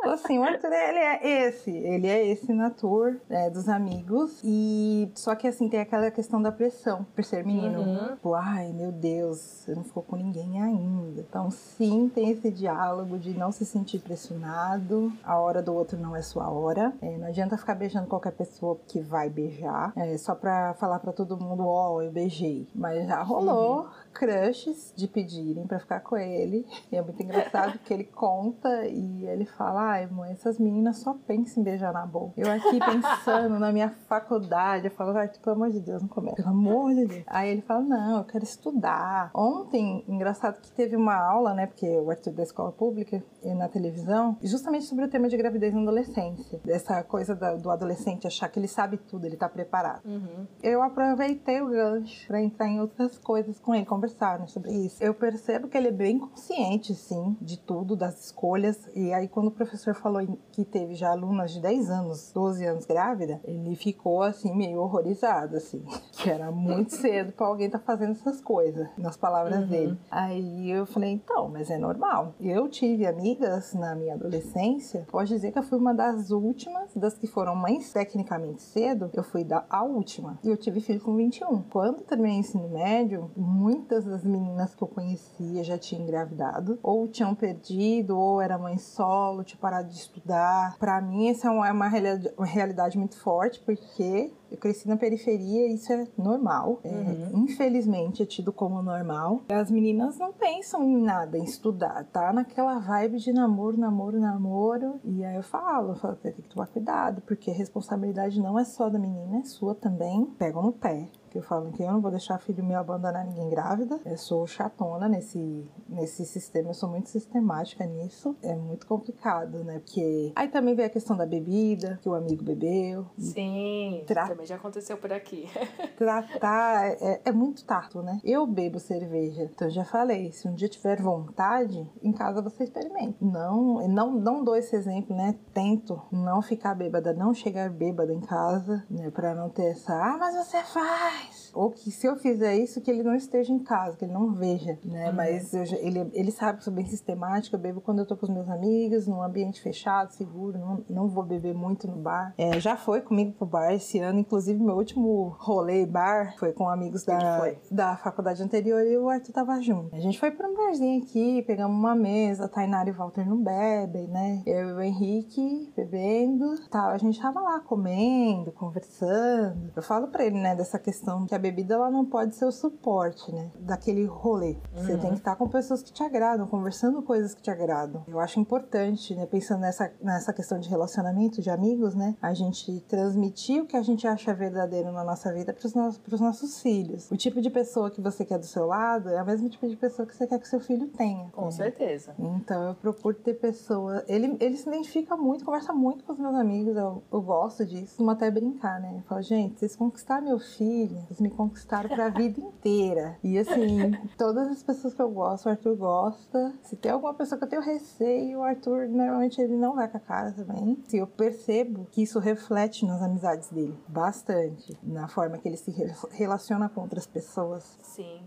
Então, 0.06 0.14
assim, 0.14 0.38
o 0.38 0.44
Arthur, 0.44 0.72
ele 0.72 1.00
é 1.00 1.48
esse. 1.48 1.72
Ele 1.72 2.08
é 2.08 2.28
esse 2.28 2.54
na 2.54 2.70
tour 2.70 3.16
é, 3.28 3.50
dos 3.50 3.68
amigos. 3.68 4.40
E 4.44 5.12
só 5.16 5.34
que, 5.34 5.48
assim, 5.48 5.68
tem 5.68 5.80
aquela 5.80 6.12
questão 6.12 6.40
da 6.40 6.52
pressão 6.52 7.04
por 7.16 7.24
ser 7.24 7.44
menino. 7.44 7.80
Uhum. 7.80 8.08
Tipo, 8.10 8.36
ai, 8.36 8.72
meu 8.72 8.92
Deus, 8.92 9.40
você 9.40 9.74
não 9.74 9.84
ficou 9.84 10.04
com 10.04 10.16
ninguém 10.16 10.62
ainda. 10.62 11.22
Então, 11.22 11.50
sim, 11.50 12.08
tem 12.14 12.30
esse 12.30 12.52
diálogo 12.52 13.18
de 13.18 13.34
não 13.36 13.52
se 13.52 13.66
sentir 13.66 13.98
pressionado. 13.98 15.12
A 15.24 15.40
hora 15.40 15.60
do 15.60 15.74
outro 15.74 15.98
não 15.98 16.16
é 16.16 16.22
sua 16.22 16.52
hora. 16.52 16.94
É, 17.02 17.18
não 17.18 17.28
adianta 17.28 17.58
ficar 17.58 17.74
beijando 17.74 18.06
qualquer 18.06 18.34
pessoa 18.34 18.80
que 18.88 19.02
vai 19.02 19.28
beijar. 19.28 19.92
É, 19.96 20.16
só 20.20 20.36
pra 20.36 20.76
falar 20.76 21.00
pra 21.00 21.14
todo 21.14 21.36
mundo, 21.36 21.66
ó, 21.66 21.96
oh, 21.96 22.02
eu 22.04 22.12
beijei. 22.12 22.68
Mas 22.76 23.08
já 23.08 23.24
rolou. 23.24 23.86
Uhum 23.86 24.06
crushes 24.16 24.94
de 24.96 25.08
pedirem 25.08 25.68
para 25.68 25.80
ficar 25.80 26.00
com 26.00 26.18
ele. 26.18 26.66
E 26.92 26.96
é 26.96 27.02
muito 27.02 27.22
engraçado 27.22 27.78
que 27.80 27.94
ele 27.94 28.06
conta 28.06 28.86
e 28.88 29.26
ele 29.28 29.46
fala: 29.46 29.95
ai, 29.96 30.08
mãe, 30.08 30.32
essas 30.32 30.60
meninas 30.60 30.98
só 30.98 31.14
pensam 31.14 31.62
em 31.62 31.64
beijar 31.64 31.94
na 31.94 32.06
boca. 32.06 32.34
Eu 32.36 32.52
aqui 32.52 32.80
pensando 32.80 33.58
na 33.58 33.72
minha 33.72 33.90
faculdade, 34.08 34.88
eu 34.88 34.92
falo: 34.92 35.18
ai, 35.18 35.30
pelo 35.30 35.56
amor 35.56 35.72
de 35.72 35.80
Deus, 35.80 36.02
não 36.02 36.10
começa. 36.10 36.36
Pelo 36.36 36.50
amor 36.50 36.94
de 36.94 37.06
Deus. 37.06 37.24
Aí 37.28 37.50
ele 37.50 37.62
fala: 37.62 37.82
não, 37.82 38.18
eu 38.20 38.24
quero 38.26 38.44
estudar. 38.44 39.32
Ontem, 39.34 40.04
engraçado 40.08 40.60
que 40.60 40.72
teve 40.72 40.96
uma 40.96 41.16
aula, 41.16 41.54
né, 41.54 41.68
porque 41.68 41.88
o 41.88 42.10
Arthur 42.10 42.34
da 42.34 42.44
escola 42.44 42.72
pública 42.72 43.24
e 43.44 43.54
na 43.54 43.70
televisão, 43.70 44.38
justamente 44.42 44.86
sobre 44.86 45.06
o 45.06 45.08
tema 45.08 45.30
de 45.30 45.38
gravidez 45.38 45.74
na 45.74 45.82
adolescência. 45.82 46.60
Dessa 46.64 47.04
coisa 47.04 47.36
do 47.36 47.70
adolescente 47.70 48.28
achar 48.28 48.50
que 48.50 48.60
ele 48.60 48.68
sabe 48.68 48.98
tudo, 48.98 49.26
ele 49.26 49.38
tá 49.38 49.48
preparado. 49.48 50.06
Uhum. 50.06 50.48
Eu 50.62 50.82
aproveitei 50.82 51.62
o 51.62 51.70
gancho 51.70 52.28
para 52.28 52.42
entrar 52.42 52.68
em 52.68 52.80
outras 52.80 53.18
coisas 53.18 53.60
com 53.60 53.74
ele, 53.74 53.86
conversaram 53.86 54.42
né, 54.42 54.48
sobre 54.48 54.72
isso. 54.72 55.02
Eu 55.02 55.14
percebo 55.14 55.68
que 55.68 55.78
ele 55.78 55.88
é 55.88 55.92
bem 55.92 56.20
consciente, 56.20 56.94
sim, 56.96 57.38
de 57.42 57.58
tudo, 57.58 57.96
das 57.96 58.26
escolhas. 58.26 58.90
E 58.96 59.14
aí, 59.14 59.28
quando 59.28 59.48
o 59.48 59.52
professor 59.52 59.85
falou 59.94 60.26
que 60.52 60.66
teve 60.66 60.96
já 60.96 61.12
alunas 61.12 61.52
de 61.52 61.62
10 61.62 61.90
anos, 61.90 62.32
12 62.34 62.66
anos 62.66 62.86
grávida, 62.86 63.40
ele 63.44 63.76
ficou, 63.76 64.22
assim, 64.22 64.56
meio 64.56 64.80
horrorizado, 64.80 65.58
assim. 65.58 65.84
Que 66.16 66.30
era 66.30 66.50
muito 66.50 66.94
cedo 66.94 67.34
para 67.34 67.46
alguém 67.46 67.68
estar 67.68 67.78
tá 67.78 67.86
fazendo 67.86 68.12
essas 68.12 68.42
coisas, 68.42 68.88
nas 68.98 69.16
palavras 69.16 69.60
uhum. 69.60 69.68
dele. 69.68 70.00
Aí 70.10 70.72
eu 70.72 70.86
falei, 70.86 71.12
então, 71.12 71.50
mas 71.50 71.70
é 71.70 71.78
normal. 71.78 72.34
Eu 72.40 72.68
tive 72.68 73.06
amigas 73.06 73.74
na 73.74 73.94
minha 73.96 74.16
adolescência, 74.16 75.06
pode 75.12 75.30
dizer 75.30 75.52
que 75.52 75.60
eu 75.60 75.64
fui 75.64 75.78
uma 75.78 75.94
das 75.94 76.32
últimas, 76.32 76.96
das 76.96 77.16
que 77.16 77.28
foram 77.28 77.54
mais 77.54 77.92
tecnicamente 77.92 78.64
cedo, 78.64 79.10
eu 79.14 79.24
fui 79.24 79.44
da 79.44 79.66
a 79.70 79.84
última. 79.84 80.40
E 80.44 80.50
eu 80.50 80.58
tive 80.58 80.80
filho 80.80 81.02
com 81.02 81.16
21. 81.16 81.64
Quando 81.64 82.02
terminei 82.02 82.38
o 82.38 82.40
ensino 82.40 82.70
médio, 82.70 83.30
muitas 83.36 84.06
das 84.06 84.24
meninas 84.24 84.74
que 84.74 84.82
eu 84.82 84.88
conhecia 84.88 85.64
já 85.64 85.78
tinham 85.78 86.04
engravidado, 86.04 86.80
ou 86.82 87.08
tinham 87.08 87.36
perdido, 87.36 88.18
ou 88.18 88.42
era 88.42 88.58
mãe 88.58 88.78
solo, 88.78 89.44
tinha 89.44 89.60
parado 89.66 89.90
de 89.90 89.96
estudar. 89.96 90.78
Para 90.78 91.02
mim, 91.02 91.28
essa 91.28 91.48
é 91.48 91.50
uma, 91.50 91.72
uma 91.72 92.46
realidade 92.46 93.00
muito 93.00 93.18
forte, 93.18 93.60
porque 93.62 94.32
eu 94.52 94.58
cresci 94.60 94.88
na 94.88 94.96
periferia 94.96 95.68
e 95.68 95.74
isso 95.74 95.92
é 95.92 96.08
normal. 96.16 96.80
É, 96.84 96.90
uhum. 96.90 97.32
É, 97.34 97.38
infelizmente 97.40 98.22
é 98.22 98.28
tido 98.28 98.54
como 98.54 98.80
normal. 98.84 99.42
As 99.50 99.72
meninas 99.72 100.20
não 100.20 100.32
pensam 100.32 100.84
em 100.84 101.02
nada, 101.02 101.36
em 101.36 101.44
estudar, 101.44 102.06
tá? 102.14 102.32
Naquela 102.32 102.78
vibe 102.78 103.18
de 103.18 103.34
namoro, 103.34 103.76
namoro, 103.76 104.20
namoro. 104.20 105.00
E 105.04 105.26
aí 105.26 105.36
eu 105.36 105.44
falo, 105.44 105.94
eu 105.94 105.96
falo, 105.96 106.16
tem 106.16 106.32
que 106.34 106.44
tomar 106.44 106.68
cuidado, 106.68 107.24
porque 107.26 107.50
a 107.50 107.54
responsabilidade 107.54 108.40
não 108.40 108.60
é 108.60 108.64
só 108.64 108.88
da 108.88 109.00
menina, 109.00 109.40
é 109.40 109.44
sua 109.46 109.74
também. 109.74 110.28
Pegam 110.38 110.62
no 110.62 110.74
pé 110.74 111.10
eu 111.38 111.44
falo 111.44 111.72
que 111.72 111.84
eu 111.84 111.92
não 111.92 112.02
vou 112.02 112.12
deixar 112.12 112.38
filho 112.40 112.64
meu 112.64 112.80
abandonar 112.80 113.26
ninguém 113.26 113.50
grávida. 113.50 114.00
Eu 114.06 114.18
sou 114.18 114.46
chatona 114.48 115.08
nesse, 115.08 115.68
nesse 115.88 116.26
sistema, 116.26 116.70
eu 116.70 116.74
sou 116.74 116.90
muito 116.90 117.10
sistemática 117.10 117.86
nisso. 117.86 118.36
É 118.42 118.56
muito 118.56 118.88
complicado, 118.88 119.64
né? 119.64 119.80
Porque 119.80 120.32
aí 120.36 120.48
também 120.48 120.76
vem 120.76 120.86
a 120.86 120.90
questão 120.90 121.16
da 121.16 121.26
bebida, 121.26 122.00
que 122.02 122.10
o 122.10 122.14
amigo 122.14 122.44
bebeu. 122.44 123.06
Sim, 123.18 124.04
tra... 124.06 124.28
também 124.28 124.46
já 124.46 124.56
aconteceu 124.56 124.98
por 124.98 125.12
aqui. 125.12 125.50
tratar 125.98 126.88
é, 127.02 127.22
é, 127.26 127.32
muito 127.32 127.66
tato, 127.66 128.02
né? 128.02 128.20
Eu 128.24 128.46
bebo 128.46 128.80
cerveja, 128.80 129.44
então 129.44 129.70
já 129.70 129.84
falei, 129.84 130.32
se 130.32 130.48
um 130.48 130.54
dia 130.54 130.68
tiver 130.68 131.02
vontade, 131.02 131.90
em 132.02 132.12
casa 132.12 132.42
você 132.42 132.64
experimenta. 132.64 133.18
Não, 133.22 133.88
não, 133.88 134.12
não 134.12 134.44
dou 134.44 134.56
esse 134.56 134.76
exemplo, 134.76 135.16
né? 135.16 135.36
Tento 135.54 136.02
não 136.12 136.42
ficar 136.42 136.76
bêbada, 136.76 137.14
não 137.14 137.34
chegar 137.34 137.70
bêbada 137.70 138.14
em 138.14 138.22
casa, 138.22 138.86
né? 138.90 139.10
Pra 139.12 139.34
não 139.34 139.50
ter 139.50 139.72
essa, 139.72 139.94
ah, 139.94 140.18
mas 140.18 140.36
você 140.36 140.62
faz 140.64 141.25
ou 141.56 141.72
que 141.72 141.90
se 141.90 142.06
eu 142.06 142.16
fizer 142.18 142.56
isso, 142.56 142.82
que 142.82 142.92
ele 142.92 143.04
não 143.04 143.16
esteja 143.16 143.52
em 143.52 143.60
casa, 143.60 143.98
que 143.98 144.06
ele 144.06 144.14
não 144.14 144.34
veja, 144.34 144.78
né? 144.84 145.10
Uhum. 145.10 145.16
Mas 145.16 145.54
eu, 145.54 145.64
ele, 145.80 146.12
ele 146.14 146.32
sabe 146.32 146.60
que 146.60 146.64
sou 146.64 146.74
bem 146.74 146.86
sistemática, 146.86 147.56
eu 147.56 147.60
bebo 147.60 147.82
quando 147.82 148.00
eu 148.00 148.06
tô 148.06 148.16
com 148.18 148.26
os 148.26 148.32
meus 148.32 148.50
amigos, 148.50 149.08
num 149.08 149.22
ambiente 149.22 149.62
fechado, 149.62 150.12
seguro, 150.12 150.58
não, 150.58 150.84
não 150.90 151.08
vou 151.08 151.24
beber 151.24 151.54
muito 151.54 151.88
no 151.88 151.98
bar. 151.98 152.34
É, 152.38 152.60
já 152.60 152.76
foi 152.76 153.02
comigo 153.02 153.34
pro 153.34 153.46
bar 153.46 153.72
esse 153.72 154.00
ano, 154.00 154.20
inclusive 154.20 154.62
meu 154.62 154.76
último 154.76 155.36
rolê 155.40 155.86
bar 155.86 156.36
foi 156.38 156.52
com 156.52 156.70
amigos 156.70 157.04
da, 157.04 157.54
da 157.72 157.98
faculdade 157.98 158.44
anterior 158.44 158.86
e 158.86 158.98
o 158.98 159.10
Arthur 159.10 159.32
tava 159.32 159.62
junto. 159.62 159.96
A 159.96 160.00
gente 160.00 160.20
foi 160.20 160.32
pra 160.32 160.48
um 160.48 160.56
barzinho 160.56 161.02
aqui, 161.02 161.42
pegamos 161.44 161.78
uma 161.78 161.96
mesa, 161.96 162.46
a 162.46 162.50
Tainara 162.50 162.90
e 162.90 162.92
o 162.92 162.96
Walter 162.96 163.28
não 163.28 163.42
bebem, 163.42 164.08
né? 164.08 164.44
Eu 164.46 164.70
e 164.70 164.74
o 164.74 164.82
Henrique 164.82 165.72
bebendo, 165.76 166.56
tal. 166.70 166.90
A 166.90 166.98
gente 166.98 167.20
tava 167.22 167.40
lá 167.40 167.60
comendo, 167.60 168.52
conversando. 168.52 169.72
Eu 169.76 169.82
falo 169.82 170.08
pra 170.08 170.26
ele, 170.26 170.40
né, 170.40 170.56
dessa 170.56 170.80
questão 170.80 171.26
que 171.26 171.36
a 171.36 171.40
bebida 171.46 171.76
ela 171.76 171.92
não 171.92 172.06
pode 172.06 172.36
ser 172.36 172.46
o 172.46 172.52
suporte, 172.52 173.32
né? 173.32 173.52
Daquele 173.60 174.06
rolê. 174.06 174.58
Você 174.74 174.94
uhum. 174.94 175.00
tem 175.00 175.10
que 175.12 175.18
estar 175.18 175.36
com 175.36 175.48
pessoas 175.48 175.84
que 175.84 175.92
te 175.92 176.02
agradam, 176.02 176.48
conversando 176.48 177.02
coisas 177.02 177.36
que 177.36 177.42
te 177.42 177.52
agradam. 177.52 178.04
Eu 178.08 178.20
acho 178.20 178.40
importante, 178.40 179.14
né? 179.16 179.26
Pensando 179.26 179.62
nessa, 179.62 179.92
nessa 180.02 180.34
questão 180.34 180.60
de 180.60 180.70
relacionamento, 180.70 181.42
de 181.42 181.50
amigos, 181.50 181.94
né? 181.94 182.16
A 182.22 182.34
gente 182.34 182.80
transmitir 182.82 183.62
o 183.62 183.66
que 183.66 183.78
a 183.78 183.82
gente 183.82 184.08
acha 184.08 184.34
verdadeiro 184.34 184.92
na 184.92 185.04
nossa 185.04 185.32
vida 185.34 185.54
para 185.54 185.66
os 185.66 185.74
nossos, 185.74 186.20
nossos 186.20 186.62
filhos. 186.62 187.10
O 187.12 187.18
tipo 187.18 187.42
de 187.42 187.50
pessoa 187.50 187.92
que 187.92 188.02
você 188.02 188.26
quer 188.26 188.40
do 188.40 188.46
seu 188.46 188.66
lado 188.66 189.10
é 189.10 189.22
o 189.22 189.26
mesmo 189.26 189.50
tipo 189.50 189.68
de 189.68 189.76
pessoa 189.76 190.08
que 190.08 190.16
você 190.16 190.26
quer 190.26 190.40
que 190.40 190.48
seu 190.48 190.60
filho 190.60 190.88
tenha. 190.88 191.30
Com 191.32 191.46
né? 191.46 191.52
certeza. 191.52 192.16
Então 192.18 192.70
eu 192.70 192.76
procuro 192.76 193.16
ter 193.16 193.36
pessoas. 193.36 194.04
Ele, 194.08 194.36
ele 194.40 194.58
se 194.58 194.68
identifica 194.68 195.16
muito, 195.16 195.46
conversa 195.46 195.74
muito 195.74 196.04
com 196.04 196.14
os 196.14 196.20
meus 196.20 196.36
amigos, 196.36 196.76
eu, 196.76 197.04
eu 197.12 197.22
gosto 197.22 197.66
disso. 197.66 198.02
Uma 198.02 198.14
até 198.14 198.32
brincar, 198.32 198.80
né? 198.80 198.96
Eu 198.98 199.02
falo, 199.04 199.22
gente, 199.22 199.60
vocês 199.60 199.76
conquistaram 199.76 200.26
meu 200.26 200.40
filho, 200.40 200.98
eles 201.08 201.20
me 201.20 201.30
conquistaram 201.36 201.90
pra 201.90 202.10
vida 202.10 202.40
inteira. 202.40 203.18
E 203.24 203.38
assim, 203.38 203.92
todas 204.18 204.48
as 204.48 204.64
pessoas 204.64 204.94
que 204.94 205.02
eu 205.02 205.10
gosto, 205.10 205.46
o 205.46 205.50
Arthur 205.50 205.76
gosta. 205.76 206.54
Se 206.64 206.76
tem 206.76 206.92
alguma 206.92 207.14
pessoa 207.14 207.38
que 207.38 207.46
eu 207.46 207.50
tenho 207.50 207.62
receio, 207.62 208.40
o 208.40 208.44
Arthur 208.44 208.88
normalmente 208.88 209.40
ele 209.40 209.56
não 209.56 209.76
vai 209.76 209.88
com 209.88 209.98
a 209.98 210.00
cara 210.00 210.32
também. 210.32 210.82
Se 210.88 210.98
eu 210.98 211.08
percebo 211.08 211.88
que 211.92 212.02
isso 212.02 212.20
reflete 212.20 212.86
nas 212.86 213.02
amizades 213.02 213.50
dele 213.50 213.78
bastante, 213.88 214.78
na 214.82 215.08
forma 215.08 215.38
que 215.38 215.48
ele 215.48 215.58
se 215.58 215.72
relaciona 216.12 216.70
com 216.70 216.82
outras 216.82 217.06
pessoas. 217.06 217.78
Sim. 217.82 218.22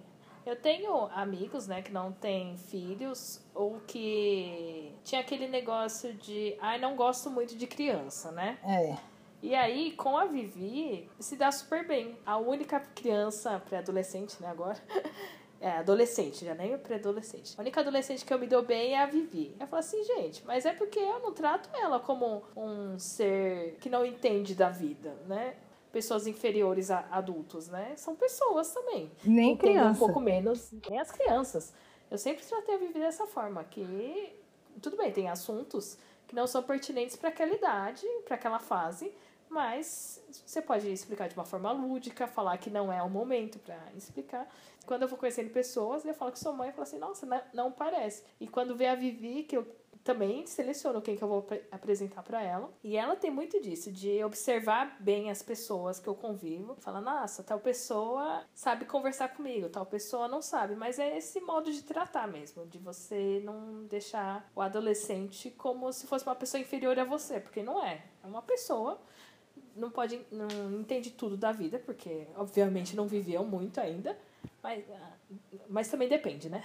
Eu 0.47 0.57
tenho 0.57 1.05
amigos, 1.15 1.67
né, 1.67 1.83
que 1.83 1.93
não 1.93 2.11
têm 2.11 2.57
filhos 2.57 3.39
ou 3.55 3.81
que 3.87 4.95
tinha 5.05 5.21
aquele 5.21 5.47
negócio 5.47 6.15
de, 6.15 6.57
ai, 6.59 6.81
não 6.81 6.97
gosto 6.97 7.29
muito 7.31 7.55
de 7.55 7.67
criança, 7.67 8.33
né? 8.33 8.57
É. 8.65 8.97
E 9.43 9.55
aí, 9.55 9.93
com 9.93 10.17
a 10.17 10.25
Vivi, 10.25 11.09
se 11.19 11.37
dá 11.37 11.51
super 11.51 11.87
bem. 11.87 12.19
A 12.27 12.37
única 12.39 12.81
criança 12.81 13.61
pré-adolescente, 13.61 14.41
né, 14.41 14.49
agora. 14.49 14.79
É, 15.61 15.79
adolescente, 15.79 16.45
já 16.45 16.55
nem 16.55 16.79
pré-adolescente. 16.79 17.55
A 17.59 17.61
única 17.63 17.81
adolescente 17.81 18.25
que 18.25 18.33
eu 18.33 18.39
me 18.39 18.47
dou 18.47 18.63
bem 18.63 18.93
é 18.95 19.03
a 19.03 19.07
Vivi. 19.07 19.57
Eu 19.59 19.67
falo 19.67 19.81
assim, 19.81 20.05
gente, 20.05 20.47
mas 20.47 20.65
é 20.65 20.73
porque 20.73 21.01
eu 21.01 21.19
não 21.19 21.33
trato 21.33 21.69
ela 21.75 21.99
como 21.99 22.45
um 22.57 22.97
ser 22.97 23.77
que 23.81 23.91
não 23.91 24.07
entende 24.07 24.55
da 24.55 24.71
vida, 24.71 25.17
né? 25.27 25.57
Pessoas 25.91 26.29
inferiores 26.29 26.93
a 26.93 27.09
adultos, 27.11 27.67
né? 27.67 27.93
São 27.97 28.15
pessoas 28.15 28.73
também. 28.73 29.11
Nem 29.25 29.57
criança. 29.57 29.91
um 29.91 30.07
pouco 30.07 30.21
menos, 30.21 30.71
nem 30.89 31.01
as 31.01 31.11
crianças. 31.11 31.75
Eu 32.09 32.19
sempre 32.19 32.45
tratei 32.45 32.77
a 32.77 32.79
Vivi 32.79 33.01
dessa 33.01 33.27
forma, 33.27 33.65
que 33.65 34.33
tudo 34.81 34.97
bem, 34.97 35.11
tem 35.11 35.29
assuntos 35.29 35.99
que 36.29 36.35
não 36.35 36.47
são 36.47 36.63
pertinentes 36.63 37.17
para 37.17 37.31
aquela 37.31 37.53
idade, 37.53 38.07
para 38.25 38.37
aquela 38.37 38.59
fase, 38.59 39.13
Mas 39.49 40.23
você 40.47 40.61
pode 40.61 40.91
explicar 40.91 41.29
de 41.29 41.35
uma 41.35 41.45
forma 41.45 41.71
lúdica, 41.73 42.27
falar 42.27 42.59
que 42.59 42.71
não 42.71 42.93
é 42.93 43.03
o 43.03 43.09
momento 43.09 43.59
para 43.59 43.79
explicar. 43.97 44.49
Quando 44.87 45.03
eu 45.03 45.09
vou 45.09 45.19
conhecendo 45.19 45.51
pessoas, 45.51 46.05
eu 46.05 46.15
falo 46.15 46.33
que 46.33 46.39
sou 46.39 46.53
mãe, 46.53 46.69
eu 46.69 46.73
falo 46.73 46.83
assim, 46.83 46.99
nossa, 46.99 47.27
não, 47.27 47.41
não 47.53 47.73
parece. 47.73 48.25
E 48.41 48.47
quando 48.47 48.77
vê 48.77 48.87
a 48.87 48.95
Vivi, 48.95 49.43
que 49.43 49.57
eu 49.57 49.67
também 50.09 50.47
seleciono 50.47 51.03
quem 51.03 51.17
que 51.17 51.23
eu 51.23 51.29
vou 51.29 51.47
apresentar 51.71 52.23
para 52.23 52.43
ela. 52.43 52.71
E 52.83 52.97
ela 52.97 53.15
tem 53.15 53.31
muito 53.31 53.61
disso, 53.61 53.93
de 53.93 54.25
observar 54.25 54.97
bem 55.01 55.31
as 55.31 55.43
pessoas 55.43 56.01
que 56.01 56.09
eu 56.09 56.15
convivo. 56.15 56.77
Fala, 56.81 56.99
nossa, 56.99 57.43
tal 57.43 57.61
pessoa 57.61 58.43
sabe 58.55 58.87
conversar 58.87 59.29
comigo, 59.29 59.69
tal 59.69 59.85
pessoa 59.85 60.27
não 60.27 60.41
sabe. 60.41 60.75
Mas 60.75 60.99
é 60.99 61.19
esse 61.19 61.41
modo 61.43 61.71
de 61.71 61.83
tratar 61.83 62.27
mesmo, 62.27 62.65
de 62.65 62.79
você 62.79 63.43
não 63.45 63.85
deixar 63.85 64.51
o 64.57 64.63
adolescente 64.63 65.51
como 65.51 65.93
se 65.93 66.07
fosse 66.07 66.25
uma 66.25 66.35
pessoa 66.35 66.59
inferior 66.59 66.99
a 66.99 67.05
você, 67.05 67.39
porque 67.39 67.63
não 67.63 67.85
é. 67.85 68.03
É 68.23 68.27
uma 68.27 68.41
pessoa 68.41 68.99
não 69.79 69.91
pode 69.91 70.21
não 70.31 70.81
entende 70.81 71.11
tudo 71.11 71.37
da 71.37 71.53
vida 71.53 71.79
porque 71.79 72.27
obviamente 72.37 72.97
não 72.97 73.07
viveu 73.07 73.45
muito 73.45 73.81
ainda 73.81 74.17
mas, 74.63 74.85
ah, 74.91 75.13
mas 75.69 75.89
também 75.89 76.09
depende, 76.09 76.49
né? 76.49 76.63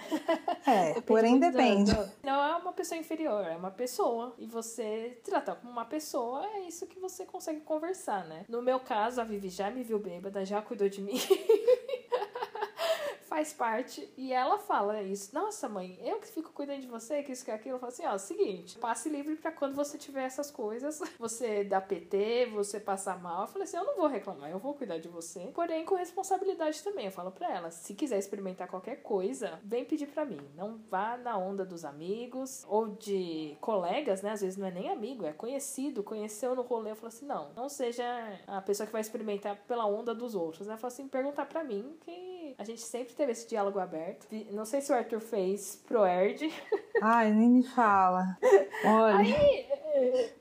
É, 0.66 0.94
depende 0.94 1.06
porém 1.06 1.38
depende. 1.38 1.94
Do, 1.94 2.10
não 2.22 2.44
é 2.44 2.56
uma 2.56 2.72
pessoa 2.72 2.98
inferior, 2.98 3.44
é 3.46 3.56
uma 3.56 3.70
pessoa. 3.70 4.34
E 4.38 4.46
você 4.46 5.18
tratar 5.24 5.54
como 5.56 5.72
uma 5.72 5.84
pessoa 5.84 6.44
é 6.46 6.60
isso 6.60 6.86
que 6.86 6.98
você 6.98 7.24
consegue 7.24 7.60
conversar, 7.60 8.24
né? 8.26 8.44
No 8.48 8.60
meu 8.62 8.80
caso, 8.80 9.20
a 9.20 9.24
Vivi 9.24 9.48
já 9.48 9.70
me 9.70 9.82
viu 9.82 9.98
bêbada, 9.98 10.44
já 10.44 10.60
cuidou 10.60 10.88
de 10.88 11.00
mim. 11.00 11.14
faz 13.34 13.52
parte. 13.52 14.08
E 14.16 14.32
ela 14.32 14.58
fala 14.58 15.02
isso. 15.02 15.34
Nossa, 15.34 15.68
mãe, 15.68 15.98
eu 16.00 16.20
que 16.20 16.28
fico 16.28 16.52
cuidando 16.52 16.82
de 16.82 16.86
você, 16.86 17.20
que 17.20 17.32
isso, 17.32 17.44
que 17.44 17.50
aquilo. 17.50 17.74
Eu 17.74 17.80
falo 17.80 17.90
assim, 17.90 18.06
ó, 18.06 18.16
seguinte, 18.16 18.78
passe 18.78 19.08
livre 19.08 19.34
para 19.34 19.50
quando 19.50 19.74
você 19.74 19.98
tiver 19.98 20.22
essas 20.22 20.52
coisas. 20.52 21.00
Você 21.18 21.64
dá 21.64 21.80
PT, 21.80 22.46
você 22.52 22.78
passar 22.78 23.20
mal. 23.20 23.42
Eu 23.42 23.48
falei 23.48 23.64
assim, 23.64 23.76
eu 23.76 23.84
não 23.84 23.96
vou 23.96 24.06
reclamar, 24.06 24.50
eu 24.50 24.58
vou 24.58 24.74
cuidar 24.74 24.98
de 24.98 25.08
você. 25.08 25.50
Porém, 25.54 25.84
com 25.84 25.94
responsabilidade 25.94 26.82
também. 26.82 27.06
Eu 27.06 27.12
falo 27.12 27.30
pra 27.30 27.50
ela, 27.50 27.70
se 27.70 27.94
quiser 27.94 28.18
experimentar 28.18 28.68
qualquer 28.68 28.96
coisa, 28.96 29.58
vem 29.64 29.84
pedir 29.84 30.06
para 30.08 30.24
mim. 30.24 30.40
Não 30.54 30.76
vá 30.90 31.16
na 31.16 31.38
onda 31.38 31.64
dos 31.64 31.84
amigos 31.84 32.64
ou 32.68 32.88
de 32.88 33.56
colegas, 33.60 34.22
né? 34.22 34.32
Às 34.32 34.42
vezes 34.42 34.58
não 34.58 34.66
é 34.66 34.70
nem 34.70 34.90
amigo, 34.90 35.24
é 35.24 35.32
conhecido, 35.32 36.02
conheceu 36.02 36.54
no 36.54 36.62
rolê. 36.62 36.90
Eu 36.90 36.96
falo 36.96 37.08
assim, 37.08 37.26
não, 37.26 37.52
não 37.54 37.68
seja 37.68 38.04
a 38.46 38.60
pessoa 38.60 38.86
que 38.86 38.92
vai 38.92 39.00
experimentar 39.00 39.56
pela 39.66 39.86
onda 39.86 40.14
dos 40.14 40.34
outros, 40.34 40.66
né? 40.66 40.74
Eu 40.74 40.78
falo 40.78 40.92
assim, 40.92 41.08
perguntar 41.08 41.46
para 41.46 41.64
mim 41.64 41.96
que 42.00 42.33
a 42.58 42.64
gente 42.64 42.80
sempre 42.80 43.14
teve 43.14 43.32
esse 43.32 43.48
diálogo 43.48 43.78
aberto. 43.78 44.26
Não 44.50 44.64
sei 44.64 44.80
se 44.80 44.92
o 44.92 44.94
Arthur 44.94 45.20
fez 45.20 45.82
pro 45.86 46.04
Erd. 46.04 46.52
Ai, 47.02 47.32
nem 47.32 47.48
me 47.48 47.62
fala. 47.62 48.36
Olha. 48.84 49.18
Aí, 49.18 49.66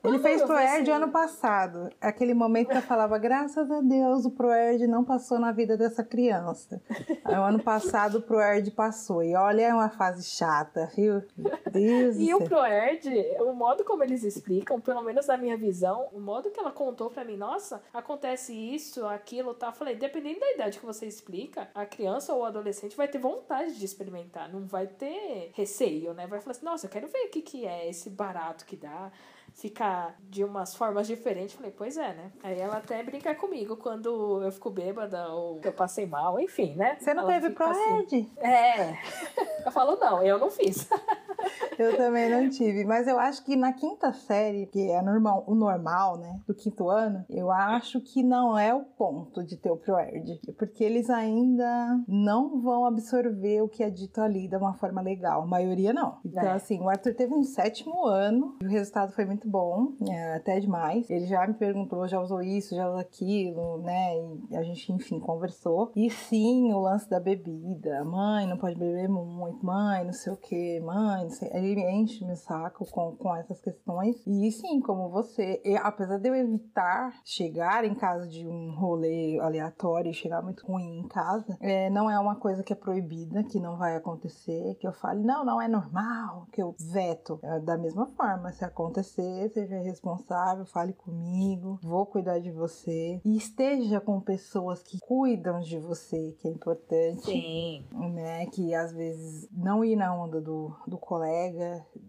ele 0.04 0.20
fez 0.20 0.42
ProErd 0.42 0.90
assim... 0.90 0.92
ano 0.92 1.12
passado. 1.12 1.90
Aquele 2.02 2.34
momento 2.34 2.70
que 2.70 2.78
eu 2.78 2.82
falava, 2.82 3.18
graças 3.18 3.70
a 3.70 3.82
Deus, 3.82 4.26
o 4.26 4.32
ProErd 4.32 4.88
não 4.88 5.04
passou 5.04 5.40
na 5.40 5.52
vida 5.52 5.78
dessa 5.78 6.04
criança. 6.04 6.82
Aí, 7.24 7.36
o 7.36 7.44
ano 7.44 7.62
passado 7.62 8.18
o 8.18 8.22
ProErd 8.22 8.72
passou. 8.72 9.24
E 9.24 9.36
olha, 9.36 9.62
é 9.62 9.74
uma 9.74 9.90
fase 9.90 10.24
chata, 10.24 10.92
viu? 10.96 11.24
Deus 11.72 12.18
e 12.18 12.34
o 12.34 12.42
ProErd, 12.42 13.10
o 13.42 13.54
modo 13.54 13.84
como 13.84 14.04
eles 14.04 14.24
explicam, 14.24 14.80
pelo 14.82 15.02
menos 15.02 15.28
na 15.28 15.38
minha 15.38 15.58
visão, 15.58 16.08
o 16.12 16.20
modo 16.20 16.50
que 16.50 16.60
ela 16.60 16.72
contou 16.72 17.10
para 17.10 17.24
mim, 17.24 17.38
nossa, 17.38 17.82
acontece 17.94 18.54
isso, 18.54 19.06
aquilo, 19.06 19.54
tal. 19.54 19.70
Eu 19.70 19.76
falei, 19.76 19.96
dependendo 19.96 20.40
da 20.40 20.52
idade 20.52 20.80
que 20.80 20.86
você 20.86 21.06
explica, 21.06 21.70
a 21.74 21.86
criança 21.86 22.34
ou 22.34 22.42
o 22.42 22.46
adolescente 22.46 22.98
vai 22.98 23.08
ter 23.08 23.20
vontade 23.20 23.78
de 23.78 23.86
experimentar, 23.86 24.52
não 24.52 24.66
vai 24.66 24.88
ter 24.88 25.52
receio, 25.54 26.14
né? 26.14 26.28
Vai 26.28 26.40
falar 26.40 26.52
assim, 26.52 26.66
nossa, 26.66 26.86
eu 26.86 26.90
quero 26.90 27.08
ver 27.08 27.26
o 27.26 27.30
que, 27.30 27.42
que 27.42 27.66
é 27.66 27.90
esse 27.90 28.10
barato 28.10 28.66
que 28.66 28.76
dá 28.76 29.12
ficar 29.54 30.16
de 30.22 30.44
umas 30.44 30.76
formas 30.76 31.08
diferentes. 31.08 31.56
Falei, 31.56 31.72
pois 31.72 31.98
é, 31.98 32.14
né? 32.14 32.32
Aí 32.44 32.60
ela 32.60 32.78
até 32.78 33.02
brinca 33.04 33.34
comigo 33.36 33.78
quando 33.78 34.42
eu 34.44 34.52
fico 34.52 34.70
bêbada 34.70 35.28
ou 35.30 35.62
eu 35.64 35.72
passei 35.72 36.06
mal, 36.06 36.40
enfim, 36.40 36.74
né? 36.76 36.98
Você 37.00 37.14
não 37.14 37.24
ela 37.24 37.34
teve 37.34 37.54
pro 37.54 37.66
assim, 37.66 38.30
É. 38.38 38.98
Eu 39.66 39.72
falo, 39.72 39.96
não, 39.96 40.22
eu 40.22 40.38
não 40.38 40.52
fiz. 40.52 40.90
Eu 41.78 41.96
também 41.98 42.30
não 42.30 42.50
tive, 42.50 42.84
mas 42.86 43.08
eu 43.08 43.20
acho 43.20 43.44
que 43.44 43.56
na 43.56 43.74
quinta 43.74 44.14
série, 44.14 44.66
que 44.68 44.92
é 44.92 45.02
normal, 45.02 45.44
o 45.48 45.56
normal, 45.56 46.18
né, 46.18 46.40
do 46.48 46.54
quinto 46.54 46.90
ano, 46.90 47.26
eu 47.30 47.52
acho 47.52 48.00
que 48.02 48.24
não 48.24 48.58
é 48.58 48.74
o 48.74 48.82
ponto 48.82 49.44
de 49.44 49.58
ter 49.58 49.72
o 49.72 49.78
ProErd, 49.78 50.40
porque 50.58 50.84
eles 50.84 51.10
ainda 51.10 52.00
não 52.08 52.62
vão 52.62 52.86
absorver 52.86 53.62
o 53.62 53.70
que 53.70 53.84
é 53.84 53.90
dito 53.90 54.22
ali 54.22 54.48
de 54.48 54.56
uma 54.56 54.74
forma 54.74 55.02
legal, 55.02 55.44
a 55.44 55.46
maioria 55.46 55.94
não. 55.94 56.18
Então, 56.26 56.44
é. 56.44 56.52
assim, 56.52 56.80
o 56.80 56.90
Arthur 56.90 57.14
teve 57.14 57.34
um 57.34 57.44
sétimo 57.44 58.06
ano, 58.06 58.58
e 58.62 58.66
o 58.66 58.70
resultado 58.70 59.12
foi 59.14 59.26
muito 59.26 59.48
bom, 59.48 59.94
é, 60.10 60.36
até 60.36 60.60
demais. 60.60 61.10
Ele 61.10 61.26
já 61.26 61.46
me 61.48 61.54
perguntou, 61.54 62.08
já 62.08 62.20
usou 62.20 62.42
isso, 62.42 62.76
já 62.76 62.88
usou 62.88 63.00
aquilo, 63.00 63.80
né, 63.80 64.16
e 64.50 64.58
a 64.58 64.64
gente, 64.64 64.92
enfim, 64.92 65.20
conversou. 65.20 65.92
E 65.96 66.10
sim, 66.10 66.72
o 66.74 66.80
lance 66.80 67.10
da 67.10 67.20
bebida, 67.20 68.04
mãe, 68.04 68.48
não 68.48 68.58
pode 68.58 68.76
beber 68.76 69.10
muito, 69.10 69.66
mãe, 69.66 70.04
não 70.04 70.14
sei 70.14 70.34
o 70.34 70.38
que, 70.38 70.80
mãe, 70.80 71.24
não 71.24 71.30
sei 71.30 71.50
ele 71.64 71.90
enche 71.90 72.26
meu 72.26 72.36
saco 72.36 72.86
com, 72.92 73.16
com 73.16 73.36
essas 73.36 73.60
questões. 73.62 74.16
E 74.26 74.52
sim, 74.52 74.80
como 74.82 75.10
você, 75.10 75.62
eu, 75.64 75.78
apesar 75.84 76.18
de 76.18 76.30
eu 76.30 76.36
evitar 76.36 77.14
chegar 77.24 77.84
em 77.86 77.94
casa 77.94 78.28
de 78.28 78.48
um 78.48 78.74
rolê 78.76 79.40
aleatório 79.40 80.12
e 80.12 80.14
chegar 80.14 80.42
muito 80.42 80.66
ruim 80.66 81.00
em 81.00 81.08
casa, 81.08 81.58
é, 81.60 81.90
não 81.90 82.10
é 82.10 82.20
uma 82.20 82.36
coisa 82.36 82.64
que 82.64 82.74
é 82.74 82.76
proibida, 82.76 83.44
que 83.44 83.60
não 83.60 83.78
vai 83.78 83.96
acontecer, 83.96 84.76
que 84.80 84.88
eu 84.88 84.94
fale, 84.94 85.24
não, 85.24 85.46
não 85.46 85.62
é 85.62 85.68
normal, 85.68 86.48
que 86.52 86.62
eu 86.62 86.76
veto. 86.92 87.40
É, 87.44 87.60
da 87.60 87.78
mesma 87.78 88.08
forma, 88.08 88.52
se 88.52 88.64
acontecer, 88.66 89.50
seja 89.50 89.80
responsável, 89.80 90.66
fale 90.66 90.94
comigo, 90.94 91.80
vou 91.82 92.06
cuidar 92.06 92.40
de 92.40 92.52
você 92.52 93.22
e 93.24 93.38
esteja 93.38 94.00
com 94.00 94.20
pessoas 94.20 94.82
que 94.82 95.00
cuidam 95.00 95.60
de 95.60 95.80
você, 95.80 96.36
que 96.40 96.48
é 96.48 96.52
importante. 96.52 97.26
Sim. 97.26 97.86
Né? 97.92 98.46
Que 98.48 98.74
às 98.74 98.92
vezes 98.92 99.48
não 99.52 99.84
ir 99.84 99.96
na 99.96 100.16
onda 100.16 100.42
do, 100.42 100.76
do 100.88 100.98
colega 100.98 101.53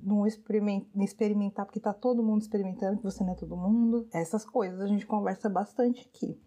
não 0.03 0.27
experimentar, 0.27 1.65
porque 1.67 1.81
tá 1.81 1.93
todo 1.93 2.23
mundo 2.23 2.43
experimentando, 2.43 2.99
que 2.99 3.05
você 3.05 3.23
não 3.23 3.33
é 3.33 3.37
todo 3.37 3.57
mundo. 3.57 4.09
Essas 4.13 4.45
coisas 4.45 4.81
a 4.81 4.87
gente 4.87 5.07
conversa 5.07 5.49
bastante 5.49 6.09
aqui. 6.09 6.41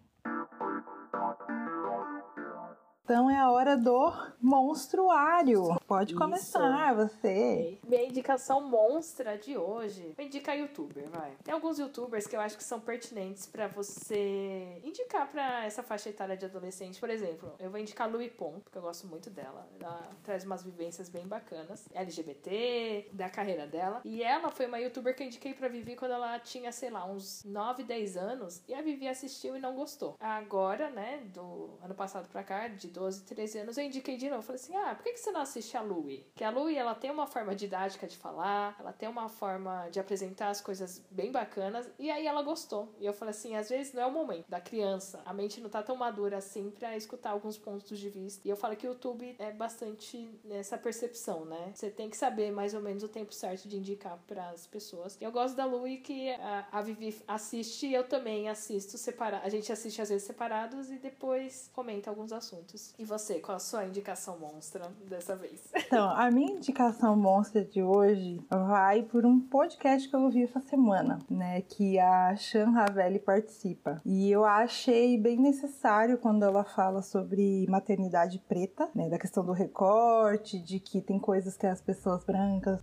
Então 3.08 3.30
é 3.30 3.38
a 3.38 3.50
hora 3.50 3.74
do 3.74 4.12
monstruário. 4.38 5.80
Pode 5.86 6.12
Isso. 6.12 6.20
começar, 6.20 6.92
você. 6.92 7.78
Minha 7.82 8.04
indicação 8.04 8.68
monstra 8.68 9.38
de 9.38 9.56
hoje. 9.56 10.12
Vou 10.14 10.26
indicar 10.26 10.54
youtuber, 10.58 11.08
vai. 11.08 11.32
Tem 11.42 11.54
alguns 11.54 11.78
youtubers 11.78 12.26
que 12.26 12.36
eu 12.36 12.40
acho 12.42 12.58
que 12.58 12.62
são 12.62 12.78
pertinentes 12.78 13.46
para 13.46 13.66
você 13.66 14.78
indicar 14.84 15.26
para 15.26 15.64
essa 15.64 15.82
faixa 15.82 16.10
etária 16.10 16.36
de 16.36 16.44
adolescente. 16.44 17.00
Por 17.00 17.08
exemplo, 17.08 17.54
eu 17.58 17.70
vou 17.70 17.80
indicar 17.80 18.12
Louis 18.12 18.30
Pon, 18.30 18.60
porque 18.62 18.76
eu 18.76 18.82
gosto 18.82 19.06
muito 19.06 19.30
dela. 19.30 19.66
Ela 19.80 20.10
traz 20.22 20.44
umas 20.44 20.62
vivências 20.62 21.08
bem 21.08 21.26
bacanas. 21.26 21.88
LGBT, 21.94 23.08
da 23.14 23.30
carreira 23.30 23.66
dela. 23.66 24.02
E 24.04 24.22
ela 24.22 24.50
foi 24.50 24.66
uma 24.66 24.78
youtuber 24.78 25.16
que 25.16 25.22
eu 25.22 25.26
indiquei 25.28 25.54
pra 25.54 25.68
Vivi 25.68 25.96
quando 25.96 26.12
ela 26.12 26.38
tinha, 26.40 26.70
sei 26.72 26.90
lá, 26.90 27.06
uns 27.06 27.42
9, 27.42 27.84
10 27.84 28.18
anos. 28.18 28.62
E 28.68 28.74
a 28.74 28.82
Vivi 28.82 29.08
assistiu 29.08 29.56
e 29.56 29.58
não 29.58 29.74
gostou. 29.74 30.14
Agora, 30.20 30.90
né, 30.90 31.22
do 31.32 31.70
ano 31.82 31.94
passado 31.94 32.28
pra 32.28 32.44
cá, 32.44 32.68
de 32.68 32.97
12, 32.98 33.22
13 33.24 33.58
anos, 33.58 33.78
eu 33.78 33.84
indiquei 33.84 34.16
de 34.16 34.28
novo. 34.28 34.42
Falei 34.42 34.60
assim: 34.60 34.74
ah, 34.76 34.94
por 34.94 35.04
que, 35.04 35.16
você 35.16 35.30
não 35.30 35.40
assiste 35.40 35.76
a 35.76 35.80
Louie? 35.80 36.26
Que 36.34 36.42
a 36.42 36.50
Louie, 36.50 36.76
ela 36.76 36.94
tem 36.94 37.10
uma 37.10 37.26
forma 37.26 37.54
didática 37.54 38.06
de 38.06 38.16
falar, 38.16 38.76
ela 38.80 38.92
tem 38.92 39.08
uma 39.08 39.28
forma 39.28 39.88
de 39.90 40.00
apresentar 40.00 40.48
as 40.48 40.60
coisas 40.60 41.02
bem 41.10 41.30
bacanas, 41.30 41.88
e 41.98 42.10
aí 42.10 42.26
ela 42.26 42.42
gostou. 42.42 42.92
E 42.98 43.06
eu 43.06 43.12
falei 43.12 43.30
assim: 43.30 43.54
às 43.54 43.68
vezes 43.68 43.92
não 43.92 44.02
é 44.02 44.06
o 44.06 44.12
momento 44.12 44.48
da 44.48 44.60
criança, 44.60 45.22
a 45.24 45.32
mente 45.32 45.60
não 45.60 45.70
tá 45.70 45.82
tão 45.82 45.96
madura 45.96 46.38
assim 46.38 46.70
pra 46.70 46.96
escutar 46.96 47.30
alguns 47.30 47.56
pontos 47.56 47.98
de 47.98 48.10
vista. 48.10 48.46
E 48.46 48.50
eu 48.50 48.56
falo 48.56 48.76
que 48.76 48.86
o 48.86 48.90
YouTube 48.90 49.36
é 49.38 49.52
bastante 49.52 50.28
nessa 50.44 50.76
percepção, 50.76 51.44
né? 51.44 51.72
Você 51.74 51.90
tem 51.90 52.10
que 52.10 52.16
saber 52.16 52.50
mais 52.50 52.74
ou 52.74 52.80
menos 52.80 53.02
o 53.02 53.08
tempo 53.08 53.32
certo 53.32 53.68
de 53.68 53.76
indicar 53.76 54.18
para 54.26 54.50
as 54.50 54.66
pessoas. 54.66 55.16
E 55.20 55.24
eu 55.24 55.30
gosto 55.30 55.54
da 55.54 55.64
Louie 55.64 55.98
que 55.98 56.30
a, 56.30 56.66
a 56.72 56.82
Vivi 56.82 57.22
assiste 57.26 57.86
e 57.86 57.94
eu 57.94 58.04
também 58.04 58.48
assisto 58.48 58.98
separado. 58.98 59.44
A 59.44 59.48
gente 59.48 59.72
assiste 59.72 60.02
às 60.02 60.08
vezes 60.08 60.26
separados 60.26 60.90
e 60.90 60.98
depois 60.98 61.70
comenta 61.72 62.10
alguns 62.10 62.32
assuntos. 62.32 62.87
E 62.98 63.04
você, 63.04 63.40
qual 63.40 63.56
a 63.56 63.60
sua 63.60 63.84
indicação 63.84 64.38
monstra 64.38 64.90
dessa 65.08 65.34
vez? 65.36 65.60
Então, 65.88 66.10
a 66.10 66.30
minha 66.30 66.52
indicação 66.52 67.16
monstra 67.16 67.64
de 67.64 67.82
hoje 67.82 68.44
vai 68.50 69.02
por 69.02 69.24
um 69.24 69.40
podcast 69.40 70.06
que 70.06 70.14
eu 70.14 70.20
ouvi 70.20 70.42
essa 70.42 70.60
semana, 70.60 71.18
né? 71.30 71.62
Que 71.62 71.98
a 71.98 72.36
Shan 72.36 72.72
Ravelli 72.72 73.18
participa. 73.18 74.02
E 74.04 74.30
eu 74.30 74.44
achei 74.44 75.16
bem 75.16 75.38
necessário 75.38 76.18
quando 76.18 76.42
ela 76.42 76.62
fala 76.62 77.00
sobre 77.00 77.66
maternidade 77.70 78.38
preta, 78.46 78.90
né? 78.94 79.08
Da 79.08 79.18
questão 79.18 79.42
do 79.42 79.52
recorte, 79.52 80.58
de 80.58 80.78
que 80.78 81.00
tem 81.00 81.18
coisas 81.18 81.56
que 81.56 81.66
as 81.66 81.80
pessoas 81.80 82.22
brancas 82.22 82.82